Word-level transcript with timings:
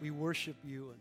We 0.00 0.10
worship 0.12 0.56
you 0.64 0.90
and 0.90 1.00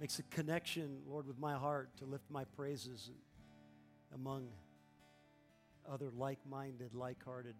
makes 0.00 0.18
a 0.18 0.22
connection, 0.24 1.02
Lord, 1.06 1.26
with 1.26 1.38
my 1.38 1.54
heart 1.54 1.90
to 1.98 2.06
lift 2.06 2.24
my 2.30 2.44
praises 2.44 3.10
among 4.14 4.48
other 5.90 6.10
like 6.16 6.38
minded, 6.48 6.94
like 6.94 7.22
hearted 7.22 7.56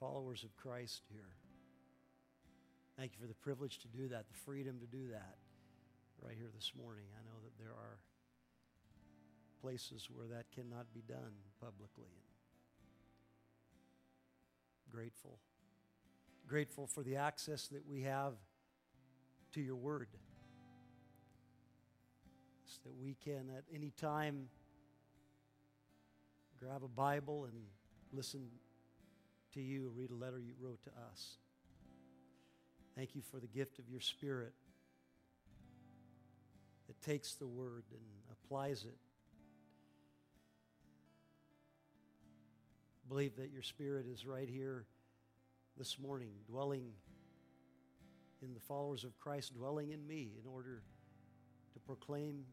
followers 0.00 0.42
of 0.42 0.56
Christ 0.56 1.02
here. 1.12 1.36
Thank 2.98 3.12
you 3.12 3.18
for 3.20 3.28
the 3.28 3.34
privilege 3.34 3.78
to 3.78 3.88
do 3.88 4.08
that, 4.08 4.26
the 4.28 4.38
freedom 4.44 4.80
to 4.80 4.86
do 4.86 5.08
that 5.12 5.36
right 6.20 6.34
here 6.36 6.50
this 6.56 6.72
morning. 6.76 7.04
I 7.14 7.22
know 7.24 7.38
that 7.44 7.62
there 7.62 7.72
are 7.72 7.98
places 9.62 10.08
where 10.12 10.26
that 10.26 10.50
cannot 10.50 10.92
be 10.92 11.02
done 11.06 11.32
publicly. 11.60 12.10
Grateful. 14.90 15.38
Grateful 16.46 16.86
for 16.86 17.02
the 17.02 17.16
access 17.16 17.68
that 17.68 17.86
we 17.88 18.02
have 18.02 18.34
to 19.52 19.60
your 19.60 19.76
word. 19.76 20.08
So 22.66 22.78
that 22.84 22.94
we 22.96 23.16
can 23.24 23.50
at 23.56 23.64
any 23.74 23.90
time 23.90 24.48
grab 26.58 26.82
a 26.84 26.88
Bible 26.88 27.44
and 27.44 27.54
listen 28.12 28.48
to 29.54 29.60
you, 29.60 29.90
read 29.94 30.10
a 30.10 30.14
letter 30.14 30.38
you 30.38 30.52
wrote 30.60 30.82
to 30.84 30.90
us. 31.10 31.38
Thank 32.94 33.14
you 33.14 33.22
for 33.22 33.40
the 33.40 33.46
gift 33.46 33.78
of 33.78 33.88
your 33.88 34.00
Spirit 34.00 34.52
that 36.86 37.00
takes 37.02 37.34
the 37.34 37.46
Word 37.46 37.84
and 37.90 38.00
applies 38.30 38.84
it. 38.84 38.96
Believe 43.08 43.36
that 43.36 43.52
your 43.52 43.62
Spirit 43.62 44.06
is 44.12 44.26
right 44.26 44.48
here 44.48 44.84
this 45.76 45.96
morning, 45.98 46.32
dwelling 46.48 46.90
in 48.42 48.52
the 48.52 48.60
followers 48.60 49.04
of 49.04 49.16
Christ, 49.18 49.54
dwelling 49.54 49.90
in 49.90 50.04
me 50.04 50.32
in 50.42 50.50
order 50.50 50.82
to 51.72 51.78
proclaim 51.80 52.44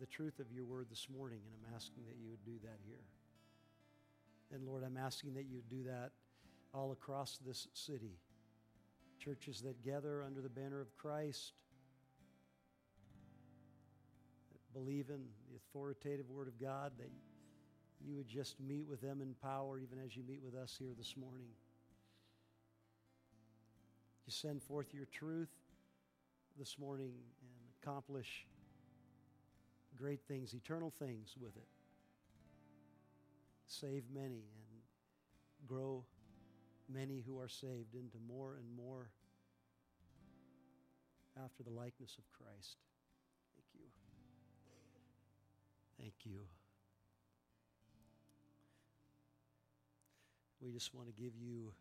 the 0.00 0.06
truth 0.06 0.38
of 0.38 0.50
your 0.50 0.64
Word 0.64 0.86
this 0.88 1.08
morning. 1.14 1.40
And 1.44 1.54
I'm 1.54 1.74
asking 1.74 2.04
that 2.06 2.16
you 2.18 2.30
would 2.30 2.42
do 2.44 2.58
that 2.62 2.78
here. 2.86 3.04
And 4.50 4.66
Lord, 4.66 4.82
I'm 4.82 4.96
asking 4.96 5.34
that 5.34 5.44
you 5.44 5.56
would 5.56 5.68
do 5.68 5.82
that 5.84 6.12
all 6.72 6.92
across 6.92 7.38
this 7.44 7.68
city. 7.74 8.16
Churches 9.18 9.60
that 9.60 9.82
gather 9.84 10.22
under 10.22 10.40
the 10.40 10.48
banner 10.48 10.80
of 10.80 10.96
Christ, 10.96 11.52
that 14.52 14.72
believe 14.72 15.10
in 15.10 15.20
the 15.50 15.56
authoritative 15.56 16.30
Word 16.30 16.48
of 16.48 16.58
God, 16.58 16.92
that 16.98 17.10
you 18.04 18.16
would 18.16 18.28
just 18.28 18.60
meet 18.60 18.86
with 18.88 19.00
them 19.00 19.20
in 19.20 19.34
power, 19.42 19.78
even 19.78 19.98
as 20.04 20.16
you 20.16 20.22
meet 20.22 20.42
with 20.42 20.54
us 20.54 20.76
here 20.78 20.94
this 20.96 21.16
morning. 21.16 21.48
You 24.26 24.32
send 24.32 24.62
forth 24.62 24.92
your 24.92 25.06
truth 25.06 25.50
this 26.58 26.78
morning 26.78 27.12
and 27.40 27.50
accomplish 27.82 28.46
great 29.96 30.20
things, 30.28 30.54
eternal 30.54 30.90
things 30.90 31.34
with 31.40 31.56
it 31.56 31.66
save 33.68 34.02
many 34.12 34.48
and 34.56 35.66
grow 35.66 36.02
many 36.88 37.22
who 37.26 37.38
are 37.38 37.48
saved 37.48 37.94
into 37.94 38.16
more 38.26 38.56
and 38.56 38.76
more 38.76 39.10
after 41.44 41.62
the 41.62 41.70
likeness 41.70 42.16
of 42.18 42.24
Christ. 42.32 42.78
Thank 43.56 43.68
you. 43.74 43.88
Thank 45.98 46.14
you. 46.24 46.57
We 50.60 50.72
just 50.72 50.94
want 50.94 51.06
to 51.06 51.12
give 51.12 51.32
you 51.36 51.72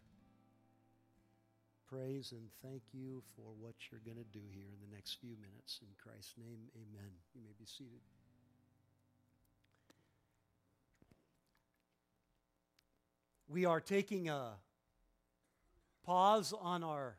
praise 1.89 2.31
and 2.31 2.49
thank 2.61 2.81
you 2.93 3.23
for 3.35 3.53
what 3.59 3.75
you're 3.89 4.01
going 4.05 4.17
to 4.17 4.37
do 4.37 4.45
here 4.51 4.67
in 4.71 4.89
the 4.89 4.95
next 4.95 5.15
few 5.19 5.35
minutes. 5.41 5.79
In 5.81 5.87
Christ's 5.97 6.35
name, 6.37 6.59
amen. 6.75 7.11
You 7.33 7.41
may 7.43 7.53
be 7.57 7.65
seated. 7.65 8.01
we 13.49 13.63
are 13.63 13.79
taking 13.79 14.27
a 14.27 14.51
pause 16.05 16.53
on 16.59 16.83
our 16.83 17.15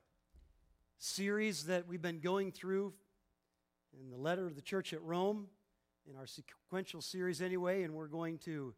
series 0.98 1.64
that 1.64 1.88
we've 1.88 2.02
been 2.02 2.20
going 2.20 2.52
through 2.52 2.92
in 3.98 4.10
the 4.10 4.16
letter 4.16 4.46
of 4.46 4.54
the 4.54 4.60
church 4.60 4.92
at 4.92 5.02
Rome, 5.02 5.46
in 6.08 6.16
our 6.16 6.26
sequential 6.26 7.00
series 7.00 7.40
anyway, 7.40 7.82
and 7.82 7.94
we're 7.94 8.08
going 8.08 8.36
to 8.38 8.74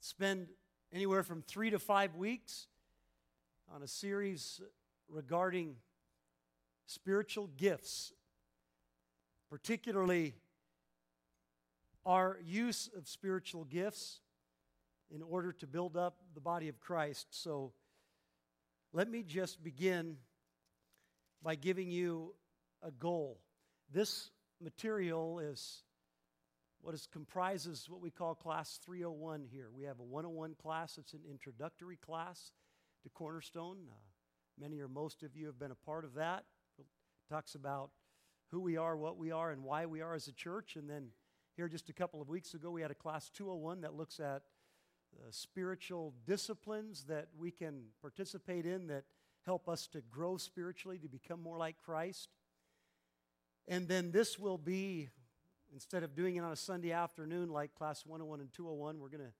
spend 0.00 0.48
anywhere 0.94 1.24
from 1.24 1.42
three 1.42 1.70
to 1.70 1.78
five 1.80 2.14
weeks 2.14 2.68
on 3.74 3.82
a 3.82 3.88
series 3.88 4.60
regarding 5.08 5.74
spiritual 6.86 7.48
gifts, 7.56 8.12
particularly 9.50 10.34
our 12.06 12.38
use 12.44 12.88
of 12.96 13.08
spiritual 13.08 13.64
gifts 13.64 14.20
in 15.12 15.20
order 15.20 15.50
to 15.50 15.66
build 15.66 15.96
up 15.96 16.18
the 16.32 16.40
body 16.40 16.68
of 16.68 16.78
Christ. 16.78 17.26
So 17.30 17.72
let 18.92 19.10
me 19.10 19.24
just 19.24 19.64
begin 19.64 20.16
by 21.42 21.56
giving 21.56 21.90
you 21.90 22.34
a 22.82 22.92
goal. 22.92 23.40
This 23.92 24.30
material 24.60 25.40
is 25.40 25.82
what 26.84 26.94
is 26.94 27.08
comprises 27.10 27.86
what 27.88 28.02
we 28.02 28.10
call 28.10 28.34
class 28.34 28.78
301 28.84 29.46
here. 29.50 29.70
We 29.74 29.84
have 29.84 30.00
a 30.00 30.02
101 30.02 30.54
class, 30.60 30.98
it's 30.98 31.14
an 31.14 31.22
introductory 31.28 31.96
class 31.96 32.52
to 33.02 33.08
Cornerstone. 33.08 33.78
Uh, 33.90 33.94
many 34.60 34.80
or 34.80 34.88
most 34.88 35.22
of 35.22 35.34
you 35.34 35.46
have 35.46 35.58
been 35.58 35.70
a 35.70 35.86
part 35.86 36.04
of 36.04 36.12
that. 36.14 36.44
It 36.78 36.84
talks 37.30 37.54
about 37.54 37.88
who 38.50 38.60
we 38.60 38.76
are, 38.76 38.98
what 38.98 39.16
we 39.16 39.32
are, 39.32 39.50
and 39.50 39.64
why 39.64 39.86
we 39.86 40.02
are 40.02 40.14
as 40.14 40.28
a 40.28 40.32
church. 40.32 40.76
And 40.76 40.90
then 40.90 41.06
here 41.56 41.70
just 41.70 41.88
a 41.88 41.94
couple 41.94 42.20
of 42.20 42.28
weeks 42.28 42.52
ago, 42.52 42.70
we 42.70 42.82
had 42.82 42.90
a 42.90 42.94
class 42.94 43.30
201 43.30 43.80
that 43.80 43.94
looks 43.94 44.20
at 44.20 44.42
uh, 45.16 45.28
spiritual 45.30 46.12
disciplines 46.26 47.04
that 47.04 47.28
we 47.38 47.50
can 47.50 47.84
participate 48.02 48.66
in 48.66 48.88
that 48.88 49.04
help 49.46 49.70
us 49.70 49.86
to 49.86 50.02
grow 50.10 50.36
spiritually, 50.36 50.98
to 50.98 51.08
become 51.08 51.42
more 51.42 51.56
like 51.56 51.76
Christ. 51.82 52.28
And 53.66 53.88
then 53.88 54.10
this 54.10 54.38
will 54.38 54.58
be, 54.58 55.08
instead 55.74 56.04
of 56.04 56.14
doing 56.14 56.36
it 56.36 56.40
on 56.40 56.52
a 56.52 56.56
Sunday 56.56 56.92
afternoon 56.92 57.50
like 57.50 57.74
class 57.74 58.06
101 58.06 58.40
and 58.40 58.52
201, 58.52 59.00
we're 59.00 59.08
going 59.08 59.20
to 59.20 59.32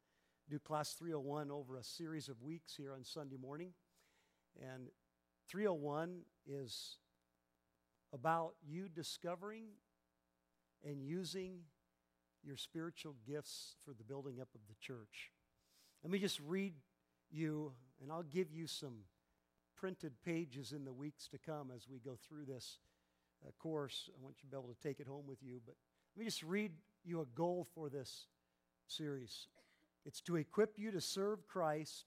do 0.51 0.59
class 0.59 0.93
301 0.95 1.51
over 1.51 1.77
a 1.77 1.85
series 1.85 2.29
of 2.29 2.43
weeks 2.43 2.75
here 2.77 2.93
on 2.93 3.05
Sunday 3.05 3.37
morning. 3.37 3.71
And 4.61 4.89
301 5.49 6.23
is 6.45 6.97
about 8.13 8.55
you 8.67 8.89
discovering 8.89 9.67
and 10.85 11.05
using 11.05 11.61
your 12.43 12.57
spiritual 12.57 13.15
gifts 13.27 13.77
for 13.85 13.95
the 13.95 14.05
building 14.05 14.41
up 14.41 14.49
of 14.55 14.61
the 14.69 14.75
church. 14.81 15.31
Let 16.03 16.11
me 16.11 16.19
just 16.19 16.41
read 16.41 16.75
you, 17.31 17.73
and 18.03 18.11
I'll 18.11 18.23
give 18.25 18.53
you 18.53 18.67
some 18.67 19.05
printed 19.77 20.13
pages 20.25 20.73
in 20.73 20.85
the 20.85 20.93
weeks 20.93 21.29
to 21.29 21.39
come 21.39 21.71
as 21.75 21.87
we 21.89 22.01
go 22.01 22.19
through 22.29 22.45
this 22.45 22.79
uh, 23.47 23.51
course. 23.59 24.11
I 24.13 24.23
want 24.23 24.37
you 24.39 24.49
to 24.49 24.51
be 24.51 24.57
able 24.57 24.75
to 24.75 24.83
take 24.83 25.01
it 25.01 25.07
home 25.07 25.27
with 25.27 25.39
you. 25.43 25.61
But 25.65 25.77
let 26.15 26.21
me 26.21 26.25
just 26.27 26.43
read 26.43 26.73
you 27.05 27.21
a 27.21 27.27
goal 27.35 27.67
for 27.75 27.89
this 27.89 28.27
series 28.87 29.49
it's 30.05 30.21
to 30.23 30.37
equip 30.37 30.79
you 30.79 30.91
to 30.91 31.01
serve 31.01 31.47
Christ 31.47 32.05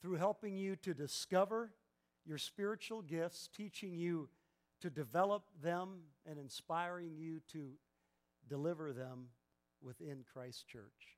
through 0.00 0.16
helping 0.16 0.56
you 0.56 0.76
to 0.76 0.94
discover 0.94 1.70
your 2.24 2.38
spiritual 2.38 3.02
gifts, 3.02 3.48
teaching 3.54 3.94
you 3.94 4.28
to 4.80 4.90
develop 4.90 5.44
them, 5.62 6.00
and 6.26 6.38
inspiring 6.38 7.16
you 7.16 7.40
to 7.52 7.72
deliver 8.48 8.92
them 8.92 9.26
within 9.80 10.24
Christ's 10.32 10.62
church. 10.62 11.16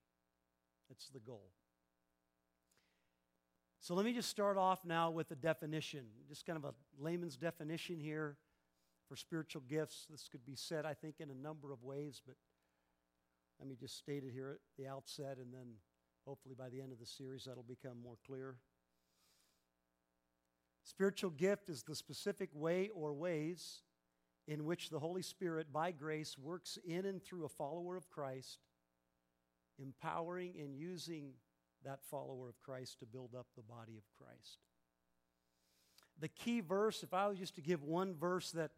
That's 0.88 1.08
the 1.08 1.20
goal. 1.20 1.50
So 3.80 3.94
let 3.94 4.04
me 4.04 4.12
just 4.12 4.30
start 4.30 4.56
off 4.56 4.84
now 4.84 5.10
with 5.10 5.30
a 5.30 5.34
definition, 5.34 6.06
just 6.28 6.46
kind 6.46 6.56
of 6.56 6.64
a 6.64 6.74
layman's 6.98 7.36
definition 7.36 8.00
here 8.00 8.36
for 9.08 9.16
spiritual 9.16 9.62
gifts. 9.68 10.06
This 10.10 10.28
could 10.30 10.44
be 10.44 10.56
said, 10.56 10.84
I 10.84 10.94
think, 10.94 11.16
in 11.20 11.30
a 11.30 11.34
number 11.34 11.72
of 11.72 11.82
ways, 11.82 12.22
but 12.26 12.36
let 13.58 13.68
me 13.68 13.76
just 13.76 13.96
state 13.96 14.24
it 14.24 14.32
here 14.32 14.50
at 14.50 14.82
the 14.82 14.88
outset, 14.88 15.38
and 15.38 15.52
then 15.52 15.74
hopefully 16.26 16.54
by 16.58 16.68
the 16.68 16.80
end 16.80 16.92
of 16.92 16.98
the 16.98 17.06
series 17.06 17.44
that'll 17.44 17.62
become 17.62 17.98
more 18.02 18.16
clear. 18.26 18.56
Spiritual 20.82 21.30
gift 21.30 21.68
is 21.68 21.82
the 21.82 21.94
specific 21.94 22.50
way 22.52 22.90
or 22.94 23.12
ways 23.12 23.82
in 24.46 24.64
which 24.64 24.90
the 24.90 24.98
Holy 24.98 25.22
Spirit, 25.22 25.72
by 25.72 25.90
grace, 25.90 26.36
works 26.36 26.78
in 26.86 27.06
and 27.06 27.22
through 27.22 27.44
a 27.44 27.48
follower 27.48 27.96
of 27.96 28.10
Christ 28.10 28.58
empowering 29.78 30.54
and 30.58 30.76
using 30.76 31.32
that 31.84 32.02
follower 32.02 32.48
of 32.48 32.60
Christ 32.60 32.98
to 33.00 33.06
build 33.06 33.34
up 33.36 33.46
the 33.56 33.62
body 33.62 33.96
of 33.96 34.04
Christ. 34.16 34.58
The 36.20 36.28
key 36.28 36.60
verse, 36.60 37.02
if 37.02 37.12
I 37.12 37.26
was 37.26 37.38
just 37.38 37.56
to 37.56 37.60
give 37.60 37.82
one 37.82 38.14
verse 38.14 38.52
that 38.52 38.70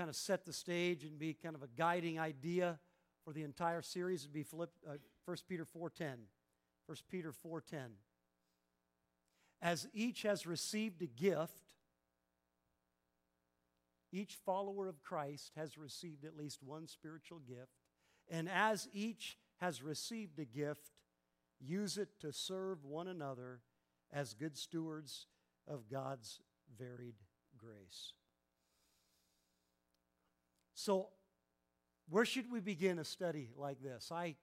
kind 0.00 0.08
of 0.08 0.16
set 0.16 0.46
the 0.46 0.52
stage 0.52 1.04
and 1.04 1.18
be 1.18 1.34
kind 1.34 1.54
of 1.54 1.62
a 1.62 1.68
guiding 1.76 2.18
idea 2.18 2.78
for 3.22 3.34
the 3.34 3.42
entire 3.42 3.82
series, 3.82 4.22
would 4.22 4.32
be 4.32 4.42
Philipp, 4.42 4.70
uh, 4.88 4.94
1 5.26 5.36
Peter 5.46 5.66
4.10. 5.66 6.14
1 6.86 6.96
Peter 7.10 7.32
4.10. 7.32 7.90
as 9.60 9.86
each 9.92 10.22
has 10.22 10.46
received 10.46 11.02
a 11.02 11.06
gift, 11.06 11.52
each 14.10 14.38
follower 14.46 14.88
of 14.88 15.02
Christ 15.02 15.52
has 15.54 15.76
received 15.76 16.24
at 16.24 16.34
least 16.34 16.62
one 16.62 16.86
spiritual 16.86 17.40
gift. 17.40 17.76
And 18.30 18.48
as 18.48 18.88
each 18.94 19.36
has 19.58 19.82
received 19.82 20.38
a 20.38 20.46
gift, 20.46 20.92
use 21.60 21.98
it 21.98 22.08
to 22.20 22.32
serve 22.32 22.86
one 22.86 23.06
another 23.06 23.60
as 24.10 24.32
good 24.32 24.56
stewards 24.56 25.26
of 25.68 25.90
God's 25.90 26.40
varied 26.78 27.16
grace. 27.58 28.14
So, 30.82 31.08
where 32.08 32.24
should 32.24 32.50
we 32.50 32.60
begin 32.60 32.98
a 32.98 33.04
study 33.04 33.50
like 33.54 33.82
this? 33.82 34.10
I 34.10 34.36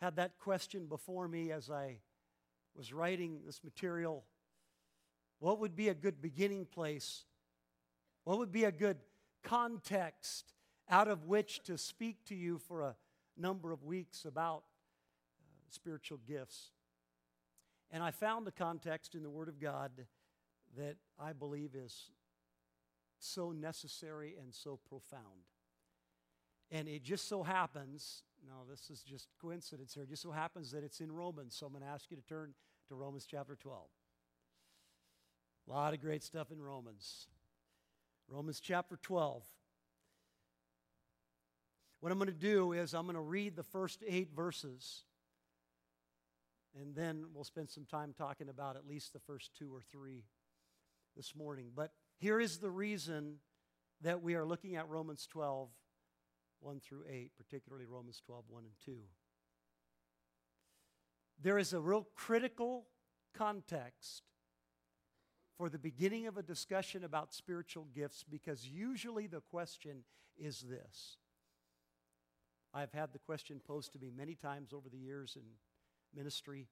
had 0.00 0.16
that 0.16 0.40
question 0.40 0.86
before 0.86 1.28
me 1.28 1.52
as 1.52 1.70
I 1.70 2.00
was 2.76 2.92
writing 2.92 3.42
this 3.46 3.62
material. 3.62 4.24
What 5.38 5.60
would 5.60 5.76
be 5.76 5.88
a 5.88 5.94
good 5.94 6.20
beginning 6.20 6.66
place? 6.66 7.26
What 8.24 8.38
would 8.38 8.50
be 8.50 8.64
a 8.64 8.72
good 8.72 8.96
context 9.44 10.52
out 10.90 11.06
of 11.06 11.26
which 11.26 11.62
to 11.66 11.78
speak 11.78 12.24
to 12.24 12.34
you 12.34 12.58
for 12.58 12.82
a 12.82 12.96
number 13.36 13.70
of 13.70 13.84
weeks 13.84 14.24
about 14.24 14.64
uh, 15.38 15.44
spiritual 15.70 16.18
gifts? 16.26 16.72
And 17.92 18.02
I 18.02 18.10
found 18.10 18.48
a 18.48 18.50
context 18.50 19.14
in 19.14 19.22
the 19.22 19.30
Word 19.30 19.48
of 19.48 19.60
God 19.60 19.92
that 20.76 20.96
I 21.20 21.34
believe 21.34 21.76
is 21.76 22.10
so 23.24 23.52
necessary 23.52 24.34
and 24.40 24.54
so 24.54 24.78
profound. 24.88 25.48
And 26.70 26.88
it 26.88 27.02
just 27.02 27.28
so 27.28 27.42
happens, 27.42 28.22
no, 28.46 28.64
this 28.68 28.90
is 28.90 29.02
just 29.02 29.28
coincidence 29.40 29.94
here, 29.94 30.04
it 30.04 30.08
just 30.08 30.22
so 30.22 30.30
happens 30.30 30.70
that 30.72 30.84
it's 30.84 31.00
in 31.00 31.12
Romans. 31.12 31.54
So 31.54 31.66
I'm 31.66 31.72
going 31.72 31.84
to 31.84 31.90
ask 31.90 32.10
you 32.10 32.16
to 32.16 32.22
turn 32.22 32.54
to 32.88 32.94
Romans 32.94 33.26
chapter 33.30 33.56
12. 33.56 33.82
A 35.66 35.70
lot 35.70 35.94
of 35.94 36.00
great 36.00 36.22
stuff 36.22 36.50
in 36.50 36.60
Romans. 36.60 37.26
Romans 38.28 38.60
chapter 38.60 38.98
12. 39.00 39.42
What 42.00 42.12
I'm 42.12 42.18
going 42.18 42.26
to 42.28 42.34
do 42.34 42.72
is 42.72 42.92
I'm 42.92 43.04
going 43.04 43.14
to 43.14 43.20
read 43.22 43.56
the 43.56 43.62
first 43.62 44.02
eight 44.06 44.30
verses, 44.36 45.04
and 46.78 46.94
then 46.94 47.26
we'll 47.32 47.44
spend 47.44 47.70
some 47.70 47.86
time 47.86 48.14
talking 48.16 48.50
about 48.50 48.76
at 48.76 48.86
least 48.86 49.14
the 49.14 49.20
first 49.20 49.52
two 49.58 49.74
or 49.74 49.80
three 49.80 50.24
this 51.16 51.34
morning. 51.34 51.70
But 51.74 51.92
here 52.18 52.40
is 52.40 52.58
the 52.58 52.70
reason 52.70 53.36
that 54.02 54.22
we 54.22 54.34
are 54.34 54.44
looking 54.44 54.76
at 54.76 54.88
Romans 54.88 55.26
12, 55.30 55.68
1 56.60 56.80
through 56.80 57.04
8, 57.08 57.32
particularly 57.36 57.86
Romans 57.86 58.20
12, 58.24 58.44
1 58.48 58.62
and 58.64 58.72
2. 58.84 58.98
There 61.42 61.58
is 61.58 61.72
a 61.72 61.80
real 61.80 62.06
critical 62.14 62.86
context 63.34 64.22
for 65.56 65.68
the 65.68 65.78
beginning 65.78 66.26
of 66.26 66.36
a 66.36 66.42
discussion 66.42 67.04
about 67.04 67.34
spiritual 67.34 67.86
gifts 67.94 68.24
because 68.28 68.66
usually 68.66 69.26
the 69.26 69.40
question 69.40 70.04
is 70.36 70.60
this. 70.60 71.16
I've 72.72 72.92
had 72.92 73.12
the 73.12 73.18
question 73.20 73.60
posed 73.64 73.92
to 73.92 73.98
me 73.98 74.10
many 74.14 74.34
times 74.34 74.72
over 74.72 74.88
the 74.88 74.98
years 74.98 75.36
in 75.36 75.42
ministry 76.14 76.68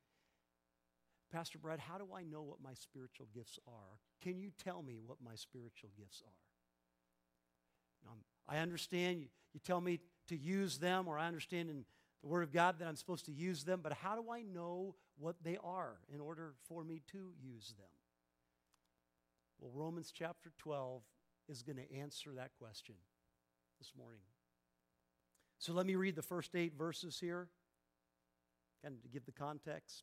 Pastor 1.33 1.59
Brad, 1.59 1.81
how 1.81 1.97
do 1.97 2.09
I 2.15 2.25
know 2.25 2.43
what 2.43 2.59
my 2.63 2.75
spiritual 2.75 3.27
gifts 3.35 3.59
are? 3.67 3.99
Can 4.21 4.39
you 4.39 4.51
tell 4.63 4.83
me 4.83 4.99
what 5.05 5.17
my 5.25 5.35
spiritual 5.35 5.91
gifts 5.97 6.23
are? 6.27 6.33
I 8.49 8.59
understand 8.59 9.21
you, 9.21 9.29
you 9.55 9.61
tell 9.65 9.81
me 9.81 10.01
to 10.29 10.37
use 10.37 10.79
them, 10.79 11.09
or 11.09 11.19
I 11.19 11.27
understand 11.27 11.71
in 11.71 11.85
the 12.23 12.29
Word 12.29 12.43
of 12.43 12.53
God 12.53 12.79
that 12.79 12.89
I'm 12.89 12.97
supposed 12.97 13.27
to 13.27 13.33
use 13.33 13.65
them, 13.65 13.81
but 13.83 13.93
how 13.93 14.17
do 14.17 14.31
I 14.31 14.43
know 14.43 14.95
what 15.19 15.37
they 15.43 15.57
are 15.63 15.97
in 16.13 16.21
order 16.21 16.55
for 16.69 16.85
me 16.85 17.03
to 17.13 17.33
use 17.41 17.75
them? 17.79 17.89
Well, 19.59 19.71
Romans 19.73 20.13
chapter 20.13 20.53
12 20.59 21.03
is 21.49 21.63
going 21.63 21.77
to 21.77 21.99
answer 21.99 22.31
that 22.37 22.51
question 22.59 22.97
this 23.79 23.93
morning. 23.97 24.21
So 25.59 25.73
let 25.73 25.87
me 25.87 25.95
read 25.95 26.17
the 26.17 26.23
first 26.23 26.55
eight 26.57 26.77
verses 26.77 27.19
here, 27.21 27.49
kind 28.83 28.95
of 28.95 29.03
to 29.03 29.09
give 29.09 29.25
the 29.25 29.33
context. 29.33 30.03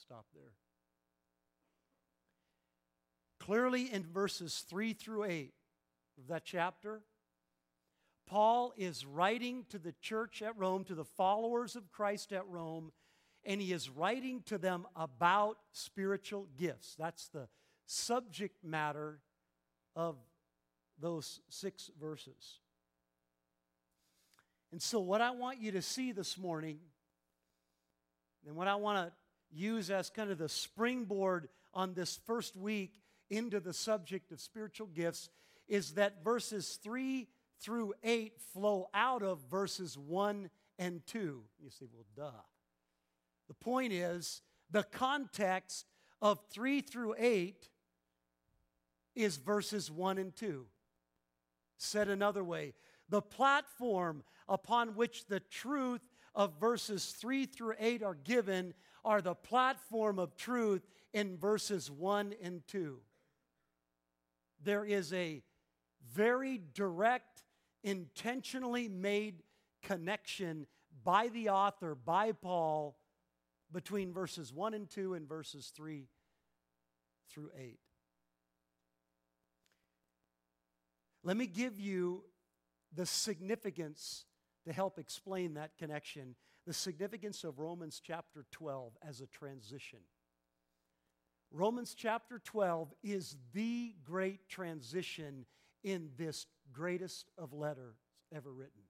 Stop 0.00 0.24
there. 0.34 0.52
Clearly, 3.38 3.92
in 3.92 4.04
verses 4.04 4.64
3 4.68 4.94
through 4.94 5.24
8 5.24 5.52
of 6.18 6.26
that 6.28 6.44
chapter, 6.44 7.02
Paul 8.26 8.72
is 8.76 9.04
writing 9.04 9.64
to 9.70 9.78
the 9.78 9.92
church 10.00 10.40
at 10.40 10.56
Rome, 10.56 10.84
to 10.84 10.94
the 10.94 11.04
followers 11.04 11.76
of 11.76 11.90
Christ 11.90 12.32
at 12.32 12.46
Rome, 12.48 12.92
and 13.44 13.60
he 13.60 13.72
is 13.72 13.90
writing 13.90 14.42
to 14.46 14.56
them 14.56 14.86
about 14.96 15.58
spiritual 15.72 16.46
gifts. 16.58 16.94
That's 16.98 17.28
the 17.28 17.48
subject 17.86 18.64
matter 18.64 19.20
of 19.96 20.16
those 20.98 21.40
six 21.48 21.90
verses. 22.00 22.60
And 24.72 24.80
so, 24.80 25.00
what 25.00 25.20
I 25.20 25.32
want 25.32 25.60
you 25.60 25.72
to 25.72 25.82
see 25.82 26.12
this 26.12 26.38
morning, 26.38 26.78
and 28.46 28.56
what 28.56 28.68
I 28.68 28.76
want 28.76 29.08
to 29.08 29.19
use 29.50 29.90
as 29.90 30.10
kind 30.10 30.30
of 30.30 30.38
the 30.38 30.48
springboard 30.48 31.48
on 31.74 31.94
this 31.94 32.18
first 32.26 32.56
week 32.56 33.00
into 33.28 33.60
the 33.60 33.72
subject 33.72 34.32
of 34.32 34.40
spiritual 34.40 34.88
gifts, 34.88 35.28
is 35.68 35.92
that 35.92 36.24
verses 36.24 36.78
3 36.82 37.28
through 37.60 37.94
8 38.02 38.40
flow 38.52 38.88
out 38.92 39.22
of 39.22 39.38
verses 39.50 39.96
1 39.96 40.50
and 40.78 41.06
2. 41.06 41.42
You 41.62 41.70
say, 41.70 41.86
well, 41.92 42.06
duh. 42.16 42.42
The 43.48 43.54
point 43.54 43.92
is, 43.92 44.42
the 44.70 44.82
context 44.82 45.86
of 46.22 46.40
3 46.50 46.80
through 46.80 47.14
8 47.18 47.68
is 49.14 49.36
verses 49.36 49.90
1 49.90 50.18
and 50.18 50.34
2. 50.34 50.66
Said 51.76 52.08
another 52.08 52.44
way, 52.44 52.74
the 53.08 53.22
platform 53.22 54.22
upon 54.48 54.94
which 54.94 55.26
the 55.26 55.40
truth 55.40 56.02
of 56.34 56.60
verses 56.60 57.14
3 57.18 57.46
through 57.46 57.74
8 57.78 58.02
are 58.02 58.14
given 58.14 58.74
are 59.04 59.20
the 59.20 59.34
platform 59.34 60.18
of 60.18 60.36
truth 60.36 60.86
in 61.12 61.36
verses 61.36 61.90
1 61.90 62.34
and 62.42 62.66
2. 62.66 62.98
There 64.62 64.84
is 64.84 65.12
a 65.12 65.42
very 66.12 66.60
direct 66.74 67.44
intentionally 67.82 68.88
made 68.88 69.42
connection 69.82 70.66
by 71.02 71.28
the 71.28 71.48
author, 71.48 71.94
by 71.94 72.32
Paul, 72.32 72.98
between 73.72 74.12
verses 74.12 74.52
1 74.52 74.74
and 74.74 74.88
2 74.90 75.14
and 75.14 75.28
verses 75.28 75.72
3 75.74 76.08
through 77.30 77.50
8. 77.56 77.78
Let 81.22 81.36
me 81.36 81.46
give 81.46 81.78
you 81.78 82.24
the 82.94 83.06
significance 83.06 84.24
to 84.64 84.72
help 84.72 84.98
explain 84.98 85.54
that 85.54 85.76
connection 85.78 86.34
the 86.66 86.72
significance 86.72 87.44
of 87.44 87.58
Romans 87.58 88.00
chapter 88.04 88.44
12 88.50 88.92
as 89.06 89.20
a 89.20 89.26
transition. 89.26 90.00
Romans 91.52 91.94
chapter 91.94 92.38
12 92.38 92.92
is 93.02 93.36
the 93.52 93.94
great 94.04 94.48
transition 94.48 95.46
in 95.82 96.10
this 96.16 96.46
greatest 96.72 97.30
of 97.38 97.52
letters 97.52 97.96
ever 98.34 98.52
written. 98.52 98.82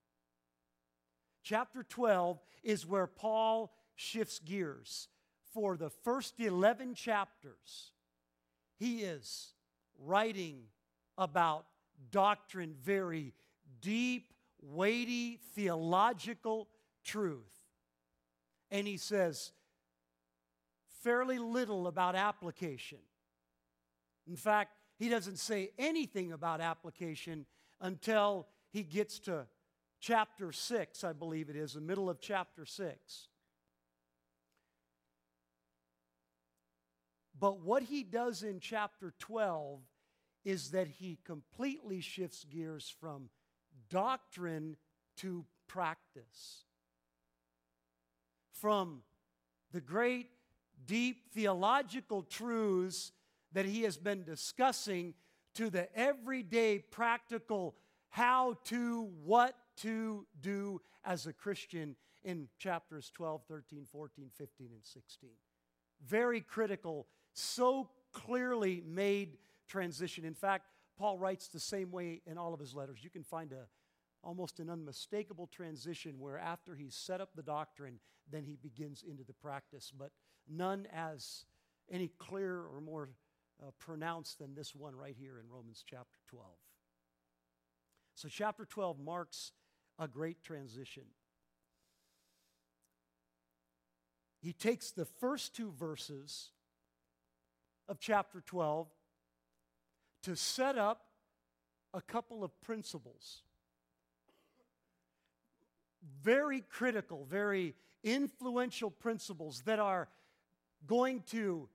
Chapter 1.43 1.83
12 1.83 2.39
is 2.63 2.87
where 2.87 3.07
Paul 3.07 3.73
shifts 3.95 4.39
gears. 4.39 5.09
For 5.53 5.77
the 5.77 5.91
first 5.91 6.39
11 6.39 6.95
chapters, 6.95 7.93
he 8.79 9.03
is 9.03 9.55
writing 9.99 10.63
about 11.19 11.67
doctrine, 12.11 12.75
very 12.81 13.35
deep, 13.81 14.33
weighty, 14.63 15.41
theological 15.55 16.69
truth. 17.05 17.60
And 18.71 18.87
he 18.87 18.97
says 18.97 19.53
fairly 21.03 21.39
little 21.39 21.87
about 21.87 22.15
application. 22.15 22.99
In 24.29 24.37
fact, 24.37 24.77
he 24.99 25.09
doesn't 25.09 25.39
say 25.39 25.71
anything 25.79 26.33
about 26.33 26.61
application 26.61 27.47
until 27.81 28.47
he 28.71 28.83
gets 28.83 29.19
to 29.21 29.47
chapter 29.99 30.53
6, 30.53 31.05
I 31.05 31.13
believe 31.13 31.49
it 31.49 31.57
is, 31.57 31.73
the 31.73 31.81
middle 31.81 32.09
of 32.09 32.21
chapter 32.21 32.65
6. 32.65 33.29
But 37.39 37.61
what 37.61 37.85
he 37.85 38.03
does 38.03 38.43
in 38.43 38.61
chapter 38.61 39.15
12 39.19 39.81
is 40.45 40.71
that 40.73 40.89
he 40.89 41.19
completely 41.25 42.01
shifts 42.03 42.45
gears 42.45 42.95
from 43.01 43.31
doctrine 43.89 44.77
to 45.17 45.47
practice. 45.67 46.65
From 48.61 49.01
the 49.73 49.81
great, 49.81 50.29
deep 50.85 51.33
theological 51.33 52.23
truths 52.23 53.13
that 53.53 53.65
he 53.65 53.83
has 53.83 53.97
been 53.97 54.23
discussing 54.23 55.15
to 55.55 55.71
the 55.71 55.89
everyday 55.99 56.79
practical 56.79 57.75
how 58.11 58.59
to, 58.65 59.09
what 59.25 59.57
to 59.79 60.27
do 60.43 60.83
as 61.07 61.27
a 61.27 61.33
Christian 61.33 61.97
in 62.23 62.49
chapters 62.59 63.11
12, 63.15 63.41
13, 63.49 63.87
14, 63.91 64.31
15, 64.37 64.69
and 64.75 64.85
16. 64.85 65.31
Very 66.07 66.43
critical, 66.43 67.07
so 67.33 67.89
clearly 68.13 68.83
made 68.87 69.39
transition. 69.69 70.27
In 70.27 70.35
fact, 70.35 70.67
Paul 70.99 71.17
writes 71.17 71.49
the 71.49 71.61
same 71.61 71.91
way 71.91 72.21
in 72.27 72.37
all 72.37 72.53
of 72.53 72.61
his 72.61 72.75
letters. 72.75 72.99
You 73.03 73.09
can 73.09 73.25
find 73.25 73.53
a 73.53 73.69
almost 74.23 74.61
an 74.61 74.71
unmistakable 74.71 75.47
transition 75.47 76.19
where 76.19 76.39
after 76.39 76.75
he's 76.75 76.95
set 76.95 77.21
up 77.21 77.31
the 77.35 77.43
doctrine, 77.43 77.99
then 78.31 78.45
he 78.45 78.57
begins 78.57 79.03
into 79.09 79.25
the 79.25 79.33
practice, 79.33 79.93
but 79.97 80.11
none 80.49 80.87
as 80.93 81.45
any 81.91 82.09
clearer 82.19 82.67
or 82.73 82.81
more 82.81 83.11
uh, 83.63 83.71
pronounced 83.79 84.39
than 84.39 84.55
this 84.55 84.75
one 84.75 84.95
right 84.95 85.17
here 85.19 85.39
in 85.39 85.51
Romans 85.51 85.85
chapter 85.87 86.19
12. 86.29 86.47
So, 88.15 88.29
chapter 88.29 88.65
12 88.65 88.99
marks 88.99 89.53
a 89.99 90.07
great 90.07 90.43
transition. 90.43 91.05
He 94.43 94.53
takes 94.53 94.91
the 94.91 95.05
first 95.05 95.55
two 95.55 95.73
verses 95.79 96.51
of 97.89 97.99
chapter 97.99 98.43
12 98.45 98.89
to 100.23 100.37
set 100.37 100.79
up 100.79 101.07
a 101.93 102.01
couple 102.01 102.45
of 102.45 102.59
principles. 102.61 103.43
Very 106.23 106.63
critical, 106.63 107.25
very 107.25 107.75
influential 108.03 108.91
principles 108.91 109.63
that 109.67 109.79
are 109.79 110.09
going 110.87 111.23
to 111.31 111.69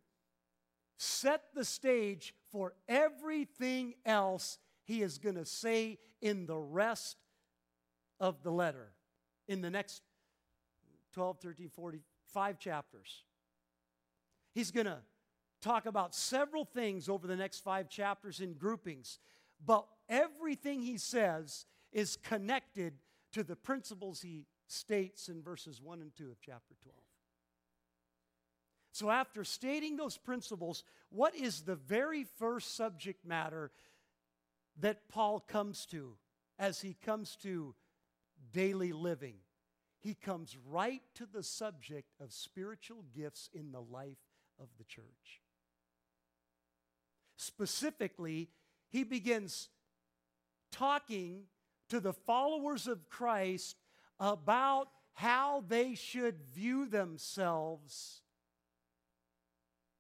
set 0.98 1.44
the 1.54 1.66
stage 1.66 2.34
for 2.52 2.74
everything 2.88 3.94
else 4.06 4.58
he 4.86 5.02
is 5.02 5.18
going 5.18 5.36
to 5.36 5.46
say 5.46 5.98
in 6.22 6.46
the 6.46 6.58
rest 6.58 7.18
of 8.20 8.42
the 8.44 8.52
letter, 8.52 8.92
in 9.48 9.62
the 9.62 9.70
next 9.70 10.02
12, 11.14 11.40
13, 11.40 11.70
45 11.70 12.60
chapters. 12.60 13.24
He's 14.54 14.72
going 14.72 14.86
to 14.86 15.00
talk 15.62 15.86
about 15.86 16.16
several 16.16 16.66
things 16.66 17.10
over 17.10 17.28
the 17.28 17.36
next 17.36 17.64
five 17.64 17.90
chapters 17.90 18.40
in 18.40 18.54
groupings, 18.54 19.20
but 19.66 19.86
everything 20.08 20.82
he 20.82 20.98
says 20.98 21.66
is 21.92 22.16
connected 22.18 22.94
to 23.36 23.44
the 23.44 23.56
principles 23.58 24.22
he 24.22 24.46
states 24.66 25.28
in 25.28 25.42
verses 25.42 25.82
1 25.82 26.00
and 26.00 26.16
2 26.16 26.32
of 26.32 26.40
chapter 26.40 26.74
12. 26.84 26.98
So, 28.94 29.12
after 29.12 29.44
stating 29.44 29.98
those 29.98 30.16
principles, 30.16 30.86
what 31.10 31.36
is 31.36 31.64
the 31.64 31.76
very 31.76 32.24
first 32.24 32.78
subject 32.78 33.26
matter 33.26 33.72
that 34.80 35.10
Paul 35.10 35.42
comes 35.42 35.86
to 35.88 36.16
as 36.58 36.80
he 36.80 36.96
comes 37.06 37.36
to 37.44 37.76
daily 38.54 38.94
living? 38.94 39.36
He 40.00 40.14
comes 40.14 40.56
right 40.70 41.02
to 41.16 41.26
the 41.26 41.44
subject 41.44 42.14
of 42.22 42.32
spiritual 42.32 43.04
gifts 43.14 43.50
in 43.54 43.74
the 43.74 43.82
life 43.82 44.24
of 44.58 44.70
the 44.78 44.86
church. 44.86 45.42
Specifically, 47.36 48.48
he 48.88 49.04
begins 49.04 49.68
talking 50.72 51.48
to 51.90 52.00
the 52.00 52.14
followers 52.14 52.88
of 52.88 53.10
Christ 53.10 53.78
about 54.20 54.90
how 55.14 55.64
they 55.68 55.96
should 55.96 56.42
view 56.54 56.86
themselves 56.86 58.22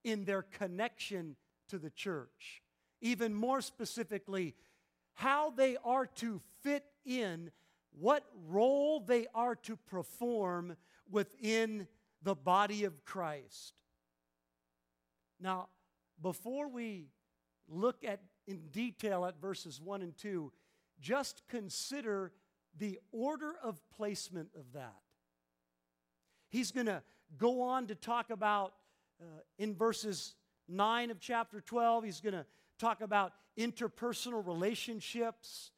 in 0.04 0.26
their 0.26 0.42
connection 0.42 1.36
to 1.70 1.78
the 1.80 1.90
church. 1.90 2.62
Even 3.02 3.34
more 3.34 3.62
specifically, 3.62 4.56
how 5.14 5.50
they 5.52 5.78
are 5.84 6.06
to 6.06 6.42
fit 6.62 6.86
in, 7.06 7.52
what 7.98 8.26
role 8.48 9.00
they 9.00 9.28
are 9.34 9.56
to 9.56 9.78
perform 9.78 10.76
within 11.10 11.88
the 12.22 12.36
body 12.36 12.84
of 12.84 13.06
Christ. 13.06 13.74
Now, 15.40 15.70
before 16.22 16.68
we 16.68 17.08
look 17.68 18.04
at 18.04 18.22
in 18.48 18.68
detail 18.72 19.26
at 19.26 19.40
verses 19.40 19.82
1 19.82 20.02
and 20.02 20.16
2, 20.18 20.52
just 21.00 21.44
consider 21.48 22.32
the 22.78 23.00
order 23.12 23.54
of 23.64 23.80
placement 23.90 24.50
of 24.56 24.74
that. 24.74 24.96
He's 26.50 26.72
going 26.72 26.88
to 26.88 27.02
go 27.38 27.62
on 27.62 27.88
to 27.88 27.96
talk 27.96 28.30
about 28.30 28.74
uh, 29.22 29.26
in 29.58 29.76
verses 29.76 30.36
9 30.68 31.12
of 31.12 31.20
chapter 31.20 31.62
12, 31.62 32.04
he's 32.04 32.22
going 32.22 32.34
to 32.34 32.46
talk 32.80 33.02
about 33.02 33.34
interpersonal 33.58 34.46
relationships 34.46 35.72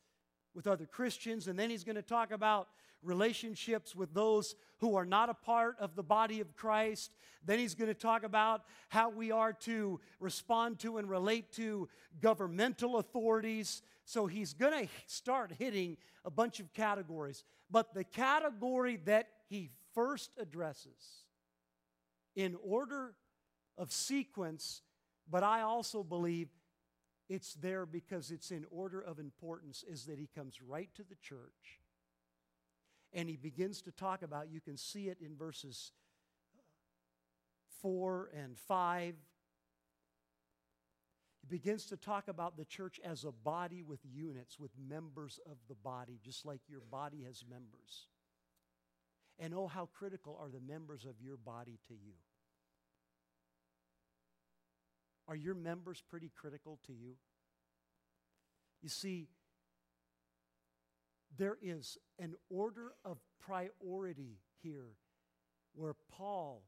with 0.55 0.65
other 0.65 0.85
Christians, 0.85 1.47
and 1.47 1.57
then 1.57 1.69
he's 1.69 1.83
going 1.83 1.95
to 1.95 2.01
talk 2.01 2.31
about 2.31 2.69
relationships 3.03 3.95
with 3.95 4.13
those 4.13 4.55
who 4.79 4.95
are 4.95 5.05
not 5.05 5.29
a 5.29 5.33
part 5.33 5.75
of 5.79 5.95
the 5.95 6.03
body 6.03 6.39
of 6.39 6.55
Christ. 6.55 7.11
Then 7.45 7.59
he's 7.59 7.75
going 7.75 7.89
to 7.89 7.93
talk 7.93 8.23
about 8.23 8.63
how 8.89 9.09
we 9.09 9.31
are 9.31 9.53
to 9.53 9.99
respond 10.19 10.79
to 10.79 10.97
and 10.97 11.09
relate 11.09 11.51
to 11.53 11.87
governmental 12.21 12.97
authorities. 12.97 13.81
So 14.07 14.25
he's 14.25 14.53
going 14.53 14.87
to 14.87 14.93
start 15.05 15.51
hitting 15.59 15.97
a 16.23 16.31
bunch 16.31 16.61
of 16.61 16.71
categories. 16.73 17.43
But 17.69 17.93
the 17.93 18.05
category 18.05 19.01
that 19.03 19.27
he 19.49 19.69
first 19.93 20.31
addresses 20.39 21.25
in 22.33 22.55
order 22.63 23.15
of 23.77 23.91
sequence, 23.91 24.81
but 25.29 25.43
I 25.43 25.59
also 25.59 26.03
believe 26.03 26.47
it's 27.27 27.55
there 27.55 27.85
because 27.85 28.31
it's 28.31 28.49
in 28.49 28.65
order 28.71 29.01
of 29.01 29.19
importance, 29.19 29.83
is 29.85 30.05
that 30.05 30.17
he 30.17 30.29
comes 30.33 30.61
right 30.61 30.89
to 30.95 31.03
the 31.03 31.17
church 31.21 31.81
and 33.11 33.27
he 33.27 33.35
begins 33.35 33.81
to 33.81 33.91
talk 33.91 34.21
about, 34.21 34.49
you 34.49 34.61
can 34.61 34.77
see 34.77 35.09
it 35.09 35.17
in 35.19 35.35
verses 35.35 35.91
uh, 36.57 36.61
4 37.81 38.29
and 38.33 38.57
5. 38.57 39.15
Begins 41.49 41.85
to 41.85 41.97
talk 41.97 42.27
about 42.27 42.57
the 42.57 42.65
church 42.65 42.99
as 43.03 43.23
a 43.23 43.31
body 43.31 43.81
with 43.81 43.99
units, 44.03 44.59
with 44.59 44.71
members 44.77 45.39
of 45.49 45.57
the 45.69 45.75
body, 45.75 46.19
just 46.23 46.45
like 46.45 46.61
your 46.67 46.81
body 46.91 47.23
has 47.25 47.43
members. 47.49 48.07
And 49.39 49.53
oh, 49.53 49.67
how 49.67 49.87
critical 49.97 50.37
are 50.41 50.49
the 50.49 50.59
members 50.59 51.05
of 51.05 51.21
your 51.21 51.37
body 51.37 51.79
to 51.87 51.93
you? 51.93 52.13
Are 55.27 55.35
your 55.35 55.55
members 55.55 56.01
pretty 56.09 56.31
critical 56.35 56.79
to 56.87 56.93
you? 56.93 57.15
You 58.81 58.89
see, 58.89 59.27
there 61.37 61.57
is 61.61 61.97
an 62.19 62.35
order 62.49 62.93
of 63.05 63.19
priority 63.39 64.39
here 64.61 64.95
where 65.73 65.95
Paul 66.11 66.63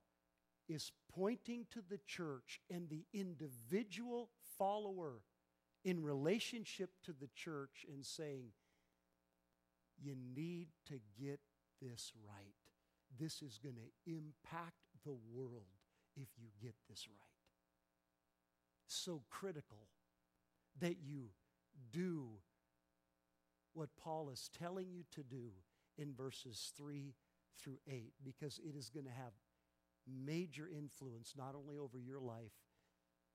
is 0.68 0.92
pointing 1.14 1.66
to 1.72 1.82
the 1.90 2.00
church 2.06 2.60
and 2.70 2.90
the 2.90 3.04
individual 3.14 4.30
follower 4.60 5.22
in 5.84 6.04
relationship 6.04 6.92
to 7.06 7.14
the 7.14 7.30
church 7.34 7.86
and 7.92 8.06
saying, 8.06 8.50
You 10.00 10.16
need 10.36 10.68
to 10.88 11.00
get 11.20 11.40
this 11.82 12.14
right. 12.28 12.54
This 13.20 13.42
is 13.42 13.60
going 13.64 13.76
to 13.76 14.12
impact 14.12 14.76
the 15.04 15.16
world 15.34 15.66
if 16.16 16.28
you 16.38 16.50
get 16.62 16.76
this 16.88 17.08
right. 17.10 17.26
So 18.88 19.24
critical 19.30 19.88
that 20.80 20.98
you 21.02 21.30
do 21.92 22.28
what 23.74 23.90
Paul 24.02 24.30
is 24.30 24.50
telling 24.58 24.92
you 24.92 25.04
to 25.12 25.24
do 25.24 25.52
in 25.98 26.14
verses 26.14 26.74
3 26.78 27.14
through 27.58 27.78
8 27.88 28.14
because 28.24 28.60
it 28.60 28.76
is 28.78 28.90
going 28.90 29.06
to 29.06 29.12
have 29.12 29.34
major 30.08 30.68
influence 30.68 31.34
not 31.38 31.56
only 31.56 31.78
over 31.78 32.00
your 32.00 32.20
life, 32.20 32.54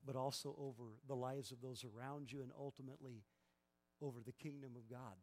but 0.06 0.16
also 0.16 0.54
over 0.58 0.98
the 1.06 1.14
lives 1.14 1.50
of 1.50 1.60
those 1.62 1.84
around 1.84 2.30
you 2.30 2.42
and 2.42 2.50
ultimately 2.58 3.24
over 4.02 4.20
the 4.24 4.32
kingdom 4.32 4.72
of 4.76 4.88
God, 4.90 5.16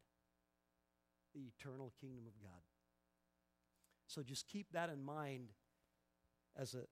the 1.33 1.41
eternal 1.41 1.93
kingdom 1.99 2.25
of 2.25 2.41
God. 2.41 2.61
So 4.07 4.23
just 4.23 4.47
keep 4.47 4.71
that 4.73 4.89
in 4.89 5.03
mind 5.03 5.49
as 6.57 6.73
an 6.73 6.85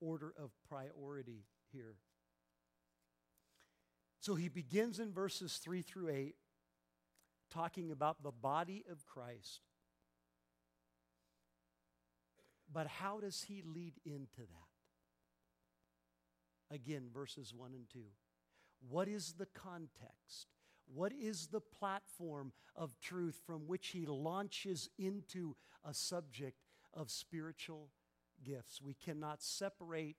order 0.00 0.32
of 0.38 0.50
priority 0.68 1.44
here. 1.72 1.96
So 4.20 4.34
he 4.34 4.48
begins 4.48 4.98
in 4.98 5.12
verses 5.12 5.60
3 5.62 5.82
through 5.82 6.08
8 6.08 6.34
talking 7.52 7.92
about 7.92 8.22
the 8.22 8.32
body 8.32 8.84
of 8.90 9.06
Christ. 9.06 9.60
But 12.72 12.88
how 12.88 13.20
does 13.20 13.44
he 13.46 13.62
lead 13.64 13.94
into 14.04 14.40
that? 14.40 14.65
Again, 16.70 17.08
verses 17.12 17.54
1 17.54 17.72
and 17.74 17.88
2. 17.90 18.00
What 18.88 19.08
is 19.08 19.34
the 19.38 19.46
context? 19.46 20.48
What 20.92 21.12
is 21.12 21.48
the 21.48 21.60
platform 21.60 22.52
of 22.74 22.98
truth 23.00 23.40
from 23.46 23.66
which 23.66 23.88
he 23.88 24.06
launches 24.06 24.88
into 24.98 25.56
a 25.84 25.94
subject 25.94 26.58
of 26.94 27.10
spiritual 27.10 27.90
gifts? 28.44 28.80
We 28.82 28.94
cannot 28.94 29.42
separate 29.42 30.16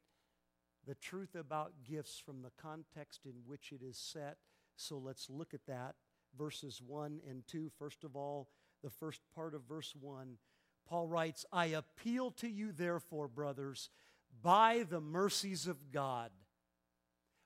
the 0.86 0.96
truth 0.96 1.36
about 1.36 1.74
gifts 1.90 2.22
from 2.24 2.42
the 2.42 2.52
context 2.62 3.26
in 3.26 3.34
which 3.46 3.72
it 3.72 3.82
is 3.82 3.98
set. 3.98 4.38
So 4.76 4.98
let's 4.98 5.30
look 5.30 5.54
at 5.54 5.66
that. 5.68 5.96
Verses 6.38 6.82
1 6.86 7.22
and 7.30 7.46
2. 7.48 7.72
First 7.78 8.04
of 8.04 8.16
all, 8.16 8.50
the 8.84 8.90
first 8.90 9.22
part 9.34 9.54
of 9.54 9.64
verse 9.64 9.94
1, 10.00 10.38
Paul 10.88 11.08
writes, 11.08 11.46
I 11.52 11.68
appeal 11.68 12.32
to 12.32 12.48
you, 12.48 12.72
therefore, 12.72 13.28
brothers, 13.28 13.90
by 14.42 14.86
the 14.90 15.02
mercies 15.02 15.68
of 15.68 15.92
God. 15.92 16.32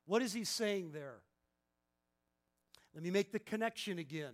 What 0.05 0.21
is 0.21 0.33
he 0.33 0.43
saying 0.43 0.91
there? 0.91 1.19
Let 2.93 3.03
me 3.03 3.11
make 3.11 3.31
the 3.31 3.39
connection 3.39 3.99
again. 3.99 4.33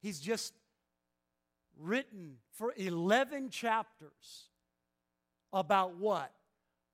He's 0.00 0.20
just 0.20 0.54
written 1.76 2.36
for 2.52 2.72
11 2.76 3.50
chapters 3.50 4.48
about 5.52 5.96
what? 5.96 6.32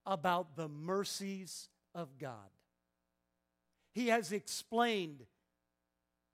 About 0.06 0.56
the 0.56 0.68
mercies 0.68 1.68
of 1.94 2.18
God. 2.18 2.50
He 3.92 4.08
has 4.08 4.32
explained 4.32 5.24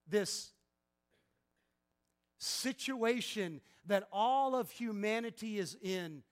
this 0.09 0.53
situation 2.39 3.61
that 3.87 4.09
all 4.13 4.55
of 4.55 4.71
humanity 4.71 5.59
is 5.59 5.77
in, 5.83 6.23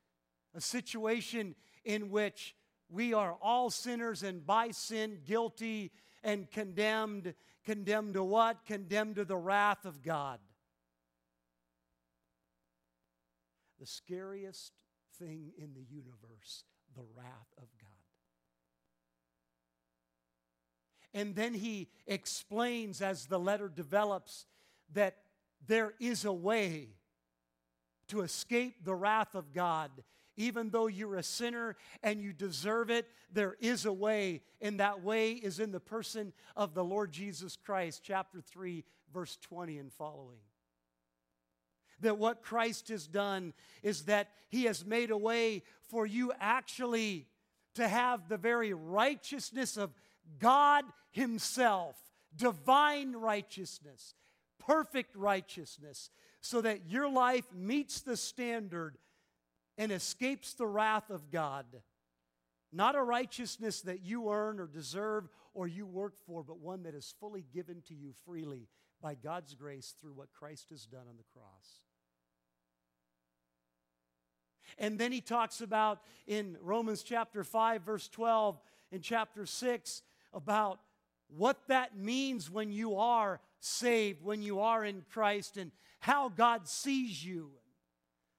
a 0.55 0.61
situation 0.61 1.55
in 1.85 2.11
which 2.11 2.55
we 2.89 3.13
are 3.13 3.37
all 3.43 3.71
sinners 3.71 4.23
and 4.23 4.47
by 4.47 4.71
sin 4.71 5.19
guilty 5.25 5.93
and 6.23 6.51
condemned. 6.51 7.35
Condemned 7.65 8.15
to 8.15 8.25
what? 8.25 8.65
Condemned 8.65 9.17
to 9.17 9.25
the 9.25 9.37
wrath 9.37 9.85
of 9.85 10.03
God. 10.03 10.39
The 13.79 13.87
scariest 13.87 14.73
thing 15.19 15.53
in 15.59 15.75
the 15.75 15.85
universe, 15.89 16.65
the 16.97 17.05
wrath 17.15 17.53
of 17.59 17.69
God. 17.81 17.89
And 21.15 21.35
then 21.35 21.55
he 21.55 21.89
explains 22.07 23.01
as 23.01 23.27
the 23.27 23.39
letter 23.39 23.69
develops 23.69 24.47
that 24.93 25.17
there 25.67 25.95
is 26.01 26.25
a 26.25 26.33
way 26.33 26.89
to 28.09 28.21
escape 28.23 28.85
the 28.85 28.95
wrath 28.95 29.35
of 29.35 29.53
God. 29.53 29.91
Even 30.39 30.71
though 30.71 30.87
you're 30.87 31.17
a 31.17 31.23
sinner 31.23 31.77
and 32.01 32.23
you 32.23 32.33
deserve 32.33 32.91
it, 32.91 33.09
there 33.33 33.57
is 33.61 33.85
a 33.85 33.93
way, 33.93 34.41
and 34.63 34.79
that 34.79 35.03
way 35.03 35.33
is 35.33 35.59
in 35.59 35.73
the 35.73 35.81
person 35.81 36.33
of 36.57 36.75
the 36.75 36.85
Lord 36.85 37.11
Jesus 37.11 37.57
Christ, 37.57 38.03
chapter 38.05 38.41
3, 38.41 38.85
verse 39.13 39.37
20 39.43 39.79
and 39.79 39.93
following. 39.93 40.39
That 42.01 42.19
what 42.19 42.45
Christ 42.45 42.89
has 42.89 43.09
done 43.09 43.53
is 43.83 44.05
that 44.05 44.31
he 44.49 44.65
has 44.65 44.87
made 44.87 45.11
a 45.11 45.19
way 45.19 45.65
for 45.91 46.07
you 46.07 46.33
actually 46.39 47.27
to 47.75 47.89
have 47.89 48.29
the 48.29 48.37
very 48.37 48.73
righteousness 48.73 49.77
of 49.77 49.93
God 50.39 50.85
Himself, 51.11 51.97
divine 52.37 53.13
righteousness, 53.13 54.15
perfect 54.61 55.17
righteousness, 55.17 56.11
so 56.41 56.61
that 56.61 56.89
your 56.89 57.09
life 57.09 57.47
meets 57.53 58.03
the 58.03 58.17
standard 58.17 58.99
and 59.79 59.93
escapes 59.93 60.53
the 60.53 60.67
wrath 60.67 61.09
of 61.09 61.31
God. 61.31 61.65
Not 62.73 62.97
a 62.97 63.03
righteousness 63.03 63.81
that 63.83 64.03
you 64.03 64.31
earn 64.31 64.61
or 64.61 64.67
deserve 64.67 65.29
or 65.55 65.67
you 65.67 65.87
work 65.87 66.19
for, 66.27 66.43
but 66.43 66.59
one 66.59 66.83
that 66.83 66.95
is 66.95 67.15
fully 67.19 67.47
given 67.55 67.81
to 67.89 67.95
you 67.95 68.13
freely 68.27 68.69
by 69.01 69.15
God's 69.15 69.55
grace 69.55 69.95
through 69.99 70.13
what 70.13 70.33
Christ 70.33 70.69
has 70.71 70.85
done 70.85 71.07
on 71.09 71.17
the 71.17 71.25
cross. 71.33 71.85
And 74.77 74.99
then 74.99 75.13
he 75.13 75.21
talks 75.21 75.61
about 75.61 76.01
in 76.27 76.59
Romans 76.61 77.03
chapter 77.03 77.43
5, 77.43 77.83
verse 77.83 78.09
12, 78.09 78.61
in 78.93 79.01
chapter 79.01 79.47
6, 79.47 80.03
about 80.35 80.81
what 81.29 81.57
that 81.69 81.97
means 81.97 82.51
when 82.51 82.71
you 82.71 82.97
are 82.97 83.41
saved, 83.61 84.23
when 84.23 84.43
you 84.43 84.61
are 84.61 84.85
in 84.85 85.05
Christ, 85.11 85.57
and 85.57 85.73
how 86.01 86.29
God 86.29 86.69
sees 86.69 87.25
you. 87.25 87.51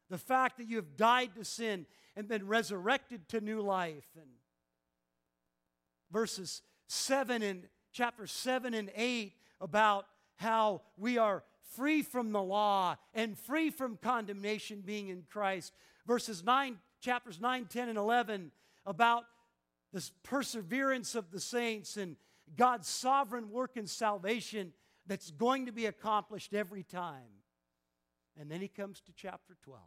The 0.09 0.17
fact 0.17 0.57
that 0.57 0.67
you 0.67 0.77
have 0.77 0.97
died 0.97 1.35
to 1.35 1.45
sin 1.45 1.85
and 2.15 2.27
been 2.27 2.47
resurrected 2.47 3.27
to 3.29 3.41
new 3.41 3.61
life. 3.61 4.07
And 4.15 4.29
verses 6.11 6.61
7 6.87 7.41
and 7.41 7.67
chapter 7.91 8.27
7 8.27 8.73
and 8.73 8.91
8 8.95 9.33
about 9.61 10.05
how 10.37 10.81
we 10.97 11.17
are 11.17 11.43
free 11.75 12.01
from 12.01 12.31
the 12.31 12.41
law 12.41 12.95
and 13.13 13.37
free 13.37 13.69
from 13.69 13.97
condemnation 13.97 14.81
being 14.81 15.09
in 15.09 15.23
Christ. 15.29 15.73
Verses 16.07 16.43
9, 16.43 16.77
chapters 17.01 17.39
9, 17.39 17.65
10, 17.65 17.89
and 17.89 17.97
11 17.97 18.51
about 18.85 19.25
this 19.93 20.11
perseverance 20.23 21.15
of 21.15 21.31
the 21.31 21.39
saints 21.39 21.97
and 21.97 22.15
God's 22.55 22.87
sovereign 22.87 23.51
work 23.51 23.77
in 23.77 23.85
salvation 23.85 24.73
that's 25.05 25.31
going 25.31 25.65
to 25.67 25.71
be 25.71 25.85
accomplished 25.85 26.53
every 26.53 26.83
time. 26.83 27.43
And 28.39 28.49
then 28.49 28.61
he 28.61 28.67
comes 28.67 29.01
to 29.01 29.11
chapter 29.15 29.55
12. 29.63 29.81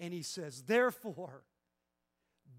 And 0.00 0.12
he 0.12 0.22
says, 0.22 0.62
Therefore, 0.62 1.42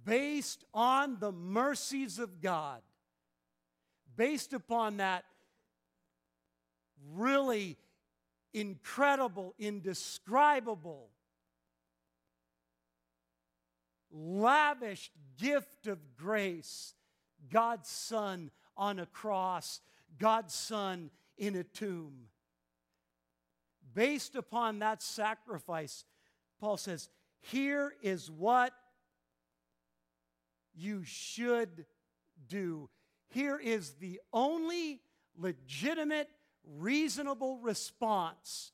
based 0.06 0.64
on 0.74 1.18
the 1.20 1.32
mercies 1.32 2.20
of 2.20 2.42
God, 2.42 2.82
based 4.16 4.54
upon 4.54 4.98
that 4.98 5.24
really 7.14 7.78
incredible, 8.54 9.54
indescribable, 9.58 11.10
lavished 14.12 15.12
gift 15.38 15.88
of 15.88 16.00
grace, 16.18 16.94
God's 17.50 17.90
Son 17.90 18.52
on 18.76 19.00
a 19.00 19.06
cross, 19.06 19.82
God's 20.18 20.54
Son 20.54 21.10
in 21.38 21.56
a 21.56 21.64
tomb. 21.64 22.28
Based 23.94 24.36
upon 24.36 24.80
that 24.80 25.02
sacrifice, 25.02 26.06
Paul 26.60 26.78
says, 26.78 27.10
here 27.42 27.94
is 28.02 28.30
what 28.30 28.74
you 30.76 31.04
should 31.04 31.86
do. 32.48 32.90
Here 33.30 33.60
is 33.60 33.94
the 33.94 34.20
only 34.34 35.02
legitimate, 35.38 36.30
reasonable 36.64 37.58
response 37.58 38.72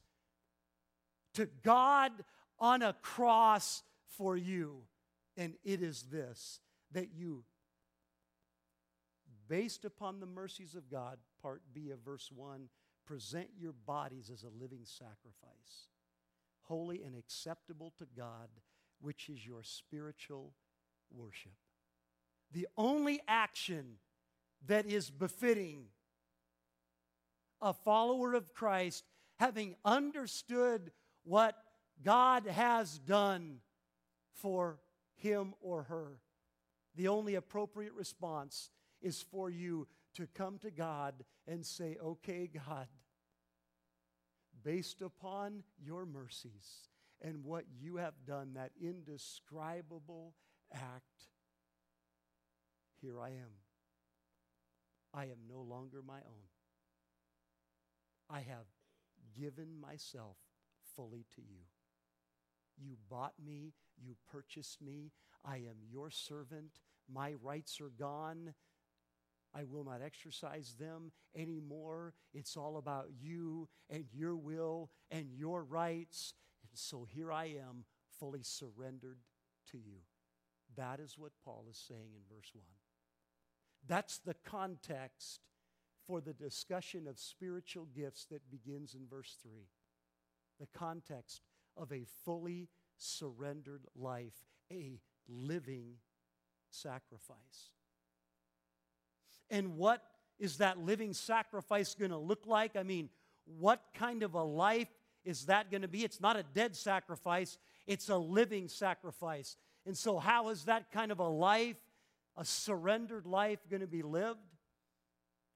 to 1.33 1.47
God 1.63 2.11
on 2.59 2.81
a 2.81 2.93
cross 3.01 3.83
for 4.17 4.37
you. 4.37 4.83
And 5.37 5.55
it 5.63 5.81
is 5.81 6.03
this 6.03 6.59
that 6.91 7.09
you, 7.13 7.43
based 9.47 9.83
upon 9.83 10.19
the 10.19 10.25
mercies 10.25 10.75
of 10.75 10.89
God, 10.89 11.17
part 11.41 11.61
B 11.73 11.89
of 11.89 11.99
verse 11.99 12.31
1, 12.33 12.69
present 13.05 13.49
your 13.59 13.73
bodies 13.85 14.29
as 14.33 14.43
a 14.43 14.61
living 14.61 14.83
sacrifice, 14.83 15.89
holy 16.67 17.03
and 17.03 17.15
acceptable 17.15 17.93
to 17.97 18.05
God, 18.17 18.49
which 19.01 19.29
is 19.29 19.45
your 19.45 19.63
spiritual 19.63 20.53
worship. 21.11 21.53
The 22.51 22.67
only 22.77 23.21
action 23.27 23.95
that 24.67 24.85
is 24.85 25.09
befitting 25.09 25.85
a 27.61 27.73
follower 27.73 28.33
of 28.33 28.53
Christ, 28.53 29.03
having 29.39 29.75
understood 29.83 30.91
what 31.23 31.55
God 32.03 32.45
has 32.45 32.99
done 32.99 33.59
for 34.33 34.79
him 35.15 35.53
or 35.61 35.83
her. 35.83 36.19
The 36.95 37.07
only 37.07 37.35
appropriate 37.35 37.93
response 37.93 38.69
is 39.01 39.21
for 39.21 39.49
you 39.49 39.87
to 40.15 40.27
come 40.33 40.57
to 40.59 40.71
God 40.71 41.13
and 41.47 41.65
say, 41.65 41.97
Okay, 42.01 42.49
God, 42.53 42.87
based 44.65 45.01
upon 45.03 45.63
your 45.79 46.05
mercies 46.05 46.89
and 47.21 47.45
what 47.45 47.65
you 47.79 47.97
have 47.97 48.15
done, 48.25 48.53
that 48.55 48.71
indescribable 48.81 50.33
act, 50.73 51.29
here 52.99 53.21
I 53.21 53.29
am. 53.29 53.53
I 55.13 55.25
am 55.25 55.37
no 55.47 55.61
longer 55.61 56.01
my 56.05 56.15
own. 56.17 56.49
I 58.29 58.39
have 58.39 58.65
given 59.39 59.79
myself 59.79 60.37
fully 60.95 61.25
to 61.35 61.41
you. 61.41 61.61
You 62.77 62.97
bought 63.09 63.33
me, 63.43 63.73
you 64.03 64.15
purchased 64.29 64.81
me. 64.81 65.11
I 65.45 65.57
am 65.57 65.77
your 65.89 66.09
servant. 66.09 66.79
My 67.07 67.33
rights 67.41 67.79
are 67.79 67.91
gone. 67.97 68.55
I 69.55 69.63
will 69.63 69.85
not 69.85 70.01
exercise 70.03 70.75
them 70.77 71.11
anymore. 71.35 72.13
It's 72.33 72.57
all 72.57 72.77
about 72.77 73.07
you 73.21 73.69
and 73.89 74.05
your 74.11 74.35
will 74.35 74.91
and 75.09 75.31
your 75.31 75.63
rights. 75.63 76.33
And 76.69 76.77
so 76.77 77.07
here 77.09 77.31
I 77.31 77.45
am, 77.45 77.85
fully 78.19 78.43
surrendered 78.43 79.19
to 79.71 79.77
you. 79.77 79.99
That 80.75 80.99
is 80.99 81.17
what 81.17 81.31
Paul 81.43 81.65
is 81.69 81.77
saying 81.77 82.09
in 82.13 82.35
verse 82.35 82.51
1. 82.53 82.63
That's 83.87 84.17
the 84.17 84.35
context 84.45 85.41
for 86.05 86.19
the 86.21 86.33
discussion 86.33 87.07
of 87.07 87.19
spiritual 87.19 87.87
gifts 87.95 88.25
that 88.25 88.49
begins 88.49 88.93
in 88.93 89.07
verse 89.07 89.37
3. 89.41 89.51
The 90.59 90.67
context 90.77 91.41
of 91.77 91.91
a 91.91 92.05
fully 92.23 92.69
surrendered 92.97 93.85
life, 93.95 94.45
a 94.71 94.99
living 95.27 95.95
sacrifice. 96.71 97.71
And 99.49 99.77
what 99.77 100.01
is 100.39 100.57
that 100.57 100.79
living 100.79 101.13
sacrifice 101.13 101.95
going 101.95 102.11
to 102.11 102.17
look 102.17 102.45
like? 102.45 102.75
I 102.75 102.83
mean, 102.83 103.09
what 103.45 103.81
kind 103.93 104.23
of 104.23 104.33
a 104.33 104.43
life 104.43 104.89
is 105.23 105.45
that 105.45 105.71
going 105.71 105.81
to 105.81 105.87
be? 105.87 106.03
It's 106.03 106.21
not 106.21 106.37
a 106.37 106.43
dead 106.43 106.75
sacrifice, 106.75 107.57
it's 107.87 108.09
a 108.09 108.17
living 108.17 108.67
sacrifice. 108.67 109.55
And 109.85 109.97
so, 109.97 110.17
how 110.17 110.49
is 110.49 110.65
that 110.65 110.91
kind 110.91 111.11
of 111.11 111.19
a 111.19 111.27
life, 111.27 111.77
a 112.35 112.43
surrendered 112.43 113.25
life, 113.25 113.59
going 113.69 113.81
to 113.81 113.87
be 113.87 114.01
lived? 114.01 114.39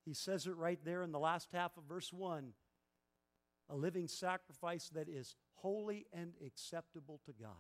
He 0.06 0.14
says 0.14 0.48
it 0.48 0.56
right 0.56 0.80
there 0.86 1.04
in 1.04 1.12
the 1.12 1.20
last 1.20 1.50
half 1.52 1.78
of 1.78 1.84
verse 1.84 2.14
1 2.14 2.54
a 3.70 3.76
living 3.76 4.08
sacrifice 4.08 4.90
that 4.90 5.08
is 5.08 5.36
holy 5.54 6.08
and 6.12 6.34
acceptable 6.46 7.22
to 7.26 7.34
God. 7.40 7.52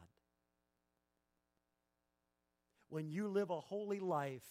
When 2.89 3.09
you 3.09 3.27
live 3.27 3.51
a 3.51 3.59
holy 3.59 3.99
life, 3.99 4.45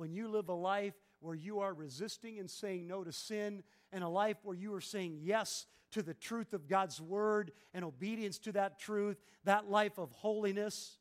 when 0.00 0.14
you 0.14 0.28
live 0.28 0.48
a 0.48 0.54
life 0.54 0.94
where 1.20 1.34
you 1.34 1.60
are 1.60 1.74
resisting 1.74 2.38
and 2.38 2.50
saying 2.50 2.86
no 2.86 3.04
to 3.04 3.12
sin, 3.12 3.62
and 3.92 4.02
a 4.02 4.08
life 4.08 4.38
where 4.42 4.56
you 4.56 4.72
are 4.72 4.80
saying 4.80 5.18
yes 5.20 5.66
to 5.90 6.00
the 6.02 6.14
truth 6.14 6.54
of 6.54 6.66
God's 6.66 7.02
word 7.02 7.52
and 7.74 7.84
obedience 7.84 8.38
to 8.38 8.52
that 8.52 8.78
truth, 8.78 9.18
that 9.44 9.70
life 9.70 9.98
of 9.98 10.10
holiness, 10.12 10.96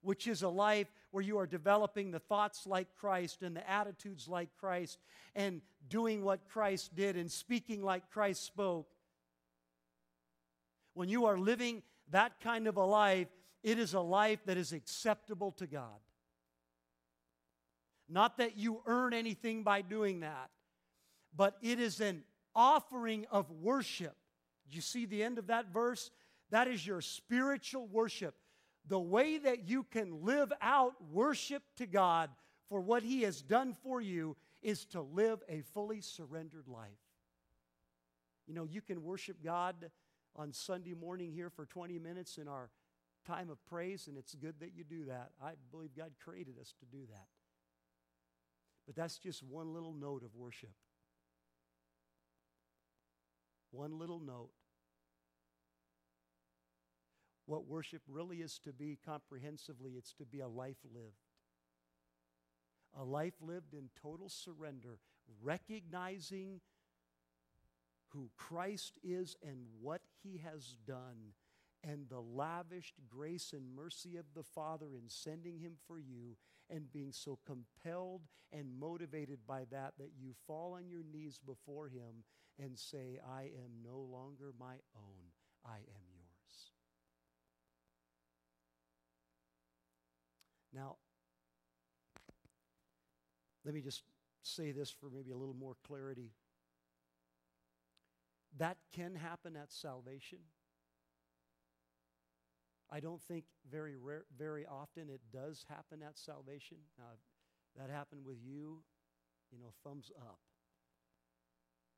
which 0.00 0.26
is 0.26 0.40
a 0.40 0.48
life 0.48 0.90
where 1.10 1.22
you 1.22 1.36
are 1.36 1.46
developing 1.46 2.10
the 2.10 2.18
thoughts 2.18 2.66
like 2.66 2.88
Christ 2.98 3.42
and 3.42 3.54
the 3.54 3.70
attitudes 3.70 4.26
like 4.26 4.48
Christ 4.58 4.98
and 5.34 5.60
doing 5.86 6.24
what 6.24 6.48
Christ 6.48 6.94
did 6.94 7.18
and 7.18 7.30
speaking 7.30 7.82
like 7.82 8.08
Christ 8.10 8.42
spoke. 8.42 8.88
When 10.94 11.10
you 11.10 11.26
are 11.26 11.36
living 11.36 11.82
that 12.10 12.40
kind 12.40 12.66
of 12.66 12.78
a 12.78 12.86
life, 12.86 13.28
it 13.62 13.78
is 13.78 13.92
a 13.92 14.00
life 14.00 14.38
that 14.46 14.56
is 14.56 14.72
acceptable 14.72 15.52
to 15.52 15.66
God. 15.66 16.00
Not 18.12 18.36
that 18.36 18.58
you 18.58 18.82
earn 18.84 19.14
anything 19.14 19.62
by 19.62 19.80
doing 19.80 20.20
that, 20.20 20.50
but 21.34 21.56
it 21.62 21.80
is 21.80 22.00
an 22.00 22.24
offering 22.54 23.24
of 23.30 23.50
worship. 23.50 24.14
You 24.70 24.82
see 24.82 25.06
the 25.06 25.22
end 25.22 25.38
of 25.38 25.46
that 25.46 25.72
verse? 25.72 26.10
That 26.50 26.68
is 26.68 26.86
your 26.86 27.00
spiritual 27.00 27.86
worship. 27.86 28.34
The 28.86 29.00
way 29.00 29.38
that 29.38 29.66
you 29.66 29.84
can 29.84 30.24
live 30.24 30.52
out 30.60 30.92
worship 31.10 31.62
to 31.76 31.86
God 31.86 32.28
for 32.68 32.82
what 32.82 33.02
He 33.02 33.22
has 33.22 33.40
done 33.40 33.74
for 33.82 34.02
you 34.02 34.36
is 34.62 34.84
to 34.86 35.00
live 35.00 35.42
a 35.48 35.62
fully 35.72 36.02
surrendered 36.02 36.68
life. 36.68 36.90
You 38.46 38.52
know, 38.52 38.64
you 38.64 38.82
can 38.82 39.02
worship 39.02 39.36
God 39.42 39.90
on 40.36 40.52
Sunday 40.52 40.92
morning 40.92 41.32
here 41.32 41.48
for 41.48 41.64
20 41.64 41.98
minutes 41.98 42.36
in 42.36 42.46
our 42.46 42.68
time 43.26 43.48
of 43.48 43.64
praise, 43.64 44.06
and 44.06 44.18
it's 44.18 44.34
good 44.34 44.56
that 44.60 44.74
you 44.76 44.84
do 44.84 45.06
that. 45.06 45.30
I 45.42 45.52
believe 45.70 45.96
God 45.96 46.10
created 46.22 46.58
us 46.60 46.74
to 46.80 46.84
do 46.84 47.04
that. 47.10 47.26
But 48.86 48.96
that's 48.96 49.18
just 49.18 49.42
one 49.42 49.72
little 49.72 49.94
note 49.94 50.22
of 50.24 50.34
worship. 50.34 50.72
One 53.70 53.98
little 53.98 54.20
note. 54.20 54.50
What 57.46 57.66
worship 57.66 58.02
really 58.08 58.38
is 58.38 58.58
to 58.64 58.72
be 58.72 58.98
comprehensively, 59.04 59.92
it's 59.92 60.12
to 60.14 60.24
be 60.24 60.40
a 60.40 60.48
life 60.48 60.78
lived. 60.94 61.16
A 62.98 63.04
life 63.04 63.34
lived 63.40 63.72
in 63.72 63.88
total 64.00 64.28
surrender, 64.28 64.98
recognizing 65.42 66.60
who 68.08 68.30
Christ 68.36 68.98
is 69.02 69.36
and 69.42 69.66
what 69.80 70.02
he 70.22 70.42
has 70.44 70.76
done, 70.86 71.34
and 71.82 72.08
the 72.08 72.20
lavished 72.20 72.94
grace 73.08 73.52
and 73.52 73.74
mercy 73.74 74.16
of 74.16 74.26
the 74.34 74.42
Father 74.42 74.94
in 74.94 75.08
sending 75.08 75.58
him 75.58 75.72
for 75.86 75.98
you, 75.98 76.36
and 76.74 76.90
being 76.92 77.12
so 77.12 77.38
compelled 77.46 78.22
and 78.52 78.78
motivated 78.78 79.38
by 79.46 79.64
that 79.70 79.92
that 79.98 80.10
you 80.18 80.34
fall 80.46 80.74
on 80.74 80.88
your 80.88 81.02
knees 81.12 81.38
before 81.44 81.88
him 81.88 82.24
and 82.58 82.78
say, 82.78 83.18
I 83.28 83.42
am 83.42 83.82
no 83.84 83.98
longer 83.98 84.52
my 84.58 84.76
own, 84.96 85.32
I 85.64 85.76
am 85.76 86.04
yours. 86.14 86.70
Now, 90.74 90.96
let 93.64 93.74
me 93.74 93.80
just 93.80 94.02
say 94.42 94.72
this 94.72 94.90
for 94.90 95.08
maybe 95.10 95.30
a 95.30 95.36
little 95.36 95.54
more 95.54 95.76
clarity. 95.86 96.32
That 98.58 98.78
can 98.94 99.14
happen 99.14 99.56
at 99.56 99.72
salvation. 99.72 100.38
I 102.92 103.00
don't 103.00 103.22
think 103.22 103.44
very 103.70 103.96
rare, 103.96 104.24
very 104.36 104.66
often 104.66 105.08
it 105.08 105.22
does 105.32 105.64
happen 105.66 106.02
at 106.06 106.18
salvation. 106.18 106.76
Now, 106.98 107.16
that 107.76 107.90
happened 107.90 108.26
with 108.26 108.36
you, 108.44 108.82
you 109.50 109.58
know, 109.58 109.72
thumbs 109.82 110.10
up. 110.20 110.38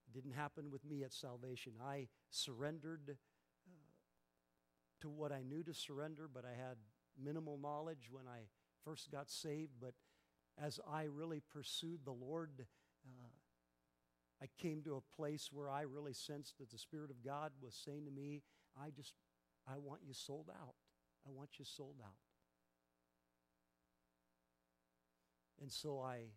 It 0.07 0.14
didn't 0.14 0.37
happen 0.37 0.70
with 0.70 0.85
me 0.85 1.02
at 1.02 1.12
salvation. 1.12 1.72
I 1.85 2.07
surrendered 2.30 3.16
uh, 3.66 3.72
to 5.00 5.11
what 5.11 5.33
I 5.33 5.42
knew 5.42 5.64
to 5.64 5.74
surrender, 5.74 6.30
but 6.33 6.44
I 6.44 6.57
had 6.57 6.76
minimal 7.20 7.59
knowledge 7.59 8.09
when 8.11 8.28
I 8.28 8.42
first 8.85 9.11
got 9.11 9.28
saved. 9.28 9.72
But 9.80 9.94
as 10.62 10.78
I 10.88 11.04
really 11.04 11.40
pursued 11.40 12.00
the 12.04 12.12
Lord, 12.12 12.66
uh, 13.04 13.28
I 14.40 14.46
came 14.62 14.83
to 14.83 14.94
a 14.96 15.16
place 15.16 15.48
where 15.52 15.68
I 15.68 15.83
really 15.83 16.12
sensed 16.12 16.59
that 16.59 16.70
the 16.70 16.78
Spirit 16.78 17.11
of 17.11 17.24
God 17.24 17.50
was 17.61 17.74
saying 17.74 18.04
to 18.04 18.12
me, 18.12 18.42
I 18.80 18.90
just, 18.90 19.14
I 19.66 19.78
want 19.78 20.02
you 20.07 20.14
sold 20.14 20.50
out. 20.50 20.74
I 21.27 21.31
want 21.33 21.51
you 21.59 21.65
sold 21.65 21.97
out. 22.03 22.17
And 25.61 25.73
so 25.73 26.01
I 26.01 26.33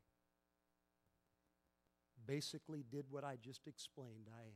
basically 2.26 2.84
did 2.89 3.06
what 3.10 3.23
I 3.23 3.36
just 3.41 3.67
explained. 3.67 4.28
I 4.32 4.56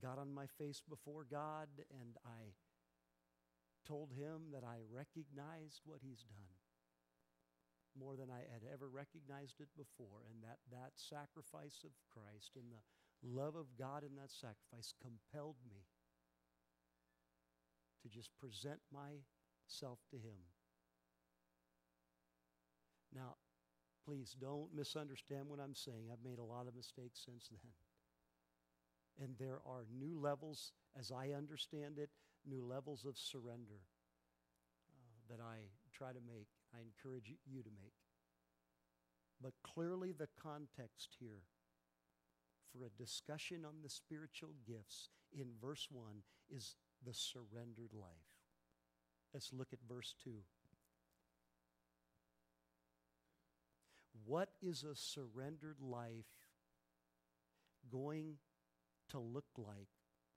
got 0.00 0.18
on 0.18 0.32
my 0.32 0.46
face 0.58 0.82
before 0.88 1.26
God 1.30 1.68
and 1.90 2.16
I 2.24 2.54
told 3.86 4.12
him 4.12 4.52
that 4.52 4.64
I 4.64 4.78
recognized 4.90 5.82
what 5.84 6.00
he's 6.02 6.24
done 6.24 6.58
more 7.98 8.14
than 8.14 8.30
I 8.30 8.46
had 8.52 8.62
ever 8.70 8.86
recognized 8.88 9.58
it 9.60 9.68
before, 9.74 10.22
and 10.30 10.38
that 10.42 10.62
that 10.70 10.94
sacrifice 10.94 11.82
of 11.82 11.90
Christ 12.06 12.54
and 12.54 12.70
the 12.70 12.84
love 13.26 13.56
of 13.56 13.74
God 13.78 14.04
in 14.04 14.14
that 14.16 14.30
sacrifice 14.30 14.94
compelled 15.02 15.58
me 15.66 15.82
to 18.02 18.08
just 18.08 18.30
present 18.38 18.80
myself 18.92 19.98
to 20.10 20.16
Him. 20.16 20.38
Now, 23.14 23.36
please 24.04 24.36
don't 24.40 24.74
misunderstand 24.74 25.48
what 25.48 25.60
I'm 25.60 25.74
saying. 25.74 26.08
I've 26.12 26.24
made 26.24 26.38
a 26.38 26.44
lot 26.44 26.66
of 26.66 26.76
mistakes 26.76 27.20
since 27.24 27.48
then. 27.50 27.72
And 29.20 29.34
there 29.38 29.60
are 29.66 29.84
new 29.98 30.20
levels, 30.20 30.72
as 30.98 31.10
I 31.10 31.30
understand 31.36 31.98
it, 31.98 32.10
new 32.46 32.64
levels 32.64 33.04
of 33.04 33.18
surrender 33.18 33.82
uh, 34.88 35.34
that 35.34 35.42
I 35.42 35.56
try 35.92 36.12
to 36.12 36.20
make, 36.26 36.46
I 36.74 36.78
encourage 36.80 37.34
you 37.46 37.62
to 37.62 37.70
make. 37.82 37.94
But 39.42 39.52
clearly, 39.62 40.12
the 40.12 40.28
context 40.40 41.16
here 41.18 41.42
for 42.72 42.84
a 42.84 43.02
discussion 43.02 43.64
on 43.64 43.82
the 43.82 43.88
spiritual 43.88 44.54
gifts 44.66 45.10
in 45.32 45.46
verse 45.60 45.88
1 45.90 46.22
is 46.50 46.76
the 47.04 47.14
surrendered 47.14 47.92
life. 47.92 48.10
Let's 49.32 49.52
look 49.52 49.72
at 49.72 49.78
verse 49.88 50.14
2. 50.24 50.30
What 54.24 54.50
is 54.60 54.84
a 54.84 54.94
surrendered 54.94 55.80
life 55.80 56.26
going 57.90 58.34
to 59.10 59.18
look 59.18 59.46
like 59.56 59.88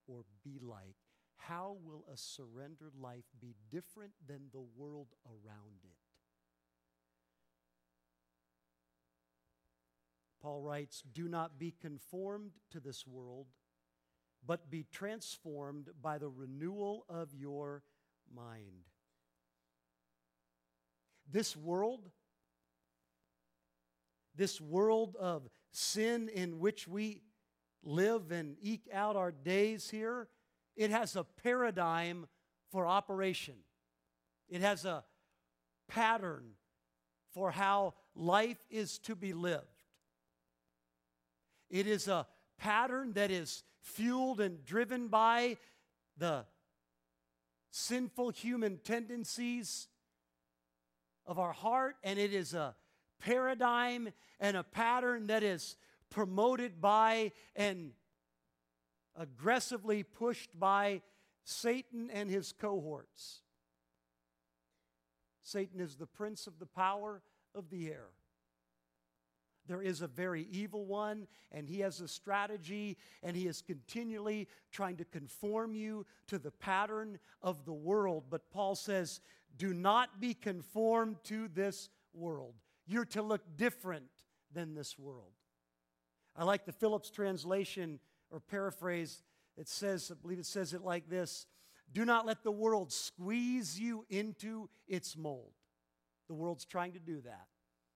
or 0.08 0.24
be 0.44 0.60
like? 0.62 0.96
How 1.38 1.78
will 1.84 2.06
a 2.12 2.18
surrendered 2.18 2.94
life 3.00 3.26
be 3.40 3.56
different 3.72 4.14
than 4.26 4.50
the 4.52 4.62
world 4.62 5.08
around 5.26 5.84
it? 5.84 5.98
Paul 10.42 10.62
writes, 10.62 11.04
Do 11.14 11.28
not 11.28 11.60
be 11.60 11.74
conformed 11.80 12.52
to 12.72 12.80
this 12.80 13.06
world, 13.06 13.48
but 14.46 14.70
be 14.70 14.86
transformed 14.92 15.90
by 16.02 16.18
the 16.18 16.30
renewal 16.30 17.06
of 17.10 17.34
your 17.34 17.84
mind. 18.34 18.86
This 21.30 21.56
world, 21.56 22.10
this 24.36 24.60
world 24.60 25.16
of 25.20 25.48
sin 25.72 26.30
in 26.30 26.60
which 26.60 26.88
we 26.88 27.22
live 27.84 28.32
and 28.32 28.58
eke 28.62 28.90
out 28.94 29.16
our 29.16 29.32
days 29.32 29.90
here, 29.90 30.28
it 30.76 30.92
has 30.92 31.16
a 31.16 31.24
paradigm 31.24 32.28
for 32.72 32.86
operation. 32.88 33.56
It 34.50 34.62
has 34.62 34.86
a 34.86 35.04
pattern 35.88 36.52
for 37.34 37.52
how 37.52 37.94
life 38.16 38.64
is 38.70 38.98
to 39.00 39.16
be 39.16 39.34
lived. 39.34 39.66
It 41.70 41.88
is 41.88 42.08
a 42.08 42.28
pattern 42.58 43.14
that 43.14 43.32
is 43.32 43.64
fueled 43.82 44.40
and 44.40 44.64
driven 44.66 45.08
by 45.08 45.58
the 46.18 46.46
sinful 47.72 48.30
human 48.32 48.78
tendencies 48.78 49.88
of 51.26 51.40
our 51.40 51.54
heart, 51.54 51.96
and 52.04 52.20
it 52.20 52.34
is 52.34 52.54
a 52.54 52.76
paradigm 53.20 54.10
and 54.40 54.58
a 54.58 54.64
pattern 54.64 55.28
that 55.28 55.44
is 55.44 55.78
promoted 56.10 56.82
by 56.82 57.32
and 57.56 57.92
aggressively 59.16 60.04
pushed 60.04 60.58
by 60.58 61.02
Satan 61.44 62.10
and 62.12 62.30
his 62.30 62.52
cohorts. 62.52 63.42
Satan 65.44 65.80
is 65.80 65.96
the 65.96 66.08
prince 66.08 66.48
of 66.48 66.60
the 66.60 66.66
power 66.66 67.22
of 67.56 67.70
the 67.70 67.88
air. 67.88 68.10
There 69.68 69.82
is 69.82 70.02
a 70.02 70.08
very 70.08 70.48
evil 70.52 70.86
one, 70.86 71.28
and 71.52 71.70
he 71.70 71.80
has 71.82 72.02
a 72.02 72.08
strategy, 72.08 72.98
and 73.24 73.36
he 73.36 73.48
is 73.48 73.62
continually 73.62 74.48
trying 74.72 74.98
to 74.98 75.06
conform 75.06 75.76
you 75.76 76.06
to 76.28 76.40
the 76.40 76.52
pattern 76.52 77.20
of 77.42 77.66
the 77.66 77.74
world. 77.74 78.26
But 78.30 78.50
Paul 78.52 78.76
says, 78.76 79.22
do 79.58 79.74
not 79.74 80.20
be 80.20 80.34
conformed 80.34 81.18
to 81.26 81.48
this 81.48 81.90
world. 82.14 82.56
You're 82.88 83.06
to 83.06 83.22
look 83.22 83.42
different 83.58 84.10
than 84.54 84.74
this 84.74 84.98
world. 84.98 85.32
I 86.36 86.44
like 86.44 86.66
the 86.66 86.72
Phillips 86.72 87.10
translation 87.10 88.00
or 88.32 88.40
paraphrase. 88.40 89.24
It 89.58 89.68
says, 89.68 90.12
I 90.12 90.16
believe 90.22 90.40
it 90.40 90.46
says 90.46 90.74
it 90.74 90.82
like 90.82 91.10
this 91.10 91.46
Do 91.94 92.06
not 92.06 92.26
let 92.26 92.44
the 92.44 92.52
world 92.52 92.92
squeeze 92.92 93.80
you 93.80 94.06
into 94.10 94.70
its 94.88 95.18
mold. 95.18 95.52
The 96.28 96.34
world's 96.34 96.66
trying 96.66 96.94
to 96.94 97.00
do 97.00 97.22
that. 97.22 97.48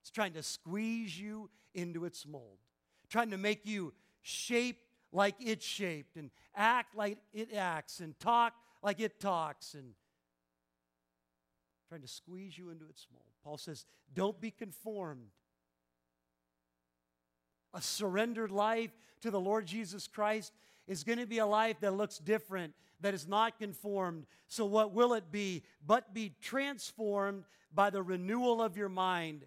It's 0.05 0.11
trying 0.11 0.33
to 0.33 0.43
squeeze 0.43 1.19
you 1.19 1.49
into 1.73 2.05
its 2.05 2.27
mold, 2.27 2.59
trying 3.09 3.31
to 3.31 3.39
make 3.39 3.65
you 3.65 3.91
shape 4.21 4.77
like 5.11 5.33
it's 5.39 5.65
shaped 5.65 6.15
and 6.15 6.29
act 6.55 6.95
like 6.95 7.17
it 7.33 7.51
acts 7.51 8.01
and 8.01 8.17
talk 8.19 8.53
like 8.83 8.99
it 8.99 9.19
talks 9.19 9.73
and 9.73 9.93
trying 11.89 12.01
to 12.01 12.07
squeeze 12.07 12.55
you 12.55 12.69
into 12.69 12.85
its 12.87 13.07
mold. 13.11 13.25
Paul 13.43 13.57
says, 13.57 13.87
Don't 14.13 14.39
be 14.39 14.51
conformed. 14.51 15.31
A 17.73 17.81
surrendered 17.81 18.51
life 18.51 18.91
to 19.21 19.31
the 19.31 19.41
Lord 19.41 19.65
Jesus 19.65 20.07
Christ 20.07 20.53
is 20.85 21.03
going 21.03 21.17
to 21.17 21.25
be 21.25 21.39
a 21.39 21.47
life 21.47 21.79
that 21.79 21.95
looks 21.95 22.19
different, 22.19 22.75
that 23.01 23.15
is 23.15 23.27
not 23.27 23.57
conformed. 23.57 24.27
So, 24.49 24.65
what 24.65 24.93
will 24.93 25.15
it 25.15 25.31
be? 25.31 25.63
But 25.83 26.13
be 26.13 26.35
transformed 26.43 27.45
by 27.73 27.89
the 27.89 28.03
renewal 28.03 28.61
of 28.61 28.77
your 28.77 28.87
mind. 28.87 29.45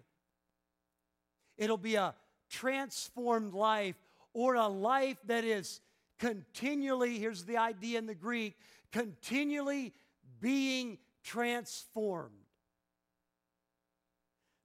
It'll 1.59 1.77
be 1.77 1.95
a 1.95 2.15
transformed 2.49 3.53
life 3.53 3.97
or 4.33 4.55
a 4.55 4.67
life 4.67 5.17
that 5.25 5.43
is 5.43 5.81
continually, 6.17 7.19
here's 7.19 7.43
the 7.43 7.57
idea 7.57 7.99
in 7.99 8.05
the 8.05 8.15
Greek, 8.15 8.55
continually 8.91 9.93
being 10.39 10.97
transformed. 11.21 12.33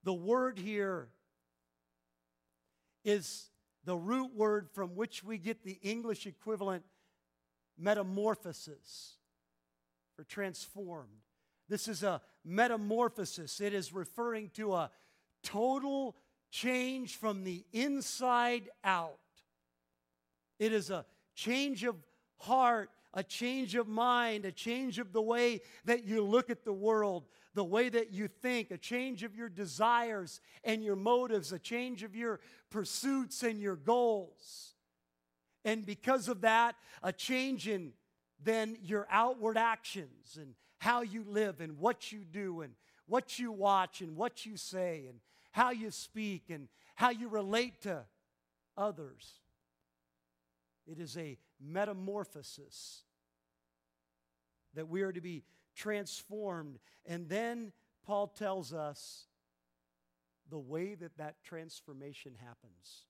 The 0.04 0.14
word 0.14 0.58
here 0.58 1.08
is 3.04 3.50
the 3.84 3.96
root 3.96 4.34
word 4.34 4.68
from 4.72 4.94
which 4.94 5.24
we 5.24 5.36
get 5.36 5.64
the 5.64 5.78
English 5.82 6.26
equivalent 6.26 6.84
metamorphosis 7.76 9.14
or 10.16 10.24
transformed. 10.24 11.10
This 11.68 11.88
is 11.88 12.04
a 12.04 12.20
metamorphosis. 12.44 13.60
It 13.60 13.74
is 13.74 13.92
referring 13.92 14.50
to 14.50 14.74
a 14.74 14.90
total 15.42 16.16
change 16.54 17.16
from 17.16 17.42
the 17.42 17.64
inside 17.72 18.70
out. 18.84 19.18
It 20.60 20.72
is 20.72 20.88
a 20.88 21.04
change 21.34 21.82
of 21.82 21.96
heart, 22.38 22.90
a 23.12 23.24
change 23.24 23.74
of 23.74 23.88
mind, 23.88 24.44
a 24.44 24.52
change 24.52 25.00
of 25.00 25.12
the 25.12 25.20
way 25.20 25.62
that 25.84 26.04
you 26.04 26.22
look 26.22 26.50
at 26.50 26.64
the 26.64 26.72
world, 26.72 27.24
the 27.54 27.64
way 27.64 27.88
that 27.88 28.12
you 28.12 28.28
think, 28.28 28.70
a 28.70 28.78
change 28.78 29.24
of 29.24 29.34
your 29.34 29.48
desires 29.48 30.40
and 30.62 30.84
your 30.84 30.94
motives, 30.94 31.52
a 31.52 31.58
change 31.58 32.04
of 32.04 32.14
your 32.14 32.38
pursuits 32.70 33.42
and 33.42 33.60
your 33.60 33.76
goals. 33.76 34.74
And 35.64 35.84
because 35.84 36.28
of 36.28 36.42
that, 36.42 36.76
a 37.02 37.12
change 37.12 37.66
in 37.66 37.94
then 38.40 38.76
your 38.80 39.08
outward 39.10 39.58
actions 39.58 40.38
and 40.40 40.54
how 40.78 41.02
you 41.02 41.24
live 41.26 41.60
and 41.60 41.78
what 41.78 42.12
you 42.12 42.20
do 42.20 42.60
and 42.60 42.74
what 43.06 43.40
you 43.40 43.50
watch 43.50 44.02
and 44.02 44.14
what 44.14 44.46
you 44.46 44.56
say 44.56 45.06
and 45.08 45.18
how 45.54 45.70
you 45.70 45.92
speak 45.92 46.50
and 46.50 46.66
how 46.96 47.10
you 47.10 47.28
relate 47.28 47.80
to 47.82 48.04
others. 48.76 49.34
It 50.84 50.98
is 50.98 51.16
a 51.16 51.38
metamorphosis 51.60 53.04
that 54.74 54.88
we 54.88 55.02
are 55.02 55.12
to 55.12 55.20
be 55.20 55.44
transformed. 55.76 56.80
And 57.06 57.28
then 57.28 57.70
Paul 58.04 58.26
tells 58.26 58.74
us 58.74 59.28
the 60.50 60.58
way 60.58 60.96
that 60.96 61.16
that 61.18 61.36
transformation 61.44 62.32
happens. 62.44 63.04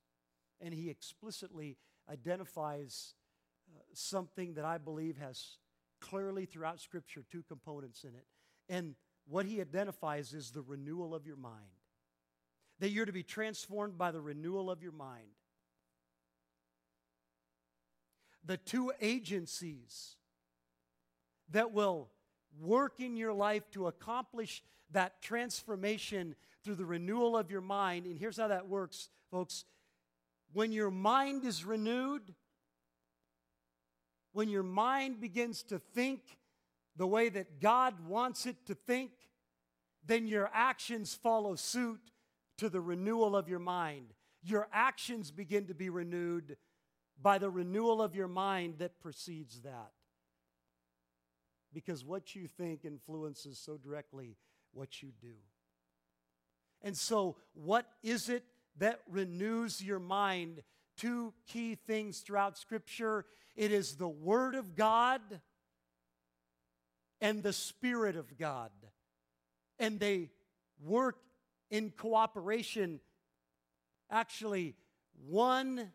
And 0.61 0.75
he 0.75 0.91
explicitly 0.91 1.79
identifies 2.13 3.15
uh, 3.75 3.81
something 3.95 4.53
that 4.53 4.67
I 4.67 4.77
believe 4.77 5.17
has 5.17 5.57
clearly 5.99 6.45
throughout 6.45 6.79
Scripture 6.79 7.25
two 7.33 7.43
components 7.49 8.05
in 8.05 8.11
it. 8.11 8.27
And 8.69 8.97
what 9.27 9.47
he 9.47 9.63
identifies 9.63 10.35
is 10.35 10.51
the 10.51 10.61
renewal 10.61 11.15
of 11.15 11.27
your 11.27 11.39
mind 11.39 11.74
that 12.81 12.91
you're 12.91 13.07
to 13.07 13.13
be 13.13 13.23
transformed 13.23 13.97
by 13.97 14.11
the 14.11 14.21
renewal 14.21 14.71
of 14.71 14.83
your 14.83 14.93
mind. 14.93 15.29
The 18.45 18.57
two 18.57 18.93
agencies 19.01 20.17
that 21.51 21.73
will 21.73 22.11
work 22.61 23.01
in 23.01 23.17
your 23.17 23.33
life 23.33 23.71
to 23.73 23.87
accomplish 23.87 24.63
that 24.91 25.23
transformation 25.23 26.35
through 26.63 26.75
the 26.77 26.85
renewal 26.85 27.37
of 27.37 27.51
your 27.51 27.61
mind. 27.61 28.07
And 28.07 28.19
here's 28.19 28.37
how 28.37 28.49
that 28.49 28.69
works, 28.69 29.09
folks. 29.31 29.65
When 30.53 30.73
your 30.73 30.91
mind 30.91 31.45
is 31.45 31.65
renewed, 31.65 32.35
when 34.33 34.49
your 34.49 34.63
mind 34.63 35.21
begins 35.21 35.63
to 35.65 35.79
think 35.79 36.21
the 36.97 37.07
way 37.07 37.29
that 37.29 37.61
God 37.61 38.07
wants 38.07 38.47
it 38.47 38.57
to 38.67 38.75
think, 38.75 39.11
then 40.07 40.27
your 40.27 40.51
actions 40.53 41.15
follow 41.15 41.55
suit 41.55 42.01
to 42.59 42.69
the 42.69 42.81
renewal 42.81 43.37
of 43.37 43.49
your 43.49 43.59
mind. 43.59 44.15
Your 44.43 44.69
actions 44.73 45.31
begin 45.31 45.67
to 45.67 45.75
be 45.75 45.89
renewed 45.89 46.57
by 47.21 47.39
the 47.39 47.51
renewal 47.51 48.03
of 48.03 48.15
your 48.15 48.29
mind 48.29 48.77
that 48.79 49.01
precedes 49.01 49.63
that. 49.63 49.93
Because 51.73 52.05
what 52.05 52.35
you 52.35 52.47
think 52.47 52.85
influences 52.85 53.59
so 53.59 53.77
directly 53.77 54.37
what 54.73 55.03
you 55.03 55.11
do. 55.21 55.35
And 56.83 56.97
so, 56.97 57.37
what 57.55 57.87
is 58.03 58.29
it 58.29 58.45
that 58.79 59.01
renews 59.09 59.83
your 59.83 59.99
mind 59.99 60.63
two 60.97 61.33
key 61.47 61.75
things 61.75 62.21
throughout 62.21 62.59
Scripture 62.59 63.25
it 63.57 63.73
is 63.73 63.97
the 63.97 64.09
Word 64.09 64.55
of 64.55 64.75
God 64.75 65.21
and 67.21 67.43
the 67.43 67.53
Spirit 67.53 68.17
of 68.17 68.37
God. 68.37 68.71
And 69.79 70.01
they 70.01 70.31
work 70.83 71.17
in 71.71 71.91
cooperation. 71.91 73.01
Actually, 74.11 74.75
one 75.27 75.93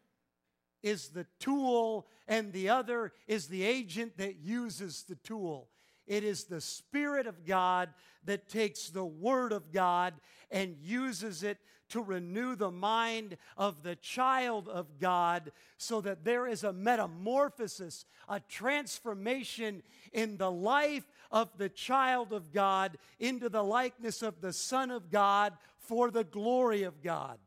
is 0.81 1.09
the 1.09 1.25
tool, 1.39 2.07
and 2.27 2.53
the 2.53 2.69
other 2.69 3.13
is 3.27 3.47
the 3.47 3.63
agent 3.63 4.17
that 4.17 4.37
uses 4.37 5.03
the 5.03 5.15
tool. 5.15 5.69
It 6.07 6.23
is 6.23 6.45
the 6.45 6.61
Spirit 6.61 7.27
of 7.27 7.45
God 7.45 7.89
that 8.25 8.49
takes 8.49 8.89
the 8.89 9.05
Word 9.05 9.51
of 9.51 9.71
God 9.71 10.15
and 10.49 10.75
uses 10.81 11.43
it 11.43 11.59
to 11.89 12.01
renew 12.01 12.55
the 12.55 12.71
mind 12.71 13.37
of 13.57 13.83
the 13.83 13.95
child 13.95 14.67
of 14.67 14.99
God 14.99 15.51
so 15.77 16.01
that 16.01 16.23
there 16.23 16.47
is 16.47 16.63
a 16.63 16.73
metamorphosis, 16.73 18.05
a 18.27 18.39
transformation 18.39 19.83
in 20.13 20.37
the 20.37 20.51
life 20.51 21.03
of 21.31 21.49
the 21.57 21.69
child 21.69 22.33
of 22.33 22.51
God 22.51 22.97
into 23.19 23.49
the 23.49 23.63
likeness 23.63 24.21
of 24.21 24.41
the 24.41 24.53
Son 24.53 24.91
of 24.91 25.11
God 25.11 25.53
for 25.77 26.11
the 26.11 26.23
glory 26.23 26.83
of 26.83 27.01
God. 27.01 27.37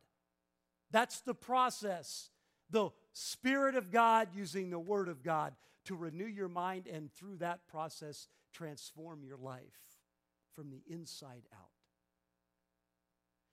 That's 0.90 1.20
the 1.20 1.34
process. 1.34 2.30
The 2.70 2.90
Spirit 3.12 3.74
of 3.74 3.90
God 3.90 4.28
using 4.34 4.70
the 4.70 4.78
Word 4.78 5.08
of 5.08 5.22
God 5.22 5.54
to 5.84 5.96
renew 5.96 6.26
your 6.26 6.48
mind 6.48 6.86
and 6.86 7.12
through 7.12 7.36
that 7.38 7.66
process 7.66 8.28
transform 8.52 9.24
your 9.24 9.36
life 9.36 9.62
from 10.54 10.70
the 10.70 10.82
inside 10.86 11.42
out. 11.52 11.70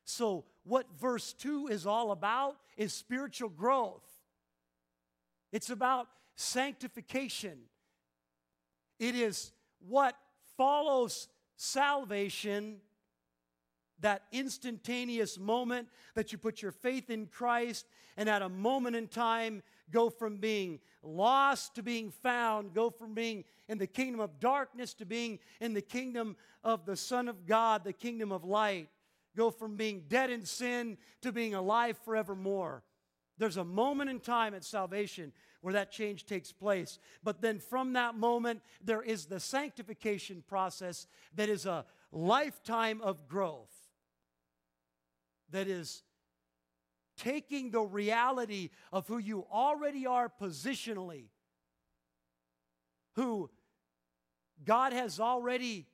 So, 0.03 0.45
what 0.63 0.87
verse 0.99 1.33
2 1.33 1.67
is 1.67 1.85
all 1.85 2.11
about 2.11 2.57
is 2.77 2.93
spiritual 2.93 3.49
growth. 3.49 4.03
It's 5.51 5.69
about 5.69 6.07
sanctification. 6.35 7.59
It 8.99 9.15
is 9.15 9.51
what 9.87 10.15
follows 10.57 11.27
salvation, 11.55 12.77
that 13.99 14.23
instantaneous 14.31 15.37
moment 15.37 15.87
that 16.15 16.31
you 16.31 16.37
put 16.37 16.61
your 16.61 16.71
faith 16.71 17.09
in 17.09 17.27
Christ, 17.27 17.85
and 18.17 18.29
at 18.29 18.41
a 18.41 18.49
moment 18.49 18.95
in 18.95 19.07
time, 19.07 19.61
go 19.91 20.09
from 20.09 20.37
being 20.37 20.79
lost 21.01 21.75
to 21.75 21.83
being 21.83 22.11
found, 22.11 22.73
go 22.73 22.89
from 22.89 23.13
being 23.13 23.43
in 23.67 23.77
the 23.77 23.87
kingdom 23.87 24.19
of 24.19 24.39
darkness 24.39 24.93
to 24.95 25.05
being 25.05 25.39
in 25.61 25.73
the 25.73 25.81
kingdom 25.81 26.35
of 26.63 26.85
the 26.85 26.95
Son 26.95 27.27
of 27.27 27.45
God, 27.45 27.83
the 27.83 27.93
kingdom 27.93 28.31
of 28.31 28.43
light 28.43 28.89
go 29.35 29.49
from 29.49 29.75
being 29.75 30.03
dead 30.09 30.29
in 30.29 30.45
sin 30.45 30.97
to 31.21 31.31
being 31.31 31.53
alive 31.53 31.97
forevermore. 32.03 32.83
There's 33.39 33.57
a 33.57 33.63
moment 33.63 34.09
in 34.09 34.19
time 34.19 34.53
at 34.53 34.63
salvation 34.63 35.31
where 35.61 35.73
that 35.73 35.91
change 35.91 36.25
takes 36.25 36.51
place. 36.51 36.99
But 37.23 37.41
then 37.41 37.59
from 37.59 37.93
that 37.93 38.15
moment, 38.15 38.61
there 38.83 39.01
is 39.01 39.25
the 39.25 39.39
sanctification 39.39 40.43
process 40.45 41.07
that 41.35 41.49
is 41.49 41.65
a 41.65 41.85
lifetime 42.11 43.01
of 43.01 43.27
growth, 43.27 43.71
that 45.51 45.67
is 45.67 46.03
taking 47.17 47.71
the 47.71 47.81
reality 47.81 48.69
of 48.91 49.07
who 49.07 49.17
you 49.17 49.45
already 49.51 50.05
are 50.05 50.31
positionally, 50.41 51.25
who 53.15 53.49
God 54.65 54.91
has 54.91 55.19
already 55.19 55.87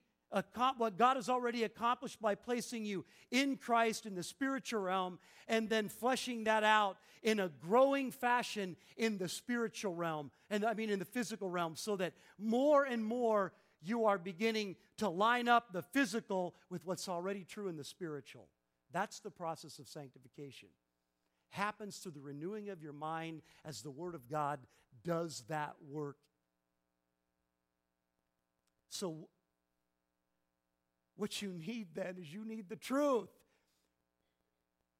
what 0.78 0.98
God 0.98 1.16
has 1.16 1.30
already 1.30 1.64
accomplished 1.64 2.22
by 2.22 2.36
placing 2.36 2.86
you 2.86 3.06
in 3.32 3.58
Christ 3.58 4.06
in 4.06 4.16
the 4.16 4.24
spiritual 4.24 4.82
realm 4.82 5.20
and 5.48 5.70
then 5.70 5.88
fleshing 5.90 6.44
that 6.46 6.64
out 6.64 6.98
in 7.24 7.40
a 7.40 7.50
growing 7.50 8.12
fashion 8.12 8.76
in 8.98 9.18
the 9.18 9.30
spiritual 9.30 9.96
realm 9.96 10.32
and 10.50 10.66
I 10.66 10.74
mean 10.74 10.90
in 10.90 11.00
the 11.00 11.06
physical 11.06 11.50
realm 11.50 11.76
so 11.76 11.96
that 11.98 12.14
more 12.38 12.84
and 12.84 13.04
more 13.04 13.54
you 13.82 14.06
are 14.06 14.18
beginning 14.18 14.76
to 14.98 15.10
line 15.10 15.48
up 15.48 15.72
the 15.72 15.82
physical 15.82 16.56
with 16.70 16.86
what's 16.86 17.08
already 17.08 17.44
true 17.44 17.68
in 17.68 17.78
the 17.78 17.84
spiritual. 17.84 18.48
That's 18.92 19.20
the 19.20 19.32
process 19.32 19.80
of 19.80 19.88
sanctification. 19.88 20.70
Happens 21.50 21.98
through 21.98 22.14
the 22.14 22.22
renewing 22.22 22.70
of 22.70 22.82
your 22.82 22.94
mind 22.94 23.42
as 23.64 23.82
the 23.82 23.92
Word 23.92 24.16
of 24.16 24.30
God 24.30 24.60
does 25.04 25.44
that 25.48 25.76
work. 25.90 26.18
So, 28.90 29.28
what 31.18 31.42
you 31.42 31.54
need 31.54 31.88
then 31.94 32.18
is 32.20 32.34
you 32.34 32.46
need 32.46 32.70
the 32.70 32.76
truth. 32.76 33.30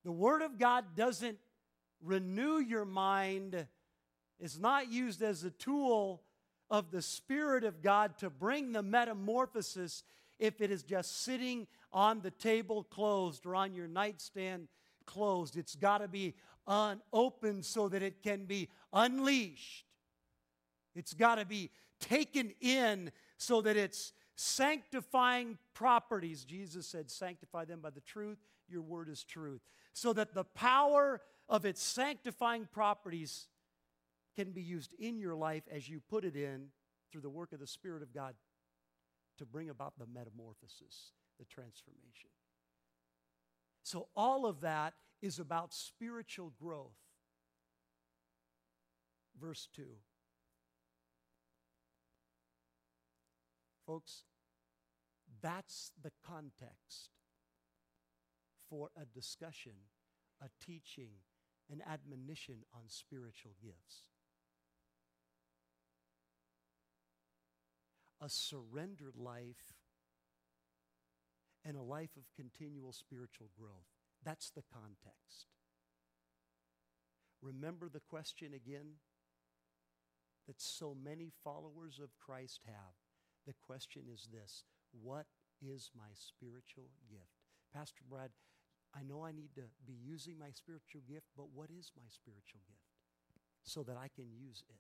The 0.04 0.12
Word 0.12 0.42
of 0.42 0.58
God 0.58 0.96
doesn't 0.96 1.38
renew 2.02 2.60
your 2.60 2.86
mind, 2.86 3.68
it's 4.40 4.60
not 4.60 4.92
used 4.92 5.22
as 5.22 5.44
a 5.44 5.50
tool 5.50 6.22
of 6.70 6.92
the 6.92 7.02
Spirit 7.02 7.64
of 7.64 7.82
God 7.82 8.18
to 8.20 8.30
bring 8.30 8.72
the 8.72 8.84
metamorphosis 8.84 10.04
if 10.40 10.62
it 10.62 10.72
is 10.72 10.84
just 10.84 11.24
sitting 11.24 11.68
on 11.94 12.22
the 12.22 12.32
table 12.32 12.84
closed 12.84 13.46
or 13.46 13.56
on 13.56 13.74
your 13.74 13.88
nightstand 13.88 14.68
closed. 15.06 15.58
It's 15.58 15.76
got 15.76 16.00
to 16.00 16.08
be 16.08 16.36
unopened 16.68 17.66
so 17.66 17.88
that 17.90 18.02
it 18.02 18.22
can 18.22 18.46
be 18.46 18.70
unleashed. 18.92 19.86
It's 20.96 21.14
got 21.14 21.36
to 21.36 21.46
be 21.46 21.72
taken 22.00 22.54
in 22.62 23.12
so 23.38 23.62
that 23.62 23.78
it's 23.78 24.14
sanctifying 24.36 25.58
properties. 25.74 26.44
Jesus 26.46 26.88
said, 26.88 27.10
Sanctify 27.10 27.66
them 27.66 27.80
by 27.82 27.90
the 27.90 28.02
truth. 28.02 28.38
Your 28.68 28.82
word 28.82 29.10
is 29.10 29.24
truth. 29.24 29.62
So 29.94 30.14
that 30.14 30.34
the 30.34 30.44
power 30.44 31.22
of 31.48 31.66
its 31.66 31.82
sanctifying 31.82 32.68
properties 32.72 33.48
can 34.36 34.52
be 34.52 34.62
used 34.62 34.94
in 35.00 35.18
your 35.18 35.36
life 35.36 35.64
as 35.72 35.88
you 35.88 36.02
put 36.10 36.26
it 36.26 36.36
in 36.36 36.68
through 37.12 37.22
the 37.22 37.30
work 37.30 37.54
of 37.54 37.60
the 37.60 37.68
Spirit 37.68 38.02
of 38.02 38.14
God 38.14 38.36
to 39.38 39.46
bring 39.46 39.70
about 39.70 39.94
the 39.98 40.06
metamorphosis, 40.06 41.12
the 41.40 41.46
transformation. 41.46 42.30
So, 43.84 44.08
all 44.16 44.46
of 44.46 44.62
that 44.62 44.94
is 45.22 45.40
about 45.40 45.74
spiritual 45.74 46.52
growth. 46.62 46.98
Verse 49.40 49.68
2. 49.76 49.84
Folks, 53.86 54.24
that's 55.42 55.92
the 56.02 56.12
context 56.26 57.10
for 58.70 58.90
a 59.00 59.06
discussion, 59.06 59.74
a 60.42 60.48
teaching, 60.64 61.12
an 61.72 61.82
admonition 61.88 62.64
on 62.74 62.84
spiritual 62.88 63.54
gifts. 63.62 64.04
A 68.22 68.30
surrendered 68.30 69.16
life 69.16 69.74
and 71.64 71.78
a 71.78 71.82
life 71.82 72.16
of 72.18 72.24
continual 72.36 72.92
spiritual 72.92 73.50
growth. 73.60 73.90
That's 74.24 74.50
the 74.50 74.64
context. 74.74 75.48
Remember 77.42 77.90
the 77.90 78.00
question 78.00 78.54
again 78.54 78.96
that 80.48 80.62
so 80.62 80.96
many 80.96 81.32
followers 81.44 82.00
of 82.02 82.18
Christ 82.18 82.62
have 82.66 83.05
the 83.46 83.54
question 83.66 84.04
is 84.12 84.28
this 84.32 84.64
What 84.92 85.26
is 85.62 85.92
my 85.96 86.12
spiritual 86.14 86.90
gift? 87.10 87.46
Pastor 87.74 88.04
Brad, 88.10 88.32
I 88.96 89.04
know 89.04 89.26
I 89.26 89.32
need 89.32 89.54
to 89.56 89.64
be 89.86 89.94
using 89.94 90.38
my 90.40 90.52
spiritual 90.52 91.02
gift, 91.08 91.28
but 91.36 91.48
what 91.54 91.70
is 91.70 91.92
my 91.96 92.08
spiritual 92.08 92.62
gift? 92.68 92.80
So 93.64 93.84
that 93.84 93.98
I 93.98 94.08
can 94.08 94.32
use 94.32 94.64
it. 94.70 94.80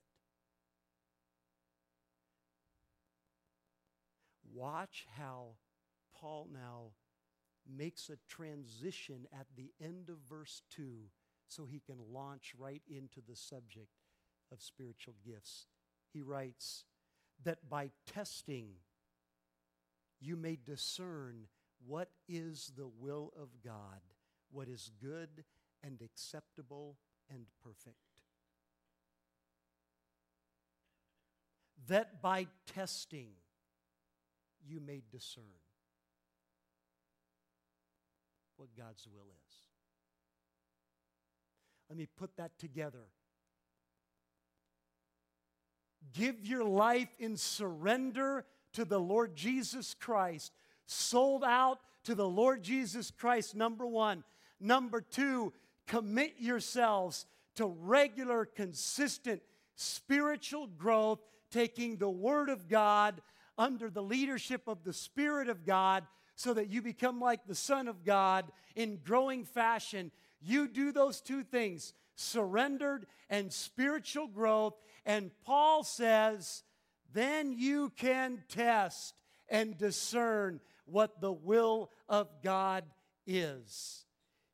Watch 4.53 5.05
how 5.17 5.55
Paul 6.15 6.47
now 6.53 6.91
makes 7.67 8.09
a 8.09 8.17
transition 8.29 9.27
at 9.37 9.47
the 9.57 9.71
end 9.81 10.09
of 10.09 10.17
verse 10.29 10.61
2 10.71 11.09
so 11.47 11.65
he 11.65 11.79
can 11.79 11.97
launch 12.11 12.53
right 12.57 12.81
into 12.87 13.21
the 13.27 13.35
subject 13.35 13.89
of 14.51 14.61
spiritual 14.61 15.15
gifts. 15.25 15.67
He 16.13 16.21
writes, 16.21 16.85
that 17.43 17.69
by 17.69 17.91
testing 18.11 18.69
you 20.19 20.35
may 20.35 20.57
discern 20.63 21.47
what 21.85 22.09
is 22.27 22.71
the 22.75 22.87
will 22.87 23.31
of 23.39 23.49
God, 23.63 24.01
what 24.51 24.67
is 24.67 24.91
good 25.01 25.43
and 25.83 26.01
acceptable 26.01 26.97
and 27.29 27.45
perfect. 27.63 27.97
That 31.87 32.21
by 32.21 32.47
testing 32.73 33.29
you 34.65 34.79
may 34.79 35.01
discern 35.11 35.43
what 38.57 38.69
God's 38.75 39.07
will 39.07 39.27
is. 39.29 39.55
Let 41.89 41.97
me 41.97 42.07
put 42.17 42.35
that 42.37 42.57
together 42.57 43.09
Give 46.13 46.45
your 46.45 46.63
life 46.63 47.09
in 47.19 47.37
surrender 47.37 48.45
to 48.73 48.85
the 48.85 48.99
Lord 48.99 49.35
Jesus 49.35 49.93
Christ. 49.93 50.51
Sold 50.85 51.43
out 51.43 51.79
to 52.03 52.15
the 52.15 52.27
Lord 52.27 52.63
Jesus 52.63 53.11
Christ, 53.11 53.55
number 53.55 53.85
one. 53.85 54.23
Number 54.59 55.01
two, 55.01 55.53
commit 55.87 56.35
yourselves 56.39 57.25
to 57.55 57.65
regular, 57.65 58.45
consistent 58.45 59.41
spiritual 59.75 60.67
growth, 60.67 61.19
taking 61.51 61.97
the 61.97 62.09
Word 62.09 62.49
of 62.49 62.67
God 62.67 63.21
under 63.57 63.89
the 63.89 64.03
leadership 64.03 64.63
of 64.67 64.83
the 64.83 64.93
Spirit 64.93 65.49
of 65.49 65.65
God 65.65 66.03
so 66.35 66.53
that 66.53 66.69
you 66.69 66.81
become 66.81 67.19
like 67.19 67.45
the 67.47 67.55
Son 67.55 67.87
of 67.87 68.03
God 68.03 68.45
in 68.75 68.99
growing 69.03 69.45
fashion. 69.45 70.11
You 70.41 70.67
do 70.67 70.91
those 70.91 71.21
two 71.21 71.43
things 71.43 71.93
surrendered 72.15 73.05
and 73.29 73.51
spiritual 73.51 74.27
growth. 74.27 74.73
And 75.05 75.31
Paul 75.45 75.83
says, 75.83 76.63
then 77.13 77.53
you 77.53 77.91
can 77.95 78.43
test 78.49 79.15
and 79.47 79.77
discern 79.77 80.59
what 80.85 81.21
the 81.21 81.31
will 81.31 81.91
of 82.09 82.29
God 82.43 82.83
is 83.25 84.05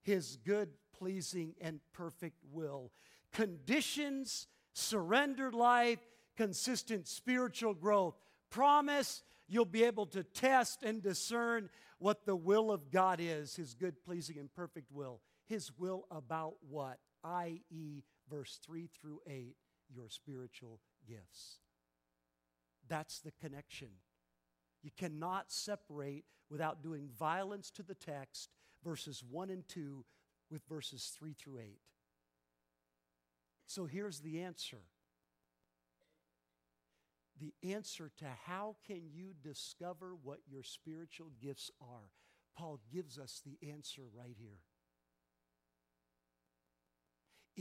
His 0.03 0.37
good, 0.45 0.69
pleasing, 0.97 1.55
and 1.59 1.79
perfect 1.93 2.37
will. 2.51 2.91
Conditions, 3.33 4.47
surrendered 4.73 5.53
life, 5.53 5.99
consistent 6.37 7.07
spiritual 7.07 7.73
growth. 7.73 8.15
Promise 8.49 9.23
you'll 9.47 9.65
be 9.65 9.83
able 9.83 10.05
to 10.07 10.23
test 10.23 10.83
and 10.83 11.01
discern 11.01 11.69
what 11.97 12.25
the 12.25 12.35
will 12.35 12.71
of 12.71 12.91
God 12.91 13.19
is, 13.21 13.55
His 13.55 13.73
good, 13.73 14.03
pleasing, 14.03 14.37
and 14.37 14.53
perfect 14.53 14.91
will. 14.91 15.21
His 15.47 15.71
will 15.77 16.05
about 16.11 16.55
what? 16.69 16.99
I.e., 17.23 18.03
verse 18.29 18.59
3 18.65 18.87
through 18.87 19.21
8, 19.27 19.55
your 19.89 20.09
spiritual 20.09 20.79
gifts. 21.07 21.59
That's 22.87 23.19
the 23.19 23.31
connection. 23.31 23.89
You 24.81 24.91
cannot 24.97 25.51
separate 25.51 26.25
without 26.49 26.83
doing 26.83 27.09
violence 27.17 27.71
to 27.71 27.83
the 27.83 27.95
text, 27.95 28.49
verses 28.83 29.23
1 29.29 29.49
and 29.49 29.67
2, 29.67 30.03
with 30.49 30.63
verses 30.67 31.11
3 31.17 31.33
through 31.33 31.59
8. 31.59 31.79
So 33.65 33.85
here's 33.85 34.19
the 34.19 34.41
answer. 34.41 34.81
The 37.39 37.53
answer 37.63 38.11
to 38.17 38.25
how 38.45 38.75
can 38.85 39.09
you 39.11 39.33
discover 39.41 40.15
what 40.21 40.39
your 40.47 40.63
spiritual 40.63 41.31
gifts 41.41 41.71
are. 41.81 42.11
Paul 42.55 42.79
gives 42.93 43.17
us 43.17 43.41
the 43.45 43.57
answer 43.71 44.03
right 44.13 44.35
here. 44.37 44.59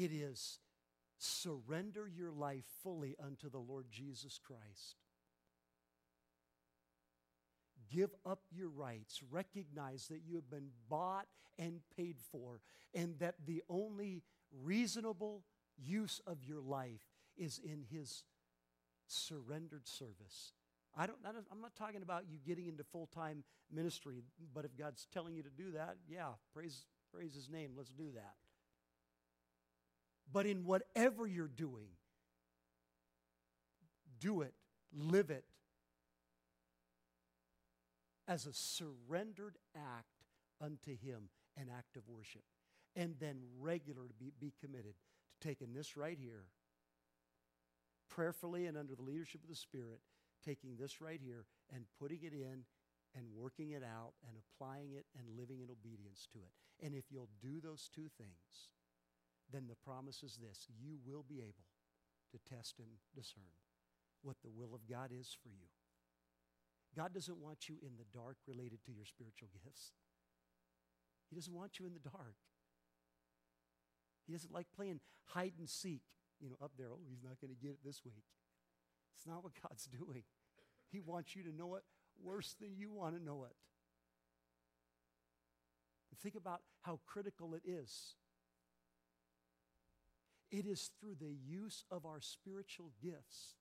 It 0.00 0.12
is 0.12 0.60
surrender 1.18 2.08
your 2.08 2.30
life 2.30 2.64
fully 2.82 3.16
unto 3.22 3.50
the 3.50 3.58
Lord 3.58 3.84
Jesus 3.90 4.40
Christ. 4.42 4.96
Give 7.92 8.08
up 8.24 8.40
your 8.50 8.70
rights. 8.70 9.20
Recognize 9.30 10.06
that 10.06 10.22
you 10.26 10.36
have 10.36 10.48
been 10.48 10.70
bought 10.88 11.26
and 11.58 11.80
paid 11.94 12.16
for, 12.32 12.62
and 12.94 13.18
that 13.18 13.34
the 13.46 13.62
only 13.68 14.22
reasonable 14.62 15.44
use 15.76 16.18
of 16.26 16.44
your 16.44 16.62
life 16.62 17.04
is 17.36 17.60
in 17.62 17.82
His 17.82 18.24
surrendered 19.06 19.86
service. 19.86 20.54
I 20.96 21.06
don't, 21.06 21.18
I'm 21.26 21.60
not 21.60 21.76
talking 21.76 22.00
about 22.00 22.24
you 22.26 22.38
getting 22.38 22.68
into 22.68 22.84
full 22.84 23.06
time 23.14 23.44
ministry, 23.70 24.22
but 24.54 24.64
if 24.64 24.74
God's 24.78 25.06
telling 25.12 25.34
you 25.34 25.42
to 25.42 25.50
do 25.50 25.72
that, 25.72 25.96
yeah, 26.08 26.30
praise, 26.54 26.86
praise 27.12 27.34
His 27.34 27.50
name. 27.50 27.72
Let's 27.76 27.92
do 27.92 28.12
that. 28.14 28.36
But 30.32 30.46
in 30.46 30.64
whatever 30.64 31.26
you're 31.26 31.48
doing, 31.48 31.88
do 34.20 34.42
it, 34.42 34.54
live 34.92 35.30
it 35.30 35.44
as 38.28 38.46
a 38.46 38.52
surrendered 38.52 39.56
act 39.76 40.06
unto 40.60 40.96
Him, 40.96 41.30
an 41.56 41.66
act 41.76 41.96
of 41.96 42.02
worship. 42.08 42.44
And 42.94 43.14
then 43.18 43.38
regular 43.58 44.06
to 44.06 44.14
be, 44.14 44.32
be 44.38 44.52
committed 44.60 44.94
to 44.94 45.48
taking 45.48 45.72
this 45.72 45.96
right 45.96 46.18
here, 46.20 46.44
prayerfully 48.08 48.66
and 48.66 48.76
under 48.76 48.94
the 48.94 49.02
leadership 49.02 49.42
of 49.42 49.48
the 49.48 49.56
Spirit, 49.56 50.00
taking 50.44 50.76
this 50.76 51.00
right 51.00 51.20
here 51.22 51.44
and 51.74 51.84
putting 52.00 52.22
it 52.22 52.32
in 52.32 52.64
and 53.16 53.26
working 53.34 53.70
it 53.72 53.82
out 53.82 54.12
and 54.28 54.36
applying 54.38 54.92
it 54.92 55.06
and 55.18 55.36
living 55.36 55.60
in 55.60 55.70
obedience 55.70 56.28
to 56.32 56.38
it. 56.38 56.84
And 56.84 56.94
if 56.94 57.04
you'll 57.10 57.28
do 57.40 57.60
those 57.60 57.90
two 57.92 58.08
things, 58.16 58.68
then 59.52 59.66
the 59.68 59.76
promise 59.76 60.22
is 60.22 60.38
this 60.40 60.66
you 60.80 60.98
will 61.04 61.24
be 61.28 61.40
able 61.40 61.66
to 62.32 62.38
test 62.48 62.78
and 62.78 62.88
discern 63.14 63.50
what 64.22 64.36
the 64.42 64.50
will 64.50 64.74
of 64.74 64.88
God 64.88 65.10
is 65.12 65.36
for 65.42 65.48
you. 65.48 65.66
God 66.96 67.14
doesn't 67.14 67.38
want 67.38 67.68
you 67.68 67.76
in 67.82 67.96
the 67.98 68.06
dark 68.12 68.36
related 68.46 68.84
to 68.84 68.92
your 68.92 69.04
spiritual 69.04 69.48
gifts. 69.64 69.92
He 71.28 71.36
doesn't 71.36 71.54
want 71.54 71.78
you 71.78 71.86
in 71.86 71.94
the 71.94 72.00
dark. 72.00 72.34
He 74.26 74.32
doesn't 74.32 74.52
like 74.52 74.66
playing 74.74 75.00
hide 75.26 75.54
and 75.58 75.68
seek, 75.68 76.02
you 76.40 76.50
know, 76.50 76.56
up 76.62 76.72
there. 76.76 76.88
Oh, 76.92 76.98
he's 77.08 77.22
not 77.22 77.40
going 77.40 77.54
to 77.54 77.60
get 77.60 77.72
it 77.72 77.78
this 77.84 78.02
week. 78.04 78.24
It's 79.16 79.26
not 79.26 79.42
what 79.42 79.52
God's 79.62 79.86
doing. 79.86 80.24
He 80.90 81.00
wants 81.00 81.36
you 81.36 81.44
to 81.44 81.54
know 81.54 81.76
it 81.76 81.84
worse 82.22 82.54
than 82.60 82.76
you 82.76 82.90
want 82.92 83.16
to 83.16 83.22
know 83.22 83.44
it. 83.44 83.54
Think 86.22 86.34
about 86.34 86.60
how 86.82 87.00
critical 87.06 87.54
it 87.54 87.62
is. 87.64 88.14
It 90.50 90.66
is 90.66 90.90
through 91.00 91.16
the 91.20 91.36
use 91.46 91.84
of 91.90 92.04
our 92.04 92.20
spiritual 92.20 92.90
gifts 93.02 93.54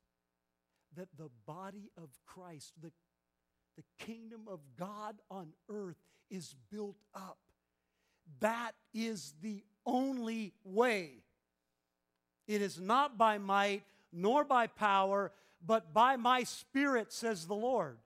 that 0.95 1.09
the 1.17 1.29
body 1.45 1.91
of 1.97 2.09
Christ, 2.25 2.73
the 2.81 2.91
the 3.79 4.05
kingdom 4.05 4.41
of 4.49 4.59
God 4.77 5.15
on 5.31 5.53
earth 5.69 5.95
is 6.29 6.53
built 6.69 6.97
up. 7.15 7.37
That 8.41 8.73
is 8.93 9.33
the 9.41 9.63
only 9.85 10.53
way. 10.65 11.23
It 12.45 12.61
is 12.61 12.81
not 12.81 13.17
by 13.17 13.37
might 13.37 13.83
nor 14.11 14.43
by 14.43 14.67
power, 14.67 15.31
but 15.65 15.93
by 15.93 16.17
my 16.17 16.43
spirit, 16.43 17.13
says 17.13 17.47
the 17.47 17.55
Lord. 17.55 17.99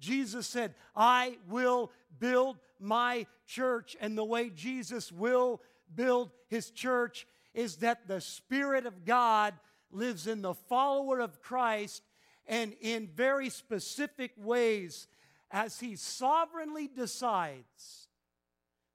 Jesus 0.00 0.48
said, 0.48 0.74
I 0.96 1.38
will 1.48 1.92
build 2.18 2.58
my 2.80 3.26
church. 3.46 3.96
And 4.00 4.18
the 4.18 4.24
way 4.24 4.50
Jesus 4.50 5.12
will 5.12 5.60
build 5.94 6.32
his 6.48 6.72
church 6.72 7.24
is 7.54 7.76
that 7.76 8.08
the 8.08 8.20
Spirit 8.20 8.84
of 8.84 9.04
God 9.04 9.54
lives 9.90 10.26
in 10.26 10.42
the 10.42 10.54
follower 10.54 11.20
of 11.20 11.40
Christ 11.40 12.02
and 12.46 12.74
in 12.80 13.06
very 13.06 13.48
specific 13.48 14.32
ways 14.36 15.06
as 15.50 15.78
He 15.78 15.96
sovereignly 15.96 16.88
decides, 16.88 18.08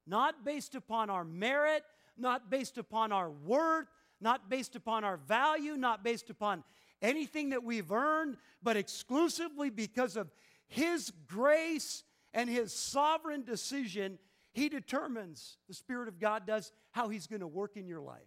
not 0.06 0.44
based 0.44 0.76
upon 0.76 1.10
our 1.10 1.24
merit, 1.24 1.84
not 2.18 2.50
based 2.50 2.78
upon 2.78 3.12
our 3.12 3.32
worth, 3.32 3.88
not 4.20 4.50
based 4.50 4.76
upon 4.76 5.04
our 5.06 5.18
value, 5.18 5.78
not 5.78 6.04
based 6.04 6.30
upon 6.30 6.64
anything 7.02 7.52
that 7.52 7.64
we've 7.64 7.92
earned, 7.92 8.36
but 8.62 8.76
exclusively 8.76 9.70
because 9.70 10.18
of 10.18 10.30
His 10.68 11.14
grace 11.28 12.04
and 12.34 12.50
His 12.50 12.74
sovereign 12.74 13.44
decision. 13.44 14.20
He 14.52 14.68
determines, 14.68 15.58
the 15.70 15.74
Spirit 15.74 16.10
of 16.10 16.20
God 16.20 16.46
does, 16.46 16.74
how 16.92 17.08
He's 17.08 17.28
going 17.28 17.40
to 17.40 17.48
work 17.48 17.78
in 17.78 17.88
your 17.88 18.02
life. 18.02 18.20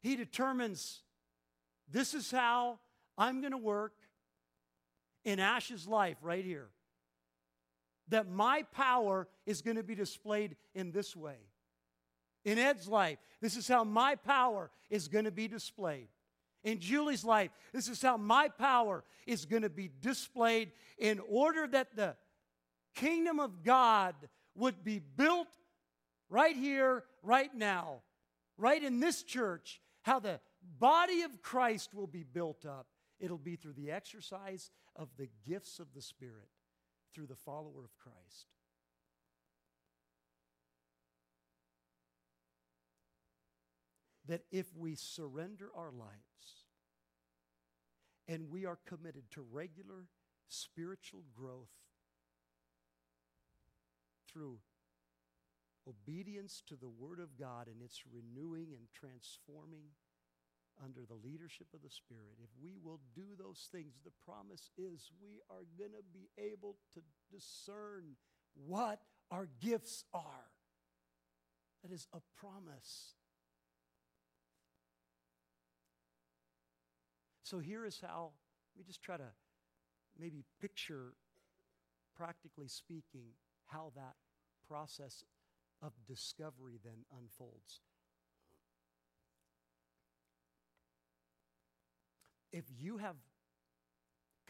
He 0.00 0.16
determines 0.16 1.00
this 1.90 2.14
is 2.14 2.30
how 2.30 2.78
I'm 3.18 3.40
going 3.40 3.52
to 3.52 3.58
work 3.58 3.92
in 5.24 5.38
Ash's 5.38 5.86
life 5.86 6.16
right 6.22 6.44
here. 6.44 6.68
That 8.08 8.28
my 8.28 8.64
power 8.72 9.28
is 9.46 9.62
going 9.62 9.76
to 9.76 9.82
be 9.82 9.94
displayed 9.94 10.56
in 10.74 10.90
this 10.90 11.14
way. 11.14 11.36
In 12.44 12.58
Ed's 12.58 12.88
life, 12.88 13.18
this 13.40 13.56
is 13.56 13.68
how 13.68 13.84
my 13.84 14.16
power 14.16 14.70
is 14.88 15.08
going 15.08 15.26
to 15.26 15.30
be 15.30 15.46
displayed. 15.46 16.08
In 16.64 16.80
Julie's 16.80 17.24
life, 17.24 17.50
this 17.72 17.88
is 17.88 18.00
how 18.02 18.16
my 18.16 18.48
power 18.48 19.04
is 19.26 19.44
going 19.44 19.62
to 19.62 19.70
be 19.70 19.90
displayed 20.00 20.72
in 20.98 21.20
order 21.28 21.66
that 21.66 21.96
the 21.96 22.16
kingdom 22.94 23.40
of 23.40 23.62
God 23.62 24.14
would 24.54 24.82
be 24.82 24.98
built 24.98 25.48
right 26.28 26.56
here, 26.56 27.04
right 27.22 27.54
now, 27.54 28.02
right 28.56 28.82
in 28.82 29.00
this 29.00 29.22
church, 29.22 29.80
how 30.02 30.18
the 30.18 30.40
body 30.78 31.22
of 31.22 31.42
Christ 31.42 31.94
will 31.94 32.06
be 32.06 32.24
built 32.24 32.64
up 32.64 32.86
It'll 33.20 33.38
be 33.38 33.56
through 33.56 33.74
the 33.74 33.90
exercise 33.90 34.70
of 34.96 35.10
the 35.18 35.28
gifts 35.46 35.78
of 35.78 35.92
the 35.94 36.00
Spirit 36.00 36.48
through 37.14 37.26
the 37.26 37.36
follower 37.36 37.84
of 37.84 37.96
Christ. 37.98 38.46
That 44.26 44.42
if 44.50 44.74
we 44.74 44.94
surrender 44.94 45.70
our 45.76 45.92
lives 45.92 46.64
and 48.26 48.48
we 48.48 48.64
are 48.64 48.78
committed 48.86 49.24
to 49.32 49.42
regular 49.42 50.06
spiritual 50.48 51.24
growth 51.36 51.68
through 54.32 54.58
obedience 55.88 56.62
to 56.68 56.76
the 56.76 56.88
Word 56.88 57.20
of 57.20 57.38
God 57.38 57.66
and 57.66 57.82
its 57.82 58.02
renewing 58.12 58.68
and 58.74 58.86
transforming 58.92 59.92
under 60.82 61.00
the 61.06 61.14
leadership 61.14 61.66
of 61.74 61.82
the 61.82 61.90
Spirit, 61.90 62.38
if 62.42 62.50
we 62.62 62.76
will 62.82 63.00
do 63.14 63.36
those 63.38 63.68
things, 63.70 63.94
the 64.04 64.12
promise 64.24 64.70
is 64.78 65.10
we 65.20 65.40
are 65.50 65.64
going 65.78 65.92
to 65.92 66.04
be 66.12 66.28
able 66.38 66.76
to 66.94 67.00
discern 67.30 68.16
what 68.54 69.00
our 69.30 69.48
gifts 69.60 70.04
are. 70.14 70.50
That 71.82 71.92
is 71.92 72.06
a 72.12 72.20
promise. 72.38 73.14
So 77.42 77.58
here 77.58 77.84
is 77.84 78.00
how, 78.00 78.30
let 78.74 78.78
me 78.78 78.84
just 78.86 79.02
try 79.02 79.16
to 79.16 79.32
maybe 80.18 80.44
picture, 80.60 81.14
practically 82.16 82.68
speaking, 82.68 83.30
how 83.66 83.92
that 83.96 84.14
process 84.68 85.24
of 85.82 85.92
discovery 86.06 86.78
then 86.84 87.04
unfolds. 87.18 87.80
If 92.52 92.64
you 92.78 92.98
have 92.98 93.16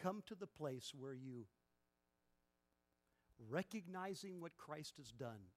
come 0.01 0.23
to 0.27 0.35
the 0.35 0.47
place 0.47 0.91
where 0.97 1.13
you, 1.13 1.45
recognizing 3.49 4.41
what 4.41 4.57
Christ 4.57 4.97
has 4.97 5.11
done, 5.11 5.49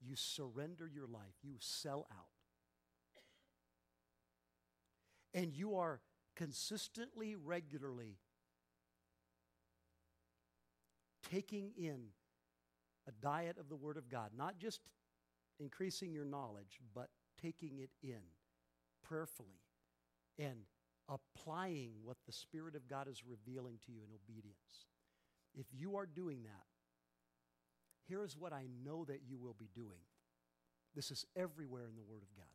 you 0.00 0.16
surrender 0.16 0.90
your 0.92 1.06
life, 1.06 1.34
you 1.42 1.54
sell 1.58 2.06
out, 2.10 2.26
and 5.32 5.52
you 5.54 5.76
are 5.76 6.00
consistently, 6.34 7.34
regularly 7.36 8.18
taking 11.30 11.70
in 11.76 12.08
a 13.08 13.12
diet 13.22 13.56
of 13.58 13.68
the 13.68 13.76
Word 13.76 13.96
of 13.96 14.08
God, 14.08 14.30
not 14.36 14.58
just 14.58 14.80
increasing 15.58 16.12
your 16.12 16.24
knowledge, 16.24 16.80
but 16.94 17.08
taking 17.40 17.78
it 17.78 17.90
in 18.02 18.20
prayerfully 19.04 19.60
and 20.38 20.58
applying 21.08 21.92
what 22.02 22.16
the 22.26 22.32
Spirit 22.32 22.74
of 22.74 22.88
God 22.88 23.08
is 23.08 23.22
revealing 23.24 23.78
to 23.86 23.92
you 23.92 24.00
in 24.00 24.10
obedience. 24.14 24.86
If 25.54 25.66
you 25.72 25.96
are 25.96 26.06
doing 26.06 26.42
that, 26.44 26.66
here 28.08 28.24
is 28.24 28.36
what 28.36 28.52
I 28.52 28.66
know 28.84 29.04
that 29.04 29.20
you 29.26 29.38
will 29.38 29.56
be 29.58 29.68
doing. 29.74 30.02
This 30.94 31.10
is 31.10 31.24
everywhere 31.36 31.86
in 31.88 31.96
the 31.96 32.02
Word 32.02 32.22
of 32.22 32.36
God. 32.36 32.46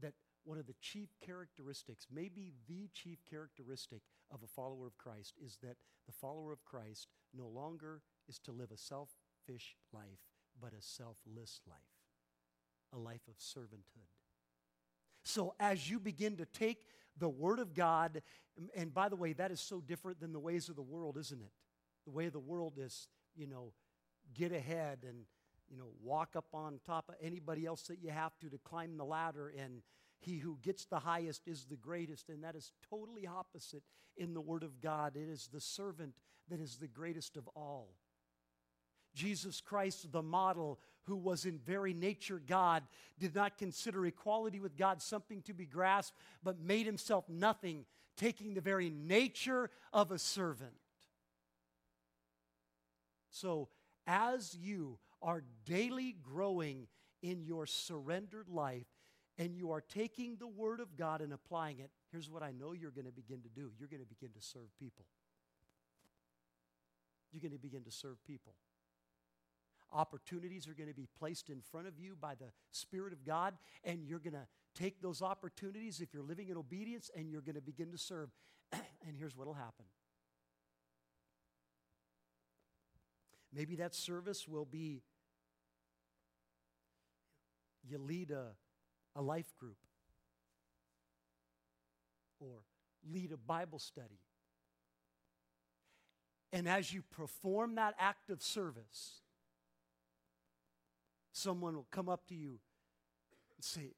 That 0.00 0.14
one 0.44 0.58
of 0.58 0.66
the 0.66 0.74
chief 0.80 1.08
characteristics, 1.24 2.06
maybe 2.12 2.52
the 2.68 2.88
chief 2.92 3.18
characteristic 3.28 4.02
of 4.32 4.42
a 4.42 4.46
follower 4.46 4.86
of 4.86 4.98
Christ, 4.98 5.34
is 5.44 5.58
that 5.62 5.76
the 6.06 6.12
follower 6.12 6.52
of 6.52 6.64
Christ 6.64 7.08
no 7.36 7.46
longer 7.46 8.02
is 8.28 8.38
to 8.40 8.52
live 8.52 8.70
a 8.70 8.76
selfish 8.76 9.76
life, 9.92 10.20
but 10.60 10.72
a 10.72 10.82
selfless 10.82 11.60
life, 11.66 11.78
a 12.92 12.98
life 12.98 13.26
of 13.28 13.36
servanthood. 13.38 14.08
So 15.24 15.54
as 15.60 15.90
you 15.90 15.98
begin 15.98 16.36
to 16.36 16.46
take 16.46 16.86
the 17.18 17.28
Word 17.28 17.58
of 17.58 17.74
God, 17.74 18.22
and 18.74 18.92
by 18.94 19.08
the 19.08 19.16
way, 19.16 19.32
that 19.34 19.50
is 19.50 19.60
so 19.60 19.80
different 19.80 20.20
than 20.20 20.32
the 20.32 20.38
ways 20.38 20.68
of 20.68 20.76
the 20.76 20.82
world, 20.82 21.16
isn't 21.18 21.40
it? 21.40 21.52
The 22.04 22.10
way 22.10 22.26
of 22.26 22.32
the 22.32 22.38
world 22.38 22.74
is, 22.78 23.08
you 23.36 23.46
know, 23.46 23.72
get 24.34 24.52
ahead 24.52 25.00
and, 25.06 25.24
you 25.68 25.76
know, 25.76 25.88
walk 26.02 26.36
up 26.36 26.46
on 26.54 26.80
top 26.86 27.08
of 27.08 27.16
anybody 27.20 27.66
else 27.66 27.82
that 27.82 27.98
you 28.02 28.10
have 28.10 28.38
to 28.38 28.48
to 28.48 28.58
climb 28.58 28.96
the 28.96 29.04
ladder 29.04 29.52
and 29.58 29.82
he 30.20 30.38
who 30.38 30.58
gets 30.62 30.84
the 30.84 30.98
highest 30.98 31.46
is 31.46 31.64
the 31.64 31.76
greatest, 31.76 32.28
and 32.28 32.42
that 32.44 32.56
is 32.56 32.72
totally 32.90 33.26
opposite 33.26 33.82
in 34.16 34.34
the 34.34 34.40
Word 34.40 34.62
of 34.62 34.80
God. 34.80 35.16
It 35.16 35.28
is 35.28 35.48
the 35.52 35.60
servant 35.60 36.14
that 36.48 36.60
is 36.60 36.76
the 36.76 36.88
greatest 36.88 37.36
of 37.36 37.48
all. 37.54 37.94
Jesus 39.14 39.60
Christ, 39.60 40.10
the 40.12 40.22
model, 40.22 40.78
who 41.04 41.16
was 41.16 41.44
in 41.44 41.58
very 41.58 41.94
nature 41.94 42.40
God, 42.44 42.82
did 43.18 43.34
not 43.34 43.58
consider 43.58 44.04
equality 44.06 44.60
with 44.60 44.76
God 44.76 45.00
something 45.00 45.42
to 45.42 45.54
be 45.54 45.66
grasped, 45.66 46.16
but 46.42 46.60
made 46.60 46.86
himself 46.86 47.28
nothing, 47.28 47.84
taking 48.16 48.54
the 48.54 48.60
very 48.60 48.90
nature 48.90 49.70
of 49.92 50.10
a 50.12 50.18
servant. 50.18 50.74
So, 53.30 53.68
as 54.06 54.54
you 54.54 54.98
are 55.22 55.42
daily 55.64 56.16
growing 56.22 56.86
in 57.22 57.44
your 57.44 57.66
surrendered 57.66 58.48
life, 58.48 58.86
and 59.38 59.54
you 59.56 59.70
are 59.70 59.80
taking 59.80 60.36
the 60.36 60.46
Word 60.46 60.80
of 60.80 60.96
God 60.96 61.20
and 61.20 61.32
applying 61.32 61.78
it, 61.78 61.90
here's 62.10 62.28
what 62.28 62.42
I 62.42 62.50
know 62.50 62.72
you're 62.72 62.90
going 62.90 63.06
to 63.06 63.12
begin 63.12 63.40
to 63.42 63.48
do 63.48 63.70
you're 63.78 63.88
going 63.88 64.02
to 64.02 64.06
begin 64.06 64.30
to 64.34 64.40
serve 64.40 64.68
people. 64.78 65.06
You're 67.32 67.40
going 67.40 67.52
to 67.52 67.58
begin 67.58 67.84
to 67.84 67.90
serve 67.90 68.22
people. 68.24 68.54
Opportunities 69.92 70.66
are 70.68 70.74
going 70.74 70.88
to 70.88 70.94
be 70.94 71.08
placed 71.18 71.48
in 71.50 71.60
front 71.60 71.86
of 71.86 71.98
you 71.98 72.16
by 72.18 72.34
the 72.34 72.50
Spirit 72.72 73.12
of 73.12 73.24
God, 73.24 73.54
and 73.84 74.06
you're 74.06 74.18
going 74.18 74.34
to 74.34 74.46
take 74.74 75.00
those 75.00 75.22
opportunities 75.22 76.00
if 76.00 76.12
you're 76.12 76.22
living 76.22 76.48
in 76.48 76.56
obedience, 76.56 77.10
and 77.14 77.30
you're 77.30 77.40
going 77.42 77.54
to 77.54 77.62
begin 77.62 77.90
to 77.92 77.98
serve. 77.98 78.30
and 78.72 79.16
here's 79.16 79.36
what 79.36 79.46
will 79.46 79.54
happen 79.54 79.86
maybe 83.50 83.76
that 83.76 83.94
service 83.94 84.46
will 84.46 84.66
be 84.66 85.02
you 87.82 87.98
lead 87.98 88.30
a 88.30 88.48
a 89.18 89.22
life 89.22 89.52
group 89.58 89.76
or 92.38 92.62
lead 93.12 93.32
a 93.32 93.36
Bible 93.36 93.80
study. 93.80 94.20
And 96.52 96.68
as 96.68 96.92
you 96.94 97.02
perform 97.10 97.74
that 97.74 97.94
act 97.98 98.30
of 98.30 98.42
service, 98.42 99.20
someone 101.32 101.74
will 101.74 101.88
come 101.90 102.08
up 102.08 102.26
to 102.28 102.34
you 102.34 102.60
and 103.56 103.64
say, 103.64 103.92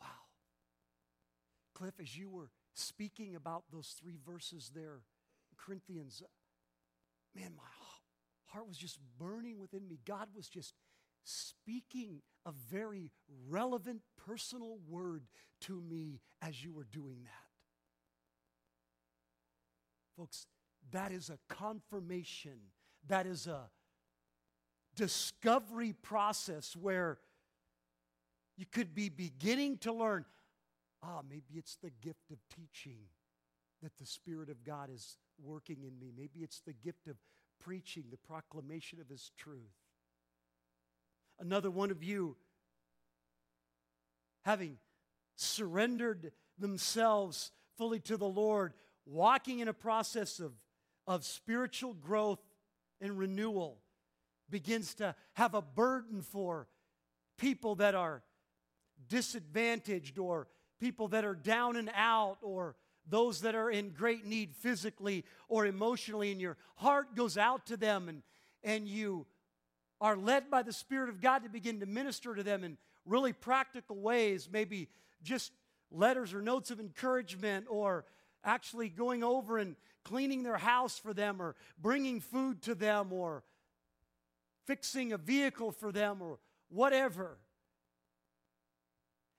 Wow, 0.00 0.06
Cliff, 1.74 1.94
as 2.00 2.16
you 2.16 2.30
were 2.30 2.48
speaking 2.74 3.36
about 3.36 3.64
those 3.70 3.94
three 4.00 4.18
verses 4.26 4.72
there, 4.74 5.00
Corinthians, 5.58 6.22
man, 7.36 7.52
my 7.56 7.62
heart 8.46 8.66
was 8.66 8.78
just 8.78 8.98
burning 9.18 9.60
within 9.60 9.86
me. 9.86 9.98
God 10.06 10.28
was 10.34 10.48
just 10.48 10.74
speaking 11.24 12.22
a 12.44 12.52
very 12.70 13.10
relevant 13.48 14.00
personal 14.26 14.78
word 14.88 15.22
to 15.60 15.80
me 15.80 16.20
as 16.40 16.64
you 16.64 16.72
were 16.72 16.86
doing 16.90 17.18
that. 17.22 17.30
Folks, 20.16 20.46
that 20.90 21.12
is 21.12 21.30
a 21.30 21.38
confirmation, 21.48 22.58
that 23.08 23.26
is 23.26 23.46
a 23.46 23.70
discovery 24.94 25.94
process 26.02 26.76
where 26.76 27.18
you 28.56 28.66
could 28.66 28.94
be 28.94 29.08
beginning 29.08 29.78
to 29.78 29.92
learn 29.92 30.24
ah, 31.02 31.20
maybe 31.28 31.54
it's 31.56 31.76
the 31.82 31.90
gift 32.00 32.30
of 32.30 32.38
teaching 32.54 32.98
that 33.82 33.96
the 33.98 34.06
Spirit 34.06 34.48
of 34.48 34.62
God 34.64 34.88
is 34.92 35.16
working 35.42 35.78
in 35.82 35.98
me. 35.98 36.12
Maybe 36.16 36.40
it's 36.40 36.60
the 36.60 36.72
gift 36.72 37.08
of 37.08 37.16
preaching, 37.60 38.04
the 38.10 38.16
proclamation 38.16 39.00
of 39.00 39.08
His 39.08 39.32
truth 39.36 39.81
another 41.42 41.70
one 41.70 41.90
of 41.90 42.02
you 42.04 42.36
having 44.44 44.78
surrendered 45.34 46.32
themselves 46.58 47.50
fully 47.76 47.98
to 47.98 48.16
the 48.16 48.28
Lord, 48.28 48.72
walking 49.04 49.58
in 49.58 49.68
a 49.68 49.74
process 49.74 50.38
of, 50.38 50.52
of 51.06 51.24
spiritual 51.24 51.94
growth 51.94 52.40
and 53.00 53.18
renewal, 53.18 53.78
begins 54.48 54.94
to 54.94 55.14
have 55.32 55.54
a 55.54 55.62
burden 55.62 56.22
for 56.22 56.68
people 57.38 57.74
that 57.76 57.94
are 57.94 58.22
disadvantaged 59.08 60.18
or 60.18 60.46
people 60.78 61.08
that 61.08 61.24
are 61.24 61.34
down 61.34 61.76
and 61.76 61.90
out 61.94 62.38
or 62.42 62.76
those 63.08 63.40
that 63.40 63.56
are 63.56 63.70
in 63.70 63.90
great 63.90 64.24
need 64.24 64.54
physically 64.54 65.24
or 65.48 65.66
emotionally, 65.66 66.30
and 66.30 66.40
your 66.40 66.56
heart 66.76 67.16
goes 67.16 67.36
out 67.36 67.66
to 67.66 67.76
them 67.76 68.08
and, 68.08 68.22
and 68.62 68.86
you 68.86 69.26
are 70.02 70.16
led 70.16 70.50
by 70.50 70.62
the 70.62 70.72
Spirit 70.72 71.08
of 71.08 71.20
God 71.20 71.44
to 71.44 71.48
begin 71.48 71.78
to 71.78 71.86
minister 71.86 72.34
to 72.34 72.42
them 72.42 72.64
in 72.64 72.76
really 73.06 73.32
practical 73.32 73.96
ways, 73.96 74.48
maybe 74.50 74.88
just 75.22 75.52
letters 75.92 76.34
or 76.34 76.42
notes 76.42 76.72
of 76.72 76.80
encouragement, 76.80 77.66
or 77.70 78.04
actually 78.44 78.88
going 78.88 79.22
over 79.22 79.58
and 79.58 79.76
cleaning 80.04 80.42
their 80.42 80.58
house 80.58 80.98
for 80.98 81.14
them, 81.14 81.40
or 81.40 81.54
bringing 81.80 82.18
food 82.20 82.60
to 82.62 82.74
them, 82.74 83.12
or 83.12 83.44
fixing 84.66 85.12
a 85.12 85.18
vehicle 85.18 85.70
for 85.70 85.92
them, 85.92 86.20
or 86.20 86.40
whatever. 86.68 87.38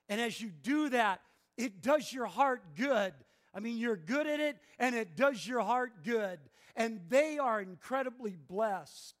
And 0.08 0.18
as 0.18 0.40
you 0.40 0.48
do 0.48 0.88
that, 0.88 1.20
it 1.58 1.82
does 1.82 2.10
your 2.10 2.26
heart 2.26 2.62
good. 2.74 3.12
I 3.52 3.60
mean, 3.60 3.76
you're 3.76 3.96
good 3.96 4.26
at 4.26 4.40
it, 4.40 4.56
and 4.78 4.94
it 4.94 5.14
does 5.14 5.46
your 5.46 5.60
heart 5.60 6.04
good. 6.04 6.38
And 6.74 7.00
they 7.10 7.38
are 7.38 7.60
incredibly 7.60 8.30
blessed 8.30 9.14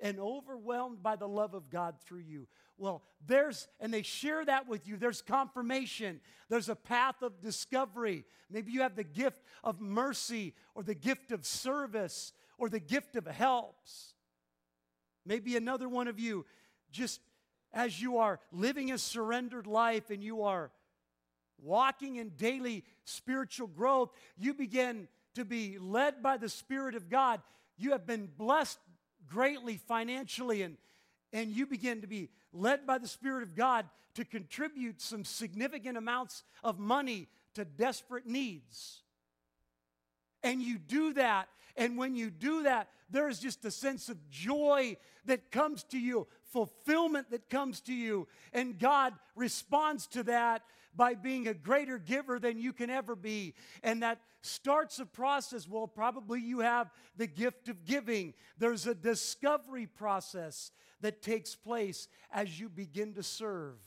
and 0.00 0.18
overwhelmed 0.18 1.02
by 1.02 1.16
the 1.16 1.28
love 1.28 1.54
of 1.54 1.70
God 1.70 1.96
through 2.04 2.20
you. 2.20 2.46
Well, 2.76 3.02
there's, 3.26 3.68
and 3.80 3.94
they 3.94 4.02
share 4.02 4.44
that 4.44 4.68
with 4.68 4.86
you. 4.86 4.96
There's 4.96 5.22
confirmation. 5.22 6.20
There's 6.48 6.68
a 6.68 6.74
path 6.74 7.22
of 7.22 7.40
discovery. 7.40 8.24
Maybe 8.50 8.72
you 8.72 8.82
have 8.82 8.96
the 8.96 9.04
gift 9.04 9.40
of 9.62 9.80
mercy 9.80 10.54
or 10.74 10.82
the 10.82 10.94
gift 10.94 11.30
of 11.30 11.46
service 11.46 12.32
or 12.58 12.68
the 12.68 12.80
gift 12.80 13.16
of 13.16 13.26
helps. 13.26 14.14
Maybe 15.24 15.56
another 15.56 15.88
one 15.88 16.08
of 16.08 16.18
you, 16.18 16.44
just 16.90 17.20
as 17.72 18.00
you 18.00 18.18
are 18.18 18.40
living 18.52 18.90
a 18.92 18.98
surrendered 18.98 19.66
life 19.66 20.10
and 20.10 20.22
you 20.22 20.42
are 20.42 20.70
walking 21.62 22.16
in 22.16 22.30
daily 22.30 22.84
spiritual 23.04 23.68
growth, 23.68 24.10
you 24.36 24.52
begin 24.54 25.08
to 25.34 25.44
be 25.44 25.78
led 25.78 26.22
by 26.22 26.36
the 26.36 26.48
Spirit 26.48 26.94
of 26.94 27.08
God. 27.08 27.40
You 27.76 27.92
have 27.92 28.06
been 28.06 28.28
blessed 28.36 28.78
greatly 29.28 29.76
financially 29.76 30.62
and, 30.62 30.76
and 31.32 31.50
you 31.50 31.66
begin 31.66 32.00
to 32.00 32.06
be 32.06 32.30
led 32.52 32.86
by 32.86 32.98
the 32.98 33.08
Spirit 33.08 33.42
of 33.42 33.54
God 33.54 33.86
to 34.14 34.24
contribute 34.24 35.00
some 35.00 35.24
significant 35.24 35.98
amounts 35.98 36.44
of 36.62 36.78
money 36.78 37.28
to 37.54 37.64
desperate 37.64 38.26
needs. 38.26 39.02
And 40.42 40.62
you 40.62 40.78
do 40.78 41.14
that. 41.14 41.48
And 41.76 41.98
when 41.98 42.14
you 42.14 42.30
do 42.30 42.62
that, 42.64 42.88
there's 43.10 43.40
just 43.40 43.64
a 43.64 43.70
sense 43.70 44.08
of 44.08 44.30
joy 44.30 44.96
that 45.24 45.50
comes 45.50 45.82
to 45.84 45.98
you, 45.98 46.26
fulfillment 46.52 47.30
that 47.30 47.48
comes 47.48 47.80
to 47.82 47.92
you. 47.92 48.28
And 48.52 48.78
God 48.78 49.14
responds 49.34 50.06
to 50.08 50.22
that 50.24 50.62
by 50.96 51.14
being 51.14 51.48
a 51.48 51.54
greater 51.54 51.98
giver 51.98 52.38
than 52.38 52.58
you 52.58 52.72
can 52.72 52.90
ever 52.90 53.16
be. 53.16 53.54
And 53.82 54.02
that 54.02 54.20
starts 54.42 54.98
a 54.98 55.06
process. 55.06 55.68
Well, 55.68 55.86
probably 55.86 56.40
you 56.40 56.60
have 56.60 56.90
the 57.16 57.26
gift 57.26 57.68
of 57.68 57.84
giving. 57.84 58.34
There's 58.58 58.86
a 58.86 58.94
discovery 58.94 59.86
process 59.86 60.70
that 61.00 61.22
takes 61.22 61.54
place 61.54 62.08
as 62.30 62.58
you 62.58 62.68
begin 62.68 63.14
to 63.14 63.22
serve. 63.22 63.78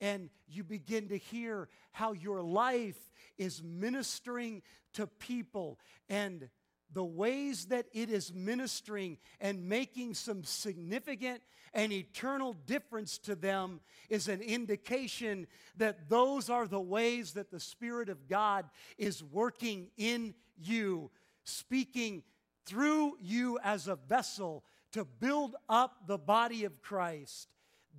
And 0.00 0.30
you 0.46 0.62
begin 0.62 1.08
to 1.08 1.18
hear 1.18 1.68
how 1.92 2.12
your 2.12 2.40
life 2.40 2.98
is 3.36 3.62
ministering 3.62 4.62
to 4.94 5.06
people 5.06 5.78
and 6.08 6.48
the 6.92 7.04
ways 7.04 7.66
that 7.66 7.86
it 7.92 8.10
is 8.10 8.32
ministering 8.32 9.18
and 9.40 9.68
making 9.68 10.14
some 10.14 10.42
significant 10.42 11.42
and 11.74 11.92
eternal 11.92 12.54
difference 12.66 13.18
to 13.18 13.34
them 13.34 13.80
is 14.08 14.28
an 14.28 14.40
indication 14.40 15.46
that 15.76 16.08
those 16.08 16.48
are 16.48 16.66
the 16.66 16.80
ways 16.80 17.34
that 17.34 17.50
the 17.50 17.60
Spirit 17.60 18.08
of 18.08 18.26
God 18.26 18.64
is 18.96 19.22
working 19.22 19.88
in 19.96 20.34
you, 20.56 21.10
speaking 21.44 22.22
through 22.64 23.16
you 23.20 23.58
as 23.62 23.86
a 23.86 23.96
vessel 23.96 24.64
to 24.92 25.04
build 25.04 25.56
up 25.68 26.06
the 26.06 26.18
body 26.18 26.64
of 26.64 26.80
Christ. 26.80 27.48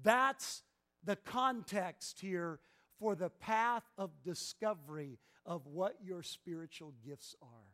That's 0.01 0.63
the 1.03 1.15
context 1.15 2.19
here 2.19 2.59
for 2.99 3.15
the 3.15 3.29
path 3.29 3.83
of 3.97 4.11
discovery 4.23 5.19
of 5.45 5.65
what 5.65 5.95
your 6.03 6.21
spiritual 6.21 6.93
gifts 7.05 7.35
are. 7.41 7.68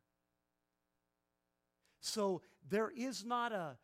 So 2.05 2.43
there 2.69 2.91
is 2.95 3.25
not 3.25 3.51
a 3.51 3.77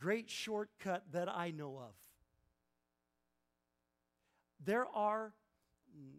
great 0.00 0.28
shortcut 0.28 1.04
that 1.12 1.28
I 1.28 1.52
know 1.52 1.78
of. 1.78 1.94
There 4.64 4.86
are 4.92 5.32
mm, 5.96 6.16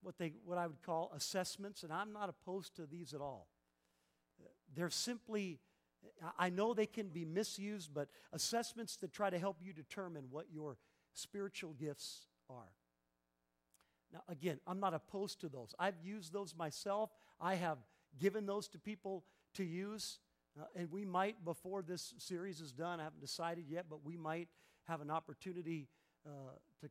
what, 0.00 0.16
they, 0.16 0.32
what 0.46 0.56
I 0.56 0.66
would 0.66 0.80
call 0.80 1.12
assessments, 1.14 1.82
and 1.82 1.92
I'm 1.92 2.14
not 2.14 2.30
opposed 2.30 2.74
to 2.76 2.86
these 2.86 3.12
at 3.12 3.20
all. 3.20 3.48
They're 4.74 4.88
simply, 4.88 5.58
I 6.38 6.48
know 6.48 6.72
they 6.72 6.86
can 6.86 7.08
be 7.08 7.26
misused, 7.26 7.90
but 7.92 8.08
assessments 8.32 8.96
that 8.96 9.12
try 9.12 9.28
to 9.28 9.38
help 9.38 9.58
you 9.62 9.74
determine 9.74 10.28
what 10.30 10.46
your 10.50 10.78
spiritual 11.12 11.74
gifts 11.74 12.24
are. 12.48 12.72
Now, 14.10 14.22
again, 14.28 14.58
I'm 14.66 14.80
not 14.80 14.94
opposed 14.94 15.42
to 15.42 15.50
those. 15.50 15.74
I've 15.78 16.00
used 16.02 16.32
those 16.32 16.54
myself. 16.56 17.10
I 17.38 17.56
have 17.56 17.76
given 18.18 18.46
those 18.46 18.68
to 18.68 18.78
people 18.78 19.24
to 19.54 19.64
use. 19.64 20.18
Uh, 20.58 20.64
and 20.76 20.90
we 20.90 21.04
might, 21.04 21.44
before 21.44 21.82
this 21.82 22.14
series 22.18 22.60
is 22.60 22.72
done, 22.72 23.00
I 23.00 23.04
haven't 23.04 23.20
decided 23.20 23.64
yet, 23.68 23.86
but 23.90 24.04
we 24.04 24.16
might 24.16 24.48
have 24.84 25.00
an 25.00 25.10
opportunity 25.10 25.88
uh, 26.26 26.52
to 26.80 26.88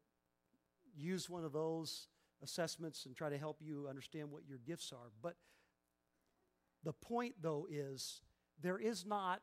use 0.96 1.30
one 1.30 1.46
of 1.46 1.54
those 1.54 2.08
assessments 2.44 3.06
and 3.06 3.16
try 3.16 3.30
to 3.30 3.38
help 3.38 3.58
you 3.62 3.88
understand 3.90 4.32
what 4.32 4.44
your 4.48 4.58
gifts 4.58 4.92
are. 4.92 5.12
But 5.22 5.36
the 6.84 6.94
point, 6.94 7.36
though, 7.42 7.68
is 7.70 8.22
there 8.62 8.78
is 8.78 9.06
not 9.06 9.42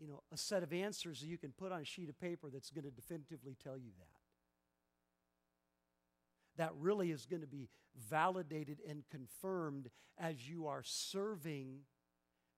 you 0.00 0.06
know, 0.06 0.22
a 0.32 0.36
set 0.36 0.62
of 0.62 0.72
answers 0.72 1.20
that 1.20 1.26
you 1.26 1.38
can 1.38 1.52
put 1.52 1.72
on 1.72 1.80
a 1.80 1.84
sheet 1.84 2.08
of 2.08 2.20
paper 2.20 2.48
that's 2.52 2.70
going 2.70 2.84
to 2.84 2.90
definitively 2.90 3.56
tell 3.62 3.76
you 3.76 3.90
that. 3.98 4.06
That 6.62 6.72
really 6.78 7.10
is 7.10 7.26
going 7.26 7.42
to 7.42 7.48
be 7.48 7.68
validated 8.08 8.78
and 8.88 9.04
confirmed 9.10 9.90
as 10.18 10.48
you 10.48 10.66
are 10.66 10.82
serving 10.84 11.80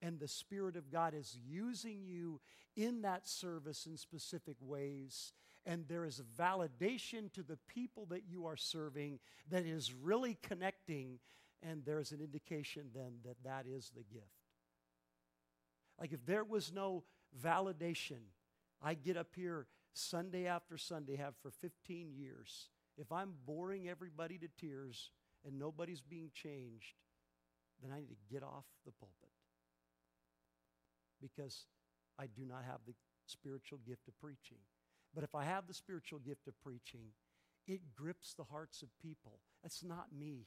and 0.01 0.18
the 0.18 0.28
Spirit 0.28 0.76
of 0.76 0.90
God 0.90 1.14
is 1.14 1.36
using 1.46 2.05
you 2.05 2.40
in 2.76 3.03
that 3.03 3.26
service 3.26 3.86
in 3.86 3.96
specific 3.96 4.57
ways. 4.61 5.32
And 5.66 5.86
there 5.88 6.05
is 6.05 6.22
validation 6.38 7.32
to 7.34 7.42
the 7.42 7.59
people 7.68 8.07
that 8.07 8.22
you 8.28 8.46
are 8.46 8.57
serving 8.57 9.18
that 9.51 9.66
is 9.66 9.92
really 9.92 10.38
connecting, 10.42 11.18
and 11.62 11.84
there's 11.84 12.12
an 12.12 12.20
indication 12.20 12.86
then 12.94 13.18
that 13.24 13.42
that 13.44 13.66
is 13.66 13.90
the 13.94 14.05
gift. 14.05 14.26
Like 16.01 16.12
if 16.12 16.24
there 16.24 16.44
was 16.44 16.72
no 16.72 17.05
validation, 17.42 18.20
I 18.80 18.94
get 18.94 19.16
up 19.16 19.34
here 19.34 19.66
Sunday 19.92 20.46
after 20.46 20.78
Sunday, 20.78 21.16
have 21.16 21.34
for 21.42 21.51
15 21.51 22.12
years. 22.14 22.68
If 22.96 23.11
I'm 23.11 23.34
boring 23.44 23.88
everybody 23.88 24.38
to 24.38 24.49
tears 24.59 25.11
and 25.44 25.59
nobody's 25.59 26.01
being 26.01 26.30
changed, 26.32 26.94
then 27.82 27.92
I 27.92 28.01
need 28.01 28.16
to 28.20 28.32
get 28.32 28.44
off 28.44 28.64
the 28.86 28.92
pulpit 28.92 29.38
because 31.20 31.66
I 32.18 32.26
do 32.26 32.44
not 32.44 32.64
have 32.64 32.80
the 32.86 32.94
spiritual 33.26 33.78
gift 33.86 34.08
of 34.08 34.18
preaching. 34.18 34.58
But 35.14 35.24
if 35.24 35.34
I 35.34 35.44
have 35.44 35.66
the 35.66 35.74
spiritual 35.74 36.18
gift 36.18 36.46
of 36.48 36.60
preaching, 36.60 37.12
it 37.66 37.80
grips 37.94 38.34
the 38.34 38.44
hearts 38.44 38.82
of 38.82 38.88
people. 39.00 39.40
That's 39.62 39.84
not 39.84 40.06
me. 40.16 40.46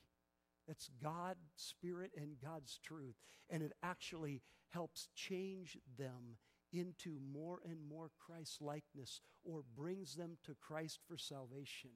That's 0.68 0.90
God's 1.02 1.40
Spirit 1.56 2.12
and 2.16 2.40
God's 2.44 2.80
truth. 2.84 3.16
And 3.50 3.64
it 3.64 3.74
actually 3.84 4.42
helps 4.70 5.10
change 5.16 5.78
them 5.98 6.38
into 6.74 7.20
more 7.34 7.60
and 7.66 7.78
more 7.88 8.12
Christ 8.18 8.62
likeness 8.62 9.22
or 9.44 9.64
brings 9.76 10.16
them 10.16 10.38
to 10.46 10.56
Christ 10.62 11.00
for 11.08 11.18
salvation. 11.18 11.92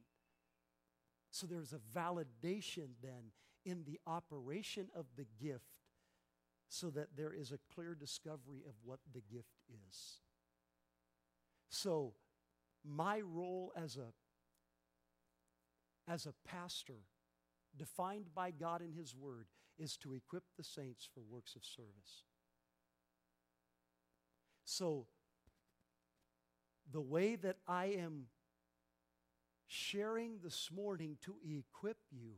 So 1.32 1.48
there's 1.48 1.74
a 1.74 1.98
validation 1.98 2.90
then 3.02 3.32
in 3.66 3.84
the 3.86 4.00
operation 4.06 4.90
of 4.96 5.06
the 5.16 5.26
gift 5.42 5.66
so 6.70 6.90
that 6.90 7.16
there 7.16 7.34
is 7.34 7.52
a 7.52 7.60
clear 7.74 7.96
discovery 7.96 8.64
of 8.68 8.74
what 8.84 9.00
the 9.14 9.22
gift 9.22 9.62
is. 9.70 10.20
So, 11.70 12.14
my 12.84 13.22
role 13.22 13.74
as 13.76 13.98
a 13.98 14.14
as 16.08 16.28
a 16.28 16.34
pastor 16.48 17.02
defined 17.76 18.28
by 18.36 18.52
God 18.52 18.82
in 18.82 18.94
his 18.94 19.16
word 19.16 19.48
is 19.78 19.98
to 19.98 20.14
equip 20.14 20.44
the 20.56 20.64
saints 20.64 21.08
for 21.14 21.22
works 21.22 21.56
of 21.56 21.66
service. 21.66 22.24
So, 24.64 25.08
the 26.92 27.02
way 27.02 27.36
that 27.36 27.58
I 27.68 27.86
am 27.86 28.28
sharing 29.68 30.40
this 30.44 30.70
morning 30.72 31.18
to 31.22 31.36
equip 31.44 31.98
you 32.12 32.36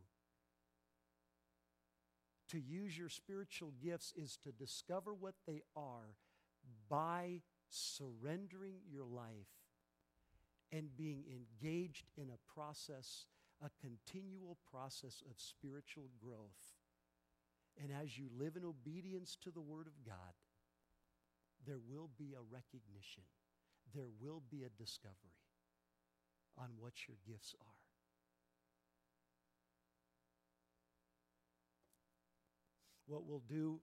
to 2.50 2.60
use 2.60 2.98
your 2.98 3.10
spiritual 3.10 3.74
gifts 3.84 4.14
is 4.16 4.38
to 4.44 4.52
discover 4.52 5.14
what 5.14 5.36
they 5.46 5.62
are 5.76 6.16
by 6.90 7.42
surrendering 7.70 8.76
your 8.90 9.06
life 9.06 9.48
and 10.72 10.96
being 10.98 11.24
engaged 11.30 12.06
in 12.18 12.30
a 12.30 12.54
process, 12.54 13.26
a 13.64 13.70
continual 13.82 14.58
process 14.70 15.24
of 15.30 15.40
spiritual 15.40 16.10
growth. 16.24 16.76
And 17.82 17.92
as 17.92 18.18
you 18.18 18.30
live 18.38 18.56
in 18.56 18.66
obedience 18.66 19.38
to 19.44 19.52
the 19.52 19.62
Word 19.62 19.88
of 19.88 20.06
God, 20.06 20.34
there 21.66 21.80
will 21.80 22.10
be 22.18 22.34
a 22.34 22.42
recognition, 22.42 23.24
there 23.94 24.08
will 24.22 24.42
be 24.50 24.64
a 24.64 24.82
discovery 24.82 25.38
on 26.58 26.70
what 26.80 26.94
your 27.08 27.18
gifts 27.28 27.54
are. 27.62 27.77
What 33.08 33.26
we'll 33.26 33.44
do 33.50 33.80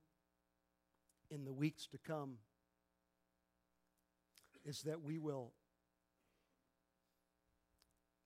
in 1.31 1.45
the 1.45 1.53
weeks 1.53 1.87
to 1.89 1.99
come 1.99 2.35
is 4.65 4.83
that 4.83 5.03
we 5.03 5.19
will 5.19 5.53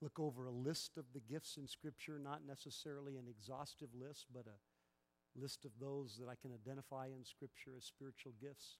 look 0.01 0.19
over 0.21 0.47
a 0.47 0.53
list 0.53 0.97
of 0.97 1.05
the 1.13 1.21
gifts 1.21 1.57
in 1.57 1.67
Scripture, 1.67 2.21
not 2.23 2.47
necessarily 2.47 3.17
an 3.17 3.27
exhaustive 3.29 3.89
list, 3.95 4.27
but 4.33 4.47
a 4.47 5.41
list 5.41 5.65
of 5.65 5.73
those 5.81 6.19
that 6.21 6.29
I 6.31 6.37
can 6.41 6.53
identify 6.53 7.07
in 7.07 7.25
Scripture 7.25 7.75
as 7.77 7.85
spiritual 7.85 8.33
gifts. 8.41 8.79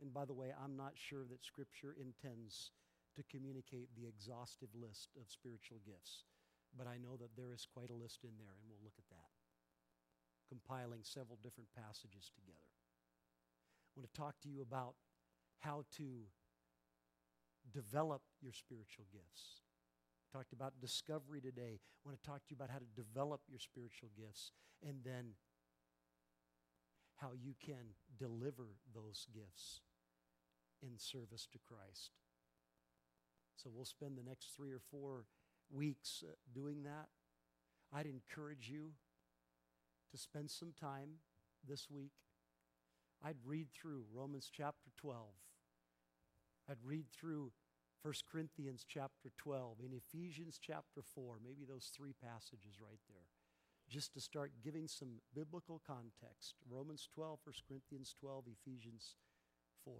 And 0.00 0.12
by 0.12 0.24
the 0.24 0.34
way, 0.34 0.52
I'm 0.56 0.76
not 0.76 0.92
sure 0.96 1.24
that 1.30 1.44
Scripture 1.44 1.96
intends 2.00 2.72
to 3.16 3.22
communicate 3.30 3.88
the 3.96 4.08
exhaustive 4.08 4.72
list 4.74 5.10
of 5.20 5.28
spiritual 5.28 5.78
gifts, 5.86 6.24
but 6.76 6.86
I 6.86 6.96
know 6.96 7.16
that 7.20 7.36
there 7.36 7.52
is 7.52 7.66
quite 7.68 7.90
a 7.90 7.94
list 7.94 8.24
in 8.24 8.32
there, 8.38 8.56
and 8.58 8.66
we'll 8.68 8.82
look 8.82 8.98
at 8.98 9.08
that 9.10 9.33
compiling 10.48 11.00
several 11.02 11.38
different 11.42 11.68
passages 11.76 12.30
together. 12.34 12.70
I 13.96 14.00
want 14.00 14.12
to 14.12 14.20
talk 14.20 14.34
to 14.42 14.48
you 14.48 14.62
about 14.62 14.94
how 15.60 15.84
to 15.96 16.26
develop 17.72 18.22
your 18.42 18.52
spiritual 18.52 19.06
gifts. 19.12 19.62
I 20.28 20.38
talked 20.38 20.52
about 20.52 20.74
discovery 20.80 21.40
today. 21.40 21.80
I 21.80 22.08
want 22.08 22.20
to 22.20 22.28
talk 22.28 22.44
to 22.46 22.50
you 22.50 22.56
about 22.56 22.70
how 22.70 22.78
to 22.78 22.90
develop 22.96 23.40
your 23.48 23.60
spiritual 23.60 24.10
gifts 24.16 24.52
and 24.86 24.98
then 25.04 25.34
how 27.16 27.30
you 27.32 27.54
can 27.64 27.94
deliver 28.18 28.76
those 28.94 29.26
gifts 29.32 29.80
in 30.82 30.98
service 30.98 31.46
to 31.52 31.58
Christ. 31.58 32.10
So 33.56 33.70
we'll 33.72 33.84
spend 33.84 34.18
the 34.18 34.28
next 34.28 34.50
three 34.56 34.72
or 34.72 34.80
four 34.90 35.24
weeks 35.72 36.22
uh, 36.26 36.32
doing 36.52 36.82
that. 36.82 37.08
I'd 37.92 38.06
encourage 38.06 38.68
you 38.68 38.90
to 40.14 40.18
spend 40.18 40.48
some 40.48 40.72
time 40.78 41.18
this 41.66 41.90
week. 41.90 42.12
I'd 43.24 43.42
read 43.44 43.66
through 43.74 44.04
Romans 44.14 44.48
chapter 44.50 44.94
12. 44.96 45.26
I'd 46.70 46.84
read 46.84 47.06
through 47.10 47.50
1 48.02 48.14
Corinthians 48.30 48.84
chapter 48.86 49.32
12, 49.38 49.78
in 49.80 49.96
Ephesians 49.96 50.60
chapter 50.60 51.02
4, 51.02 51.38
maybe 51.42 51.64
those 51.64 51.90
three 51.90 52.12
passages 52.12 52.76
right 52.78 53.00
there, 53.08 53.32
just 53.88 54.12
to 54.12 54.20
start 54.20 54.52
giving 54.62 54.86
some 54.86 55.24
biblical 55.34 55.80
context. 55.84 56.60
Romans 56.70 57.08
12, 57.14 57.40
1 57.42 57.54
Corinthians 57.66 58.14
12, 58.20 58.44
Ephesians 58.60 59.16
4. 59.84 59.94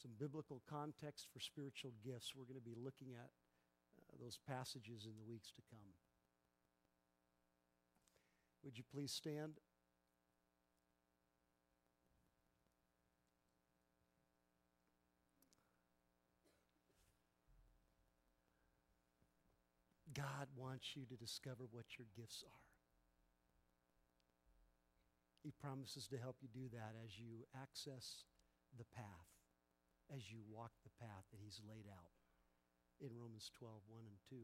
Some 0.00 0.12
biblical 0.18 0.62
context 0.70 1.26
for 1.34 1.40
spiritual 1.40 1.92
gifts. 1.98 2.32
We're 2.34 2.46
going 2.46 2.62
to 2.62 2.64
be 2.64 2.78
looking 2.78 3.12
at 3.12 3.34
uh, 3.98 4.16
those 4.22 4.38
passages 4.48 5.04
in 5.04 5.18
the 5.18 5.28
weeks 5.28 5.50
to 5.52 5.62
come. 5.68 5.90
Would 8.64 8.78
you 8.78 8.84
please 8.92 9.12
stand? 9.12 9.54
God 20.14 20.48
wants 20.56 20.94
you 20.94 21.04
to 21.06 21.16
discover 21.16 21.64
what 21.70 21.98
your 21.98 22.06
gifts 22.16 22.44
are. 22.44 22.64
He 25.42 25.50
promises 25.50 26.06
to 26.08 26.18
help 26.18 26.36
you 26.40 26.48
do 26.52 26.68
that 26.72 26.94
as 27.04 27.18
you 27.18 27.46
access 27.60 28.24
the 28.78 28.84
path, 28.94 29.30
as 30.14 30.30
you 30.30 30.38
walk 30.50 30.70
the 30.84 30.94
path 31.00 31.24
that 31.32 31.40
He's 31.42 31.60
laid 31.66 31.86
out 31.90 32.12
in 33.00 33.10
Romans 33.18 33.50
12, 33.58 33.74
1 33.88 34.02
and 34.06 34.18
2. 34.30 34.36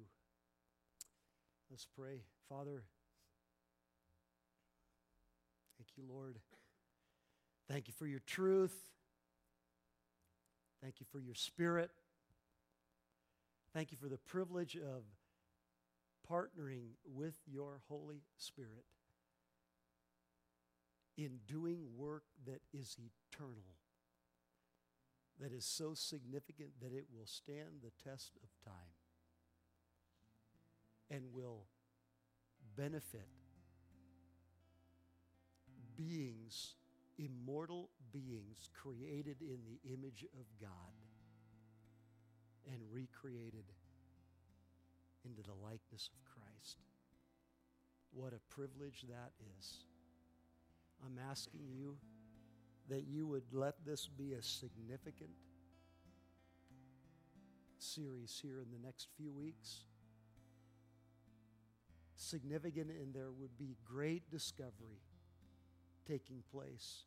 Let's 1.71 1.87
pray. 1.87 2.25
Father, 2.49 2.83
thank 5.79 5.88
you, 5.99 6.05
Lord. 6.09 6.39
Thank 7.69 7.89
you 7.89 7.95
for 7.95 8.07
your 8.07 8.21
truth. 8.21 8.75
Thank 10.83 11.01
you 11.01 11.07
for 11.11 11.19
your 11.21 11.35
spirit. 11.35 11.91
Thank 13.75 13.93
you 13.93 13.99
for 14.01 14.09
the 14.09 14.19
privilege 14.19 14.77
of 14.77 15.03
partnering 16.31 16.91
with 17.05 17.35
your 17.47 17.81
Holy 17.89 18.23
Spirit 18.37 18.85
in 21.17 21.41
doing 21.47 21.81
work 21.97 22.23
that 22.47 22.61
is 22.73 22.97
eternal, 22.97 23.75
that 25.41 25.53
is 25.53 25.65
so 25.65 25.95
significant 25.95 26.71
that 26.81 26.93
it 26.93 27.07
will 27.13 27.27
stand 27.27 27.83
the 27.83 27.91
test 28.09 28.33
of 28.43 28.49
time 28.65 28.95
and 31.11 31.33
will 31.33 31.65
benefit 32.77 33.27
beings, 35.99 36.77
immortal 37.19 37.91
beings 38.13 38.71
created 38.73 39.43
in 39.43 39.59
the 39.67 39.93
image 39.93 40.25
of 40.39 40.47
God 40.61 40.95
and 42.73 42.81
recreated 42.91 43.65
into 45.25 45.43
the 45.43 45.55
likeness 45.63 46.09
of 46.13 46.25
Christ. 46.25 46.79
What 48.13 48.33
a 48.33 48.55
privilege 48.55 49.05
that 49.09 49.33
is. 49.59 49.85
I'm 51.05 51.19
asking 51.31 51.67
you 51.75 51.97
that 52.89 53.07
you 53.07 53.27
would 53.27 53.53
let 53.53 53.75
this 53.85 54.09
be 54.09 54.33
a 54.33 54.43
significant 54.43 55.31
series 57.79 58.39
here 58.43 58.61
in 58.61 58.71
the 58.71 58.85
next 58.85 59.09
few 59.17 59.33
weeks. 59.33 59.85
Significant, 62.17 62.91
and 62.91 63.15
there 63.15 63.31
would 63.31 63.57
be 63.59 63.77
great 63.85 64.31
discovery 64.31 65.01
taking 66.09 66.43
place 66.51 67.05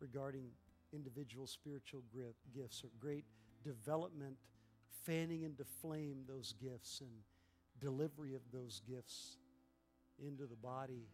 regarding 0.00 0.44
individual 0.92 1.46
spiritual 1.46 2.02
gifts 2.54 2.84
or 2.84 2.90
great 3.00 3.24
development 3.64 4.36
fanning 5.04 5.42
into 5.42 5.64
flame 5.80 6.18
those 6.28 6.54
gifts 6.60 7.00
and 7.00 7.10
delivery 7.80 8.34
of 8.34 8.42
those 8.52 8.82
gifts 8.88 9.38
into 10.18 10.46
the 10.46 10.56
body 10.56 11.08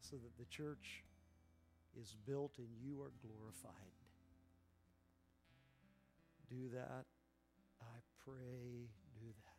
so 0.00 0.16
that 0.16 0.36
the 0.38 0.44
church 0.46 1.04
is 2.00 2.16
built 2.26 2.52
and 2.58 2.68
you 2.80 3.00
are 3.00 3.12
glorified. 3.22 3.92
Do 6.48 6.68
that. 6.74 7.04
I 7.80 7.98
pray, 8.24 8.88
do 9.18 9.26
that. 9.26 9.56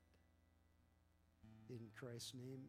In 1.73 1.79
Christ's 1.99 2.33
name, 2.33 2.61